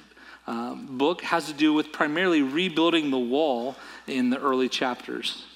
uh, 0.46 0.76
book 0.76 1.22
has 1.22 1.48
to 1.48 1.52
do 1.52 1.72
with 1.72 1.90
primarily 1.90 2.42
rebuilding 2.42 3.10
the 3.10 3.18
wall 3.18 3.74
in 4.06 4.30
the 4.30 4.38
early 4.38 4.68
chapters. 4.68 5.46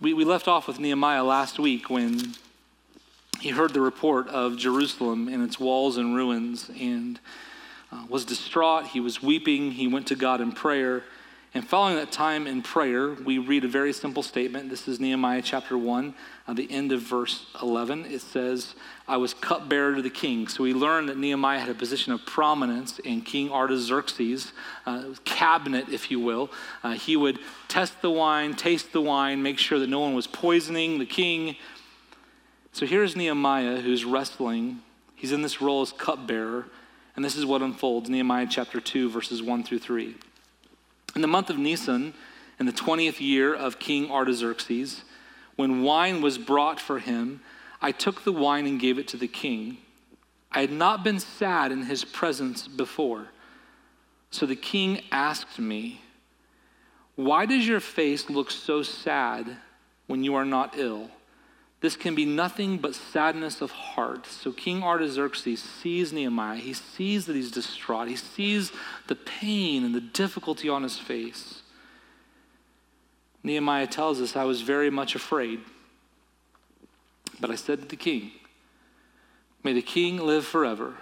We, 0.00 0.14
we 0.14 0.24
left 0.24 0.48
off 0.48 0.66
with 0.66 0.80
Nehemiah 0.80 1.24
last 1.24 1.58
week 1.58 1.90
when 1.90 2.34
he 3.40 3.50
heard 3.50 3.72
the 3.74 3.80
report 3.80 4.28
of 4.28 4.56
Jerusalem 4.56 5.28
and 5.28 5.42
its 5.42 5.60
walls 5.60 5.96
and 5.96 6.14
ruins 6.14 6.70
and 6.80 7.20
uh, 7.92 8.04
was 8.08 8.24
distraught. 8.24 8.86
He 8.86 9.00
was 9.00 9.22
weeping. 9.22 9.72
He 9.72 9.88
went 9.88 10.06
to 10.08 10.16
God 10.16 10.40
in 10.40 10.52
prayer. 10.52 11.04
And 11.54 11.66
following 11.66 11.96
that 11.96 12.12
time 12.12 12.46
in 12.46 12.60
prayer, 12.60 13.14
we 13.14 13.38
read 13.38 13.64
a 13.64 13.68
very 13.68 13.94
simple 13.94 14.22
statement. 14.22 14.68
This 14.68 14.86
is 14.86 15.00
Nehemiah 15.00 15.40
chapter 15.40 15.78
1, 15.78 16.14
uh, 16.46 16.52
the 16.52 16.70
end 16.70 16.92
of 16.92 17.00
verse 17.00 17.46
11. 17.62 18.04
It 18.04 18.20
says, 18.20 18.74
I 19.08 19.16
was 19.16 19.32
cupbearer 19.32 19.94
to 19.94 20.02
the 20.02 20.10
king. 20.10 20.48
So 20.48 20.64
we 20.64 20.74
learn 20.74 21.06
that 21.06 21.16
Nehemiah 21.16 21.60
had 21.60 21.70
a 21.70 21.74
position 21.74 22.12
of 22.12 22.26
prominence 22.26 22.98
in 22.98 23.22
King 23.22 23.50
Artaxerxes' 23.50 24.52
uh, 24.84 25.04
cabinet, 25.24 25.88
if 25.88 26.10
you 26.10 26.20
will. 26.20 26.50
Uh, 26.84 26.92
he 26.92 27.16
would 27.16 27.38
test 27.68 28.02
the 28.02 28.10
wine, 28.10 28.52
taste 28.52 28.92
the 28.92 29.00
wine, 29.00 29.42
make 29.42 29.58
sure 29.58 29.78
that 29.78 29.88
no 29.88 30.00
one 30.00 30.14
was 30.14 30.26
poisoning 30.26 30.98
the 30.98 31.06
king. 31.06 31.56
So 32.76 32.84
here's 32.84 33.16
Nehemiah 33.16 33.80
who's 33.80 34.04
wrestling. 34.04 34.82
He's 35.14 35.32
in 35.32 35.40
this 35.40 35.62
role 35.62 35.80
as 35.80 35.92
cupbearer. 35.92 36.66
And 37.16 37.24
this 37.24 37.34
is 37.34 37.46
what 37.46 37.62
unfolds 37.62 38.10
Nehemiah 38.10 38.48
chapter 38.50 38.82
2, 38.82 39.08
verses 39.08 39.42
1 39.42 39.64
through 39.64 39.78
3. 39.78 40.14
In 41.14 41.22
the 41.22 41.26
month 41.26 41.48
of 41.48 41.56
Nisan, 41.56 42.12
in 42.60 42.66
the 42.66 42.72
20th 42.72 43.18
year 43.18 43.54
of 43.54 43.78
King 43.78 44.10
Artaxerxes, 44.10 45.04
when 45.54 45.84
wine 45.84 46.20
was 46.20 46.36
brought 46.36 46.78
for 46.78 46.98
him, 46.98 47.40
I 47.80 47.92
took 47.92 48.24
the 48.24 48.32
wine 48.32 48.66
and 48.66 48.78
gave 48.78 48.98
it 48.98 49.08
to 49.08 49.16
the 49.16 49.26
king. 49.26 49.78
I 50.52 50.60
had 50.60 50.70
not 50.70 51.02
been 51.02 51.18
sad 51.18 51.72
in 51.72 51.84
his 51.84 52.04
presence 52.04 52.68
before. 52.68 53.28
So 54.30 54.44
the 54.44 54.54
king 54.54 55.00
asked 55.10 55.58
me, 55.58 56.02
Why 57.14 57.46
does 57.46 57.66
your 57.66 57.80
face 57.80 58.28
look 58.28 58.50
so 58.50 58.82
sad 58.82 59.56
when 60.08 60.22
you 60.22 60.34
are 60.34 60.44
not 60.44 60.74
ill? 60.76 61.10
This 61.80 61.96
can 61.96 62.14
be 62.14 62.24
nothing 62.24 62.78
but 62.78 62.94
sadness 62.94 63.60
of 63.60 63.70
heart. 63.70 64.26
So 64.26 64.50
King 64.50 64.82
Artaxerxes 64.82 65.62
sees 65.62 66.12
Nehemiah. 66.12 66.56
He 66.56 66.72
sees 66.72 67.26
that 67.26 67.36
he's 67.36 67.50
distraught. 67.50 68.08
He 68.08 68.16
sees 68.16 68.72
the 69.08 69.14
pain 69.14 69.84
and 69.84 69.94
the 69.94 70.00
difficulty 70.00 70.68
on 70.68 70.82
his 70.82 70.98
face. 70.98 71.62
Nehemiah 73.42 73.86
tells 73.86 74.20
us, 74.20 74.34
I 74.34 74.44
was 74.44 74.62
very 74.62 74.90
much 74.90 75.14
afraid. 75.14 75.60
But 77.38 77.50
I 77.50 77.54
said 77.54 77.82
to 77.82 77.86
the 77.86 77.96
king, 77.96 78.32
May 79.62 79.74
the 79.74 79.82
king 79.82 80.18
live 80.18 80.46
forever. 80.46 80.94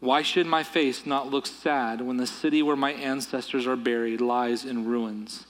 Why 0.00 0.22
should 0.22 0.46
my 0.46 0.62
face 0.62 1.06
not 1.06 1.30
look 1.30 1.46
sad 1.46 2.00
when 2.00 2.16
the 2.16 2.26
city 2.26 2.62
where 2.62 2.76
my 2.76 2.92
ancestors 2.92 3.66
are 3.66 3.76
buried 3.76 4.20
lies 4.20 4.64
in 4.64 4.86
ruins 4.86 5.46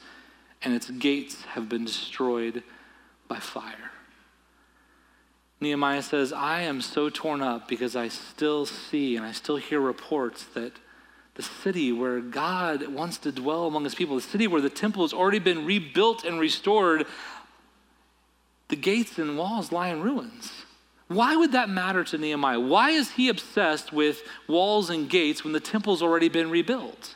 and 0.62 0.74
its 0.74 0.90
gates 0.90 1.42
have 1.42 1.68
been 1.68 1.84
destroyed 1.84 2.62
by 3.28 3.38
fire? 3.38 3.90
Nehemiah 5.60 6.02
says, 6.02 6.32
I 6.32 6.62
am 6.62 6.80
so 6.80 7.08
torn 7.08 7.40
up 7.40 7.68
because 7.68 7.96
I 7.96 8.08
still 8.08 8.66
see 8.66 9.16
and 9.16 9.24
I 9.24 9.32
still 9.32 9.56
hear 9.56 9.80
reports 9.80 10.44
that 10.54 10.72
the 11.34 11.42
city 11.42 11.90
where 11.90 12.20
God 12.20 12.86
wants 12.88 13.18
to 13.18 13.32
dwell 13.32 13.66
among 13.66 13.84
his 13.84 13.94
people, 13.94 14.16
the 14.16 14.22
city 14.22 14.46
where 14.46 14.60
the 14.60 14.70
temple 14.70 15.02
has 15.02 15.12
already 15.12 15.38
been 15.38 15.64
rebuilt 15.64 16.24
and 16.24 16.38
restored, 16.38 17.06
the 18.68 18.76
gates 18.76 19.18
and 19.18 19.36
walls 19.36 19.72
lie 19.72 19.88
in 19.88 20.02
ruins. 20.02 20.52
Why 21.08 21.36
would 21.36 21.52
that 21.52 21.68
matter 21.68 22.04
to 22.04 22.18
Nehemiah? 22.18 22.60
Why 22.60 22.90
is 22.90 23.12
he 23.12 23.28
obsessed 23.28 23.92
with 23.92 24.22
walls 24.48 24.90
and 24.90 25.08
gates 25.08 25.44
when 25.44 25.52
the 25.52 25.60
temple's 25.60 26.02
already 26.02 26.28
been 26.28 26.50
rebuilt? 26.50 27.14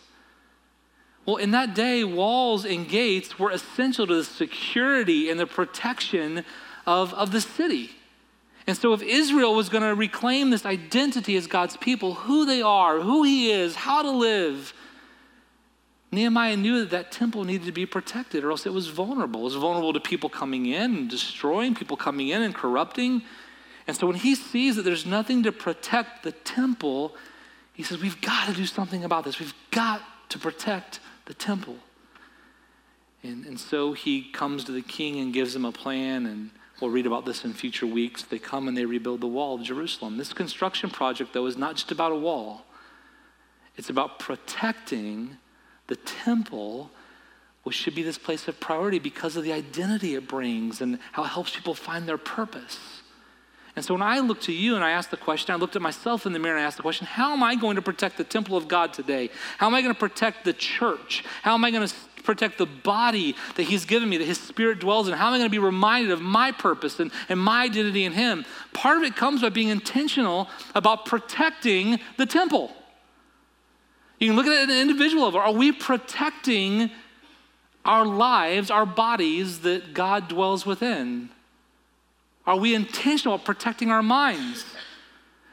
Well, 1.29 1.37
in 1.37 1.51
that 1.51 1.74
day, 1.74 2.05
walls 2.05 2.64
and 2.64 2.89
gates 2.89 3.39
were 3.39 3.51
essential 3.51 4.07
to 4.07 4.14
the 4.14 4.24
security 4.24 5.29
and 5.29 5.39
the 5.39 5.47
protection 5.47 6.43
of, 6.87 7.12
of 7.12 7.33
the 7.33 7.43
city. 7.43 7.91
And 8.66 8.74
so, 8.74 8.95
if 8.95 9.03
Israel 9.03 9.55
was 9.55 9.68
going 9.68 9.83
to 9.83 9.95
reclaim 9.95 10.49
this 10.49 10.64
identity 10.64 11.37
as 11.37 11.47
God's 11.47 11.76
people, 11.76 12.14
who 12.14 12.47
they 12.47 12.62
are, 12.62 13.01
who 13.01 13.24
He 13.24 13.53
is, 13.53 13.74
how 13.74 14.01
to 14.01 14.11
live, 14.11 14.72
Nehemiah 16.11 16.57
knew 16.57 16.81
that 16.81 16.89
that 16.93 17.12
temple 17.12 17.45
needed 17.45 17.66
to 17.66 17.72
be 17.72 17.85
protected, 17.85 18.43
or 18.43 18.51
else 18.51 18.64
it 18.64 18.72
was 18.72 18.89
vulnerable. 18.89 19.43
It 19.43 19.45
was 19.45 19.57
vulnerable 19.57 19.93
to 19.93 20.01
people 20.01 20.31
coming 20.31 20.64
in 20.64 20.97
and 20.97 21.11
destroying, 21.11 21.74
people 21.74 21.99
coming 21.99 22.29
in 22.29 22.41
and 22.41 22.55
corrupting. 22.55 23.20
And 23.87 23.95
so, 23.95 24.07
when 24.07 24.16
he 24.16 24.35
sees 24.35 24.76
that 24.76 24.83
there's 24.83 25.05
nothing 25.05 25.43
to 25.43 25.53
protect 25.53 26.22
the 26.22 26.33
temple, 26.33 27.14
he 27.74 27.83
says, 27.83 28.01
We've 28.01 28.18
got 28.22 28.49
to 28.49 28.55
do 28.55 28.64
something 28.64 29.05
about 29.05 29.24
this. 29.24 29.39
We've 29.39 29.53
got 29.70 30.01
to 30.31 30.39
protect 30.39 31.01
the 31.29 31.35
temple. 31.35 31.76
And, 33.22 33.47
and 33.47 33.61
so 33.61 33.93
he 33.93 34.22
comes 34.33 34.64
to 34.64 34.72
the 34.72 34.83
king 34.83 35.20
and 35.20 35.33
gives 35.33 35.55
him 35.55 35.64
a 35.64 35.72
plan 35.72 36.26
and 36.26 36.51
We'll 36.81 36.91
read 36.91 37.07
about 37.07 37.24
this 37.24 37.45
in 37.45 37.53
future 37.55 37.87
weeks. 37.87 38.22
They 38.22 38.39
come 38.39 38.68
and 38.68 38.76
they 38.76 38.85
rebuild 38.85 39.20
the 39.20 39.26
wall 39.26 39.57
of 39.57 39.62
Jerusalem. 39.62 40.16
This 40.16 40.33
construction 40.33 40.91
project, 40.91 41.33
though, 41.33 41.47
is 41.47 41.57
not 41.57 41.74
just 41.74 41.91
about 41.91 42.12
a 42.12 42.16
wall, 42.16 42.64
it's 43.76 43.91
about 43.91 44.18
protecting 44.18 45.37
the 45.87 45.97
temple, 45.97 46.91
which 47.62 47.76
should 47.76 47.95
be 47.95 48.03
this 48.03 48.18
place 48.18 48.47
of 48.49 48.59
priority 48.61 48.99
because 48.99 49.37
of 49.37 49.45
the 49.45 49.53
identity 49.53 50.14
it 50.14 50.29
brings 50.29 50.81
and 50.81 50.99
how 51.12 51.24
it 51.24 51.29
helps 51.29 51.55
people 51.55 51.74
find 51.74 52.09
their 52.09 52.18
purpose. 52.18 53.03
And 53.79 53.85
so 53.85 53.95
when 53.95 54.03
I 54.03 54.18
look 54.18 54.41
to 54.43 54.53
you 54.53 54.74
and 54.74 54.83
I 54.83 54.91
ask 54.91 55.09
the 55.09 55.16
question, 55.16 55.55
I 55.55 55.57
looked 55.57 55.76
at 55.76 55.83
myself 55.83 56.26
in 56.26 56.33
the 56.33 56.41
mirror 56.41 56.57
and 56.57 56.64
I 56.64 56.66
asked 56.66 56.79
the 56.79 56.83
question, 56.83 57.07
how 57.07 57.33
am 57.33 57.45
I 57.45 57.55
going 57.55 57.76
to 57.76 57.83
protect 57.83 58.16
the 58.16 58.24
temple 58.24 58.57
of 58.57 58.66
God 58.66 58.93
today? 58.93 59.31
How 59.57 59.68
am 59.68 59.74
I 59.76 59.83
going 59.83 59.95
to 59.95 59.99
protect 59.99 60.45
the 60.45 60.53
church? 60.53 61.24
How 61.43 61.55
am 61.55 61.64
I 61.64 61.70
going 61.70 61.87
to 61.87 61.95
protect 62.24 62.59
the 62.59 62.66
body 62.66 63.37
that 63.55 63.62
He's 63.62 63.85
given 63.85 64.09
me, 64.09 64.16
that 64.16 64.24
His 64.24 64.41
Spirit 64.41 64.81
dwells 64.81 65.07
in? 65.07 65.14
How 65.14 65.29
am 65.29 65.35
I 65.35 65.37
going 65.39 65.49
to 65.49 65.53
be 65.53 65.61
reminded 65.61 66.11
of 66.11 66.20
my 66.20 66.51
purpose 66.51 66.99
and, 66.99 67.12
and 67.29 67.39
my 67.39 67.62
identity 67.62 68.05
in 68.05 68.11
Him? 68.14 68.45
Part 68.72 68.99
of 68.99 69.05
it 69.05 69.14
comes 69.14 69.43
by 69.43 69.49
being 69.49 69.68
intentional 69.68 70.49
about 70.74 71.07
protecting 71.07 72.01
the 72.16 72.26
temple. 72.26 72.72
You 74.18 74.26
can 74.26 74.37
look 74.37 74.47
at 74.47 74.55
it 74.55 74.62
at 74.62 74.70
an 74.70 74.81
individual 74.81 75.26
level. 75.26 75.39
Are 75.39 75.53
we 75.53 75.70
protecting 75.70 76.91
our 77.85 78.05
lives, 78.05 78.72
our 78.72 78.87
bodies 78.87 79.61
that 79.61 79.95
God 79.95 80.26
dwells 80.26 80.66
within? 80.66 81.31
Are 82.49 82.57
we 82.57 82.75
intentional 82.75 83.35
about 83.35 83.45
protecting 83.45 83.91
our 83.91 84.03
minds? 84.03 84.65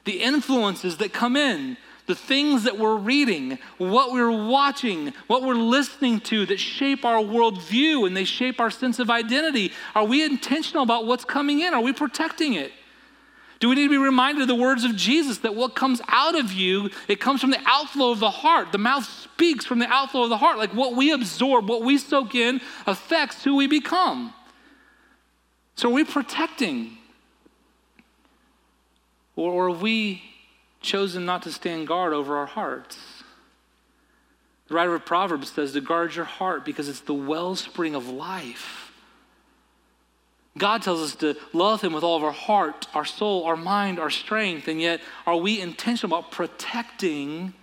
The 0.06 0.22
influences 0.22 0.96
that 0.98 1.12
come 1.12 1.36
in, 1.36 1.76
the 2.08 2.16
things 2.16 2.64
that 2.64 2.80
we're 2.80 2.96
reading, 2.96 3.60
what 3.78 4.14
we're 4.14 4.32
watching, 4.32 5.12
what 5.28 5.44
we're 5.44 5.56
listening 5.56 6.22
to 6.22 6.46
that 6.46 6.58
shape 6.58 7.04
our 7.04 7.18
worldview 7.18 8.08
and 8.08 8.16
they 8.16 8.24
shape 8.24 8.62
our 8.62 8.72
sense 8.72 8.98
of 9.00 9.10
identity. 9.10 9.74
Are 9.94 10.06
we 10.06 10.24
intentional 10.24 10.84
about 10.84 11.06
what's 11.06 11.26
coming 11.26 11.60
in? 11.60 11.74
Are 11.74 11.82
we 11.82 11.92
protecting 11.92 12.54
it? 12.54 12.72
Do 13.60 13.68
we 13.68 13.76
need 13.76 13.84
to 13.84 13.90
be 13.90 13.98
reminded 13.98 14.44
of 14.44 14.48
the 14.48 14.56
words 14.56 14.86
of 14.86 14.96
Jesus 14.96 15.40
that 15.40 15.54
what 15.54 15.76
comes 15.76 16.02
out 16.08 16.40
of 16.40 16.54
you, 16.54 16.90
it 17.10 17.20
comes 17.20 17.42
from 17.42 17.52
the 17.52 17.62
outflow 17.66 18.12
of 18.12 18.22
the 18.22 18.32
heart. 18.32 18.72
The 18.72 18.78
mouth 18.78 19.04
speaks 19.04 19.66
from 19.66 19.80
the 19.80 19.88
outflow 19.90 20.24
of 20.24 20.30
the 20.30 20.38
heart. 20.38 20.58
Like 20.58 20.74
what 20.74 20.96
we 20.96 21.12
absorb, 21.12 21.68
what 21.68 21.82
we 21.82 21.98
soak 21.98 22.36
in, 22.36 22.62
affects 22.88 23.44
who 23.44 23.58
we 23.58 23.68
become. 23.68 24.34
So 25.76 25.90
are 25.90 25.94
we 25.94 26.04
protecting? 26.04 26.98
Or, 29.36 29.68
are 29.68 29.72
we 29.72 30.24
chosen 30.86 31.26
not 31.26 31.42
to 31.44 31.52
stand 31.52 31.88
guard 31.88 32.14
over 32.14 32.38
our 32.38 32.46
hearts. 32.46 32.98
The 34.68 34.76
writer 34.76 34.96
of 34.96 35.06
Proverbs 35.06 35.52
says 35.52 35.74
to 35.74 35.82
guard 35.82 36.16
your 36.16 36.26
heart 36.26 36.64
because 36.64 36.88
it's 36.88 37.02
the 37.02 37.14
wellspring 37.14 37.96
of 37.96 38.08
life. 38.08 38.92
God 40.58 40.82
tells 40.82 41.02
us 41.02 41.16
to 41.18 41.36
love 41.52 41.82
Him 41.82 41.92
with 41.92 42.04
all 42.04 42.16
of 42.16 42.24
our 42.24 42.32
heart, 42.32 42.88
our 42.94 43.04
soul, 43.04 43.44
our 43.44 43.58
mind, 43.58 44.00
our 44.00 44.10
strength, 44.10 44.70
and 44.70 44.80
yet 44.80 45.02
are 45.28 45.36
we 45.36 45.60
intentional 45.60 46.18
about 46.18 46.32
protecting 46.32 47.54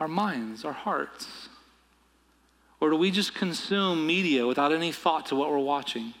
our 0.00 0.08
minds, 0.08 0.64
our 0.64 0.72
hearts? 0.72 1.48
Or 2.80 2.88
do 2.88 2.96
we 2.96 3.10
just 3.10 3.34
consume 3.34 4.06
media 4.06 4.46
without 4.46 4.72
any 4.72 4.90
thought 4.90 5.26
to 5.26 5.36
what 5.36 5.50
we're 5.50 5.58
watching? 5.58 6.14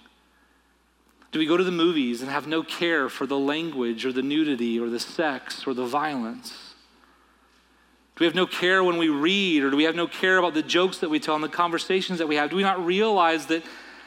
Do 1.32 1.38
we 1.38 1.46
go 1.46 1.56
to 1.56 1.64
the 1.64 1.70
movies 1.70 2.22
and 2.22 2.30
have 2.30 2.46
no 2.46 2.62
care 2.62 3.08
for 3.08 3.26
the 3.26 3.38
language 3.38 4.04
or 4.04 4.12
the 4.12 4.22
nudity 4.22 4.78
or 4.78 4.88
the 4.90 5.00
sex 5.00 5.66
or 5.66 5.74
the 5.74 5.86
violence? 5.86 6.50
Do 8.16 8.24
we 8.24 8.26
have 8.26 8.34
no 8.34 8.46
care 8.46 8.84
when 8.84 8.98
we 8.98 9.08
read 9.08 9.62
or 9.62 9.70
do 9.70 9.76
we 9.76 9.84
have 9.84 9.94
no 9.94 10.06
care 10.06 10.36
about 10.36 10.52
the 10.52 10.62
jokes 10.62 10.98
that 10.98 11.08
we 11.08 11.18
tell 11.18 11.36
and 11.36 11.44
the 11.44 11.48
conversations 11.48 12.18
that 12.18 12.26
we 12.26 12.36
have? 12.36 12.50
Do 12.50 12.56
we 12.56 12.62
not 12.62 12.84
realize 12.84 13.46
that, 13.46 13.62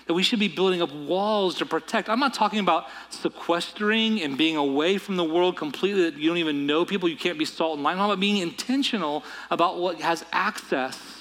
that 0.05 0.13
we 0.13 0.21
should 0.21 0.37
be 0.37 0.49
building 0.49 0.81
up 0.81 0.93
walls 0.93 1.55
to 1.55 1.65
protect? 1.65 2.09
I'm 2.09 2.19
not 2.19 2.33
talking 2.33 2.59
about 2.59 2.87
sequestering 3.09 4.21
and 4.21 4.37
being 4.37 4.57
away 4.57 4.99
from 4.99 5.15
the 5.15 5.23
world 5.23 5.55
completely 5.55 6.03
that 6.03 6.17
you 6.17 6.27
don't 6.27 6.37
even 6.37 6.67
know 6.67 6.85
people, 6.85 7.09
you 7.09 7.17
can't 7.17 7.39
be 7.39 7.45
salt 7.45 7.75
and 7.75 7.83
lime. 7.83 7.93
I'm 7.93 7.99
talking 7.99 8.11
about 8.11 8.19
being 8.19 8.37
intentional 8.37 9.23
about 9.49 9.79
what 9.79 9.99
has 10.01 10.23
access 10.33 11.12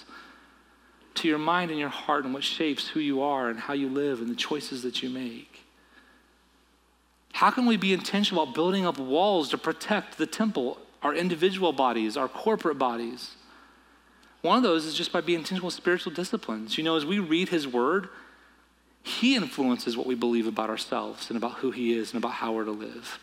to 1.15 1.29
your 1.29 1.39
mind 1.39 1.71
and 1.71 1.79
your 1.79 1.89
heart 1.89 2.25
and 2.25 2.33
what 2.33 2.45
shapes 2.45 2.89
who 2.89 3.01
you 3.01 3.23
are 3.23 3.49
and 3.49 3.59
how 3.59 3.75
you 3.75 3.89
live 3.89 4.21
and 4.21 4.31
the 4.31 4.35
choices 4.35 4.83
that 4.83 5.03
you 5.03 5.11
make. 5.11 5.61
How 7.33 7.51
can 7.51 7.67
we 7.67 7.77
be 7.77 7.93
intentional 7.93 8.43
about 8.43 8.55
building 8.55 8.87
up 8.87 8.99
walls 8.99 9.49
to 9.51 9.59
protect 9.59 10.19
the 10.19 10.27
temple, 10.27 10.79
our 11.03 11.15
individual 11.15 11.73
bodies, 11.73 12.17
our 12.17 12.29
corporate 12.29 12.79
bodies? 12.79 13.33
One 14.43 14.57
of 14.57 14.63
those 14.63 14.85
is 14.85 14.95
just 14.95 15.13
by 15.13 15.21
being 15.21 15.39
intentional 15.39 15.67
with 15.67 15.75
spiritual 15.75 16.13
disciplines. 16.13 16.77
You 16.77 16.85
know, 16.85 16.97
as 16.97 17.07
we 17.07 17.19
read 17.19 17.49
His 17.49 17.67
Word, 17.67 18.09
He 19.03 19.35
influences 19.35 19.97
what 19.97 20.07
we 20.07 20.15
believe 20.15 20.47
about 20.47 20.69
ourselves 20.69 21.31
and 21.31 21.37
about 21.37 21.55
who 21.55 21.71
He 21.71 21.95
is 21.95 22.13
and 22.13 22.23
about 22.23 22.35
how 22.35 22.53
we're 22.53 22.65
to 22.65 22.73
live. 22.73 23.19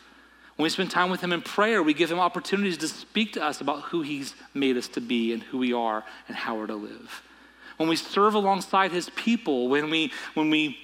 When 0.56 0.64
we 0.64 0.70
spend 0.70 0.90
time 0.90 1.10
with 1.10 1.20
Him 1.20 1.32
in 1.32 1.42
prayer, 1.42 1.82
we 1.82 1.94
give 1.94 2.10
Him 2.10 2.18
opportunities 2.18 2.78
to 2.78 2.88
speak 2.88 3.34
to 3.34 3.44
us 3.44 3.60
about 3.60 3.82
who 3.84 4.02
He's 4.02 4.34
made 4.54 4.76
us 4.76 4.88
to 4.88 5.00
be 5.00 5.32
and 5.32 5.42
who 5.42 5.58
we 5.58 5.72
are 5.72 6.04
and 6.26 6.36
how 6.36 6.56
we're 6.56 6.66
to 6.66 6.74
live. 6.74 7.22
When 7.80 7.88
we 7.88 7.96
serve 7.96 8.34
alongside 8.34 8.92
His 8.92 9.08
people, 9.08 9.68
when 9.68 9.88
we, 9.88 10.12
when 10.34 10.50
we 10.50 10.76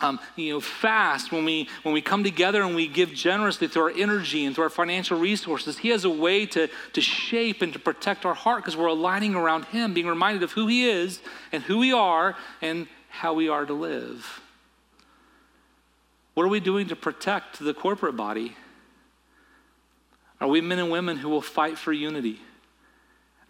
um, 0.00 0.18
you 0.34 0.54
know, 0.54 0.60
fast, 0.60 1.30
when 1.30 1.44
we, 1.44 1.68
when 1.84 1.94
we 1.94 2.02
come 2.02 2.24
together 2.24 2.64
and 2.64 2.74
we 2.74 2.88
give 2.88 3.14
generously 3.14 3.68
through 3.68 3.82
our 3.82 3.92
energy 3.96 4.44
and 4.44 4.52
through 4.52 4.64
our 4.64 4.70
financial 4.70 5.16
resources, 5.20 5.78
He 5.78 5.90
has 5.90 6.04
a 6.04 6.10
way 6.10 6.46
to, 6.46 6.68
to 6.94 7.00
shape 7.00 7.62
and 7.62 7.72
to 7.74 7.78
protect 7.78 8.26
our 8.26 8.34
heart 8.34 8.64
because 8.64 8.76
we're 8.76 8.88
aligning 8.88 9.36
around 9.36 9.66
Him, 9.66 9.94
being 9.94 10.08
reminded 10.08 10.42
of 10.42 10.50
who 10.50 10.66
He 10.66 10.90
is 10.90 11.20
and 11.52 11.62
who 11.62 11.78
we 11.78 11.92
are 11.92 12.34
and 12.60 12.88
how 13.08 13.32
we 13.32 13.48
are 13.48 13.64
to 13.64 13.72
live. 13.72 14.40
What 16.34 16.42
are 16.42 16.48
we 16.48 16.58
doing 16.58 16.88
to 16.88 16.96
protect 16.96 17.60
the 17.60 17.72
corporate 17.72 18.16
body? 18.16 18.56
Are 20.40 20.48
we 20.48 20.60
men 20.60 20.80
and 20.80 20.90
women 20.90 21.18
who 21.18 21.28
will 21.28 21.40
fight 21.40 21.78
for 21.78 21.92
unity? 21.92 22.40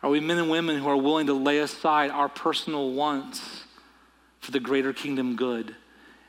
Are 0.02 0.10
we 0.10 0.20
men 0.20 0.38
and 0.38 0.50
women 0.50 0.78
who 0.78 0.88
are 0.88 0.96
willing 0.96 1.26
to 1.26 1.34
lay 1.34 1.58
aside 1.58 2.10
our 2.10 2.28
personal 2.28 2.92
wants 2.92 3.64
for 4.40 4.50
the 4.50 4.60
greater 4.60 4.92
kingdom 4.92 5.36
good? 5.36 5.76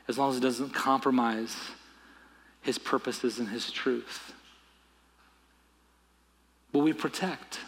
as 0.08 0.18
long 0.18 0.30
as 0.30 0.36
it 0.36 0.40
doesn't 0.40 0.74
compromise 0.74 1.56
his 2.60 2.78
purposes 2.78 3.38
and 3.38 3.48
his 3.48 3.70
truth? 3.70 4.32
Will 6.72 6.82
we 6.82 6.92
protect? 6.92 7.60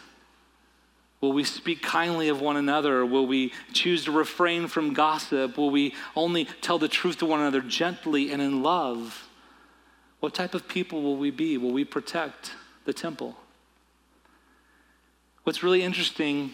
Will 1.21 1.33
we 1.33 1.43
speak 1.43 1.81
kindly 1.81 2.29
of 2.29 2.41
one 2.41 2.57
another? 2.57 3.05
Will 3.05 3.25
we 3.25 3.53
choose 3.73 4.05
to 4.05 4.11
refrain 4.11 4.67
from 4.67 4.93
gossip? 4.93 5.57
Will 5.57 5.69
we 5.69 5.93
only 6.15 6.45
tell 6.61 6.77
the 6.77 6.87
truth 6.87 7.17
to 7.17 7.25
one 7.25 7.39
another 7.39 7.61
gently 7.61 8.31
and 8.31 8.41
in 8.41 8.61
love? 8.61 9.27
What 10.19 10.33
type 10.33 10.53
of 10.53 10.67
people 10.67 11.01
will 11.01 11.17
we 11.17 11.31
be? 11.31 11.57
Will 11.57 11.71
we 11.71 11.83
protect 11.83 12.51
the 12.85 12.93
temple? 12.93 13.37
What's 15.45 15.61
really 15.61 15.83
interesting 15.83 16.51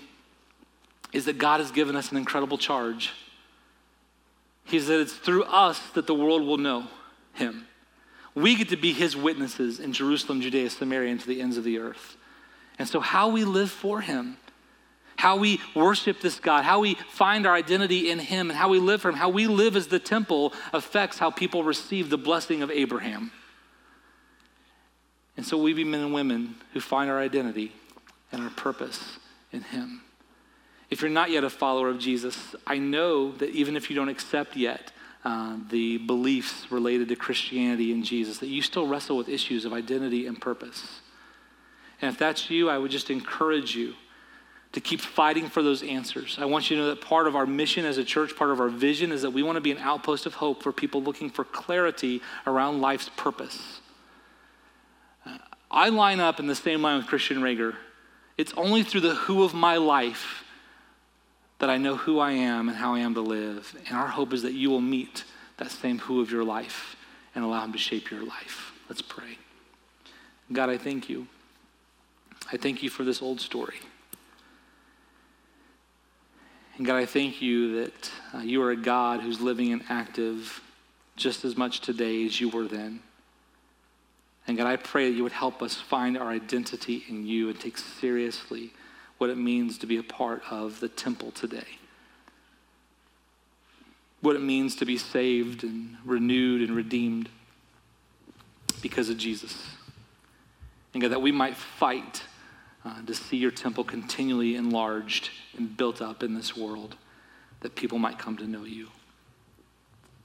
is 1.14 1.24
that 1.26 1.38
God 1.38 1.62
has 1.62 1.72
given 1.72 1.96
us 1.96 2.12
an 2.12 2.18
incredible 2.18 2.58
charge. 2.58 3.14
He 4.66 4.80
said 4.82 5.00
it's 5.00 5.14
through 5.14 5.46
us 5.46 5.80
that 5.94 6.08
the 6.08 6.14
world 6.14 6.46
will 6.46 6.58
know 6.58 6.88
him. 7.34 7.68
We 8.36 8.56
get 8.56 8.68
to 8.70 8.78
be 8.78 8.92
his 8.92 9.16
witnesses 9.16 9.80
in 9.80 9.94
Jerusalem, 9.94 10.42
Judea, 10.42 10.70
Samaria, 10.70 11.12
and 11.12 11.20
to 11.22 11.28
the 11.28 11.42
ends 11.42 11.56
of 11.56 11.64
the 11.64 11.80
earth. 11.80 12.18
And 12.78 12.88
so, 12.88 13.00
how 13.00 13.30
we 13.30 13.46
live 13.46 13.72
for 13.72 14.02
him, 14.02 14.36
how 15.16 15.38
we 15.38 15.62
worship 15.74 16.20
this 16.20 16.40
God, 16.40 16.66
how 16.66 16.82
we 16.82 16.96
find 16.96 17.48
our 17.48 17.54
identity 17.54 18.12
in 18.12 18.20
him, 18.20 18.50
and 18.50 18.60
how 18.60 18.68
we 18.68 18.80
live 18.80 19.02
for 19.02 19.10
him, 19.10 19.16
how 19.16 19.30
we 19.30 19.48
live 19.48 19.78
as 19.78 19.88
the 19.88 20.00
temple 20.00 20.54
affects 20.74 21.18
how 21.18 21.32
people 21.32 21.64
receive 21.64 22.10
the 22.10 22.18
blessing 22.18 22.62
of 22.62 22.70
Abraham. 22.72 23.32
And 25.38 25.46
so, 25.46 25.58
we 25.58 25.72
be 25.72 25.86
men 25.86 26.02
and 26.02 26.14
women 26.14 26.56
who 26.74 26.82
find 26.82 27.10
our 27.10 27.20
identity 27.20 27.72
and 28.32 28.42
our 28.42 28.50
purpose 28.52 29.20
in 29.52 29.62
him. 29.62 30.02
If 30.90 31.02
you're 31.02 31.10
not 31.10 31.32
yet 31.32 31.44
a 31.44 31.50
follower 31.50 31.90
of 31.90 32.00
Jesus, 32.00 32.56
I 32.68 32.78
know 32.78 33.32
that 33.34 33.50
even 33.52 33.78
if 33.78 33.90
you 33.90 33.96
don't 33.96 34.10
accept 34.10 34.56
yet 34.56 34.92
uh, 35.24 35.58
the 35.70 36.00
beliefs 36.00 36.72
related 36.72 37.08
to 37.10 37.16
Christianity 37.16 37.94
and 37.94 38.04
Jesus, 38.04 38.40
that 38.40 38.48
you 38.48 38.62
still 38.62 38.88
wrestle 38.88 39.16
with 39.16 39.30
issues 39.30 39.66
of 39.66 39.72
identity 39.72 40.28
and 40.28 40.40
purpose. 40.40 41.00
And 42.02 42.12
if 42.12 42.18
that's 42.18 42.50
you, 42.50 42.70
I 42.70 42.78
would 42.78 42.92
just 42.92 43.10
encourage 43.10 43.76
you 43.76 43.94
to 44.72 44.80
keep 44.82 45.02
fighting 45.02 45.48
for 45.48 45.62
those 45.62 45.84
answers. 45.84 46.38
I 46.40 46.46
want 46.46 46.70
you 46.70 46.78
to 46.78 46.84
know 46.84 46.90
that 46.90 47.02
part 47.02 47.28
of 47.28 47.36
our 47.36 47.46
mission 47.46 47.86
as 47.86 47.98
a 47.98 48.04
church, 48.04 48.36
part 48.36 48.52
of 48.52 48.60
our 48.60 48.70
vision, 48.70 49.12
is 49.12 49.22
that 49.22 49.32
we 49.32 49.44
want 49.44 49.58
to 49.58 49.62
be 49.62 49.72
an 49.72 49.78
outpost 49.78 50.26
of 50.26 50.36
hope 50.36 50.64
for 50.64 50.72
people 50.72 51.04
looking 51.04 51.30
for 51.30 51.44
clarity 51.44 52.22
around 52.48 52.82
life's 52.82 53.10
purpose. 53.16 53.82
Uh, 55.26 55.38
I 55.70 55.90
line 55.90 56.20
up 56.20 56.40
in 56.40 56.48
the 56.48 56.56
same 56.56 56.82
line 56.82 56.98
with 56.98 57.08
Christian 57.08 57.42
Reger. 57.42 57.76
It's 58.38 58.54
only 58.54 58.84
through 58.84 59.02
the 59.02 59.16
who 59.16 59.44
of 59.44 59.54
my 59.54 59.78
life 59.78 60.44
that 61.60 61.70
I 61.70 61.78
know 61.78 61.96
who 61.96 62.20
I 62.20 62.32
am 62.32 62.70
and 62.70 62.78
how 62.78 62.96
I 62.96 63.00
am 63.00 63.14
to 63.14 63.22
live. 63.22 63.76
And 63.88 63.96
our 63.96 64.08
hope 64.08 64.34
is 64.34 64.42
that 64.42 64.54
you 64.54 64.70
will 64.70 64.82
meet 64.82 65.24
that 65.58 65.70
same 65.70 66.00
who 66.00 66.22
of 66.22 66.32
your 66.32 66.44
life 66.44 66.96
and 67.36 67.44
allow 67.44 67.64
him 67.64 67.72
to 67.74 67.78
shape 67.78 68.10
your 68.10 68.24
life. 68.24 68.74
Let's 68.90 69.02
pray. 69.02 69.38
God, 70.52 70.70
I 70.70 70.78
thank 70.78 71.08
you. 71.08 71.28
I 72.52 72.58
thank 72.58 72.82
you 72.82 72.90
for 72.90 73.04
this 73.04 73.22
old 73.22 73.40
story. 73.40 73.78
And 76.78 76.86
God, 76.86 76.98
I 76.98 77.06
thank 77.06 77.42
you 77.42 77.84
that 77.84 78.12
uh, 78.34 78.40
you 78.40 78.62
are 78.64 78.72
a 78.72 78.76
God 78.76 79.22
who's 79.22 79.40
living 79.40 79.72
and 79.72 79.84
active 79.88 80.62
just 81.16 81.46
as 81.46 81.56
much 81.56 81.82
today 81.82 82.26
as 82.26 82.42
you 82.42 82.50
were 82.50 82.66
then. 82.66 83.02
And 84.48 84.58
God, 84.58 84.68
I 84.68 84.76
pray 84.76 85.10
that 85.10 85.16
you 85.16 85.24
would 85.24 85.32
help 85.32 85.62
us 85.62 85.76
find 85.76 86.18
our 86.18 86.30
identity 86.30 87.04
in 87.08 87.26
you 87.26 87.50
and 87.50 87.60
take 87.60 87.78
seriously 87.78 88.72
what 89.18 89.30
it 89.30 89.38
means 89.38 89.78
to 89.78 89.86
be 89.86 89.98
a 89.98 90.04
part 90.04 90.42
of 90.50 90.80
the 90.80 90.90
temple 90.90 91.32
today. 91.32 91.68
What 94.22 94.36
it 94.36 94.42
means 94.42 94.76
to 94.78 94.86
be 94.86 94.98
saved 94.98 95.64
and 95.64 95.98
renewed 96.04 96.68
and 96.68 96.76
redeemed 96.76 97.30
because 98.82 99.10
of 99.10 99.18
Jesus. 99.18 99.76
And 100.94 101.02
God, 101.02 101.12
that 101.12 101.22
we 101.22 101.32
might 101.32 101.56
fight 101.56 102.24
uh, 102.84 103.02
to 103.04 103.14
see 103.14 103.38
your 103.38 103.52
temple 103.52 103.84
continually 103.84 104.56
enlarged 104.56 105.30
and 105.56 105.76
built 105.78 106.02
up 106.02 106.24
in 106.24 106.34
this 106.34 106.58
world, 106.58 106.96
that 107.60 107.76
people 107.76 108.00
might 108.00 108.18
come 108.18 108.38
to 108.38 108.48
know 108.48 108.64
you. 108.64 108.88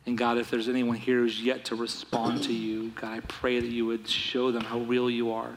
And 0.07 0.17
God, 0.17 0.39
if 0.39 0.51
there's 0.51 0.69
anyone 0.69 0.97
here 0.97 1.19
who's 1.19 1.43
yet 1.43 1.65
to 1.67 1.75
respond 1.75 2.45
to 2.45 2.53
you, 2.53 2.93
God, 2.95 3.13
I 3.13 3.21
pray 3.21 3.59
that 3.59 3.71
you 3.71 3.87
would 3.87 4.09
show 4.09 4.53
them 4.53 4.63
how 4.63 4.79
real 4.79 5.11
you 5.11 5.33
are 5.33 5.57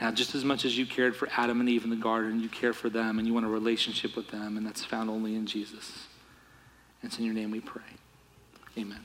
now, 0.00 0.10
just 0.10 0.34
as 0.34 0.44
much 0.44 0.64
as 0.64 0.76
you 0.76 0.86
cared 0.86 1.14
for 1.14 1.28
Adam 1.36 1.60
and 1.60 1.68
Eve 1.68 1.84
in 1.84 1.90
the 1.90 1.96
garden, 1.96 2.40
you 2.40 2.48
care 2.48 2.72
for 2.72 2.90
them 2.90 3.18
and 3.18 3.26
you 3.26 3.34
want 3.34 3.46
a 3.46 3.48
relationship 3.48 4.16
with 4.16 4.28
them, 4.28 4.56
and 4.56 4.66
that's 4.66 4.84
found 4.84 5.08
only 5.08 5.36
in 5.36 5.46
Jesus. 5.46 6.08
And 7.00 7.10
it's 7.10 7.18
in 7.18 7.24
your 7.24 7.34
name 7.34 7.50
we 7.50 7.60
pray. 7.60 7.82
Amen. 8.76 9.00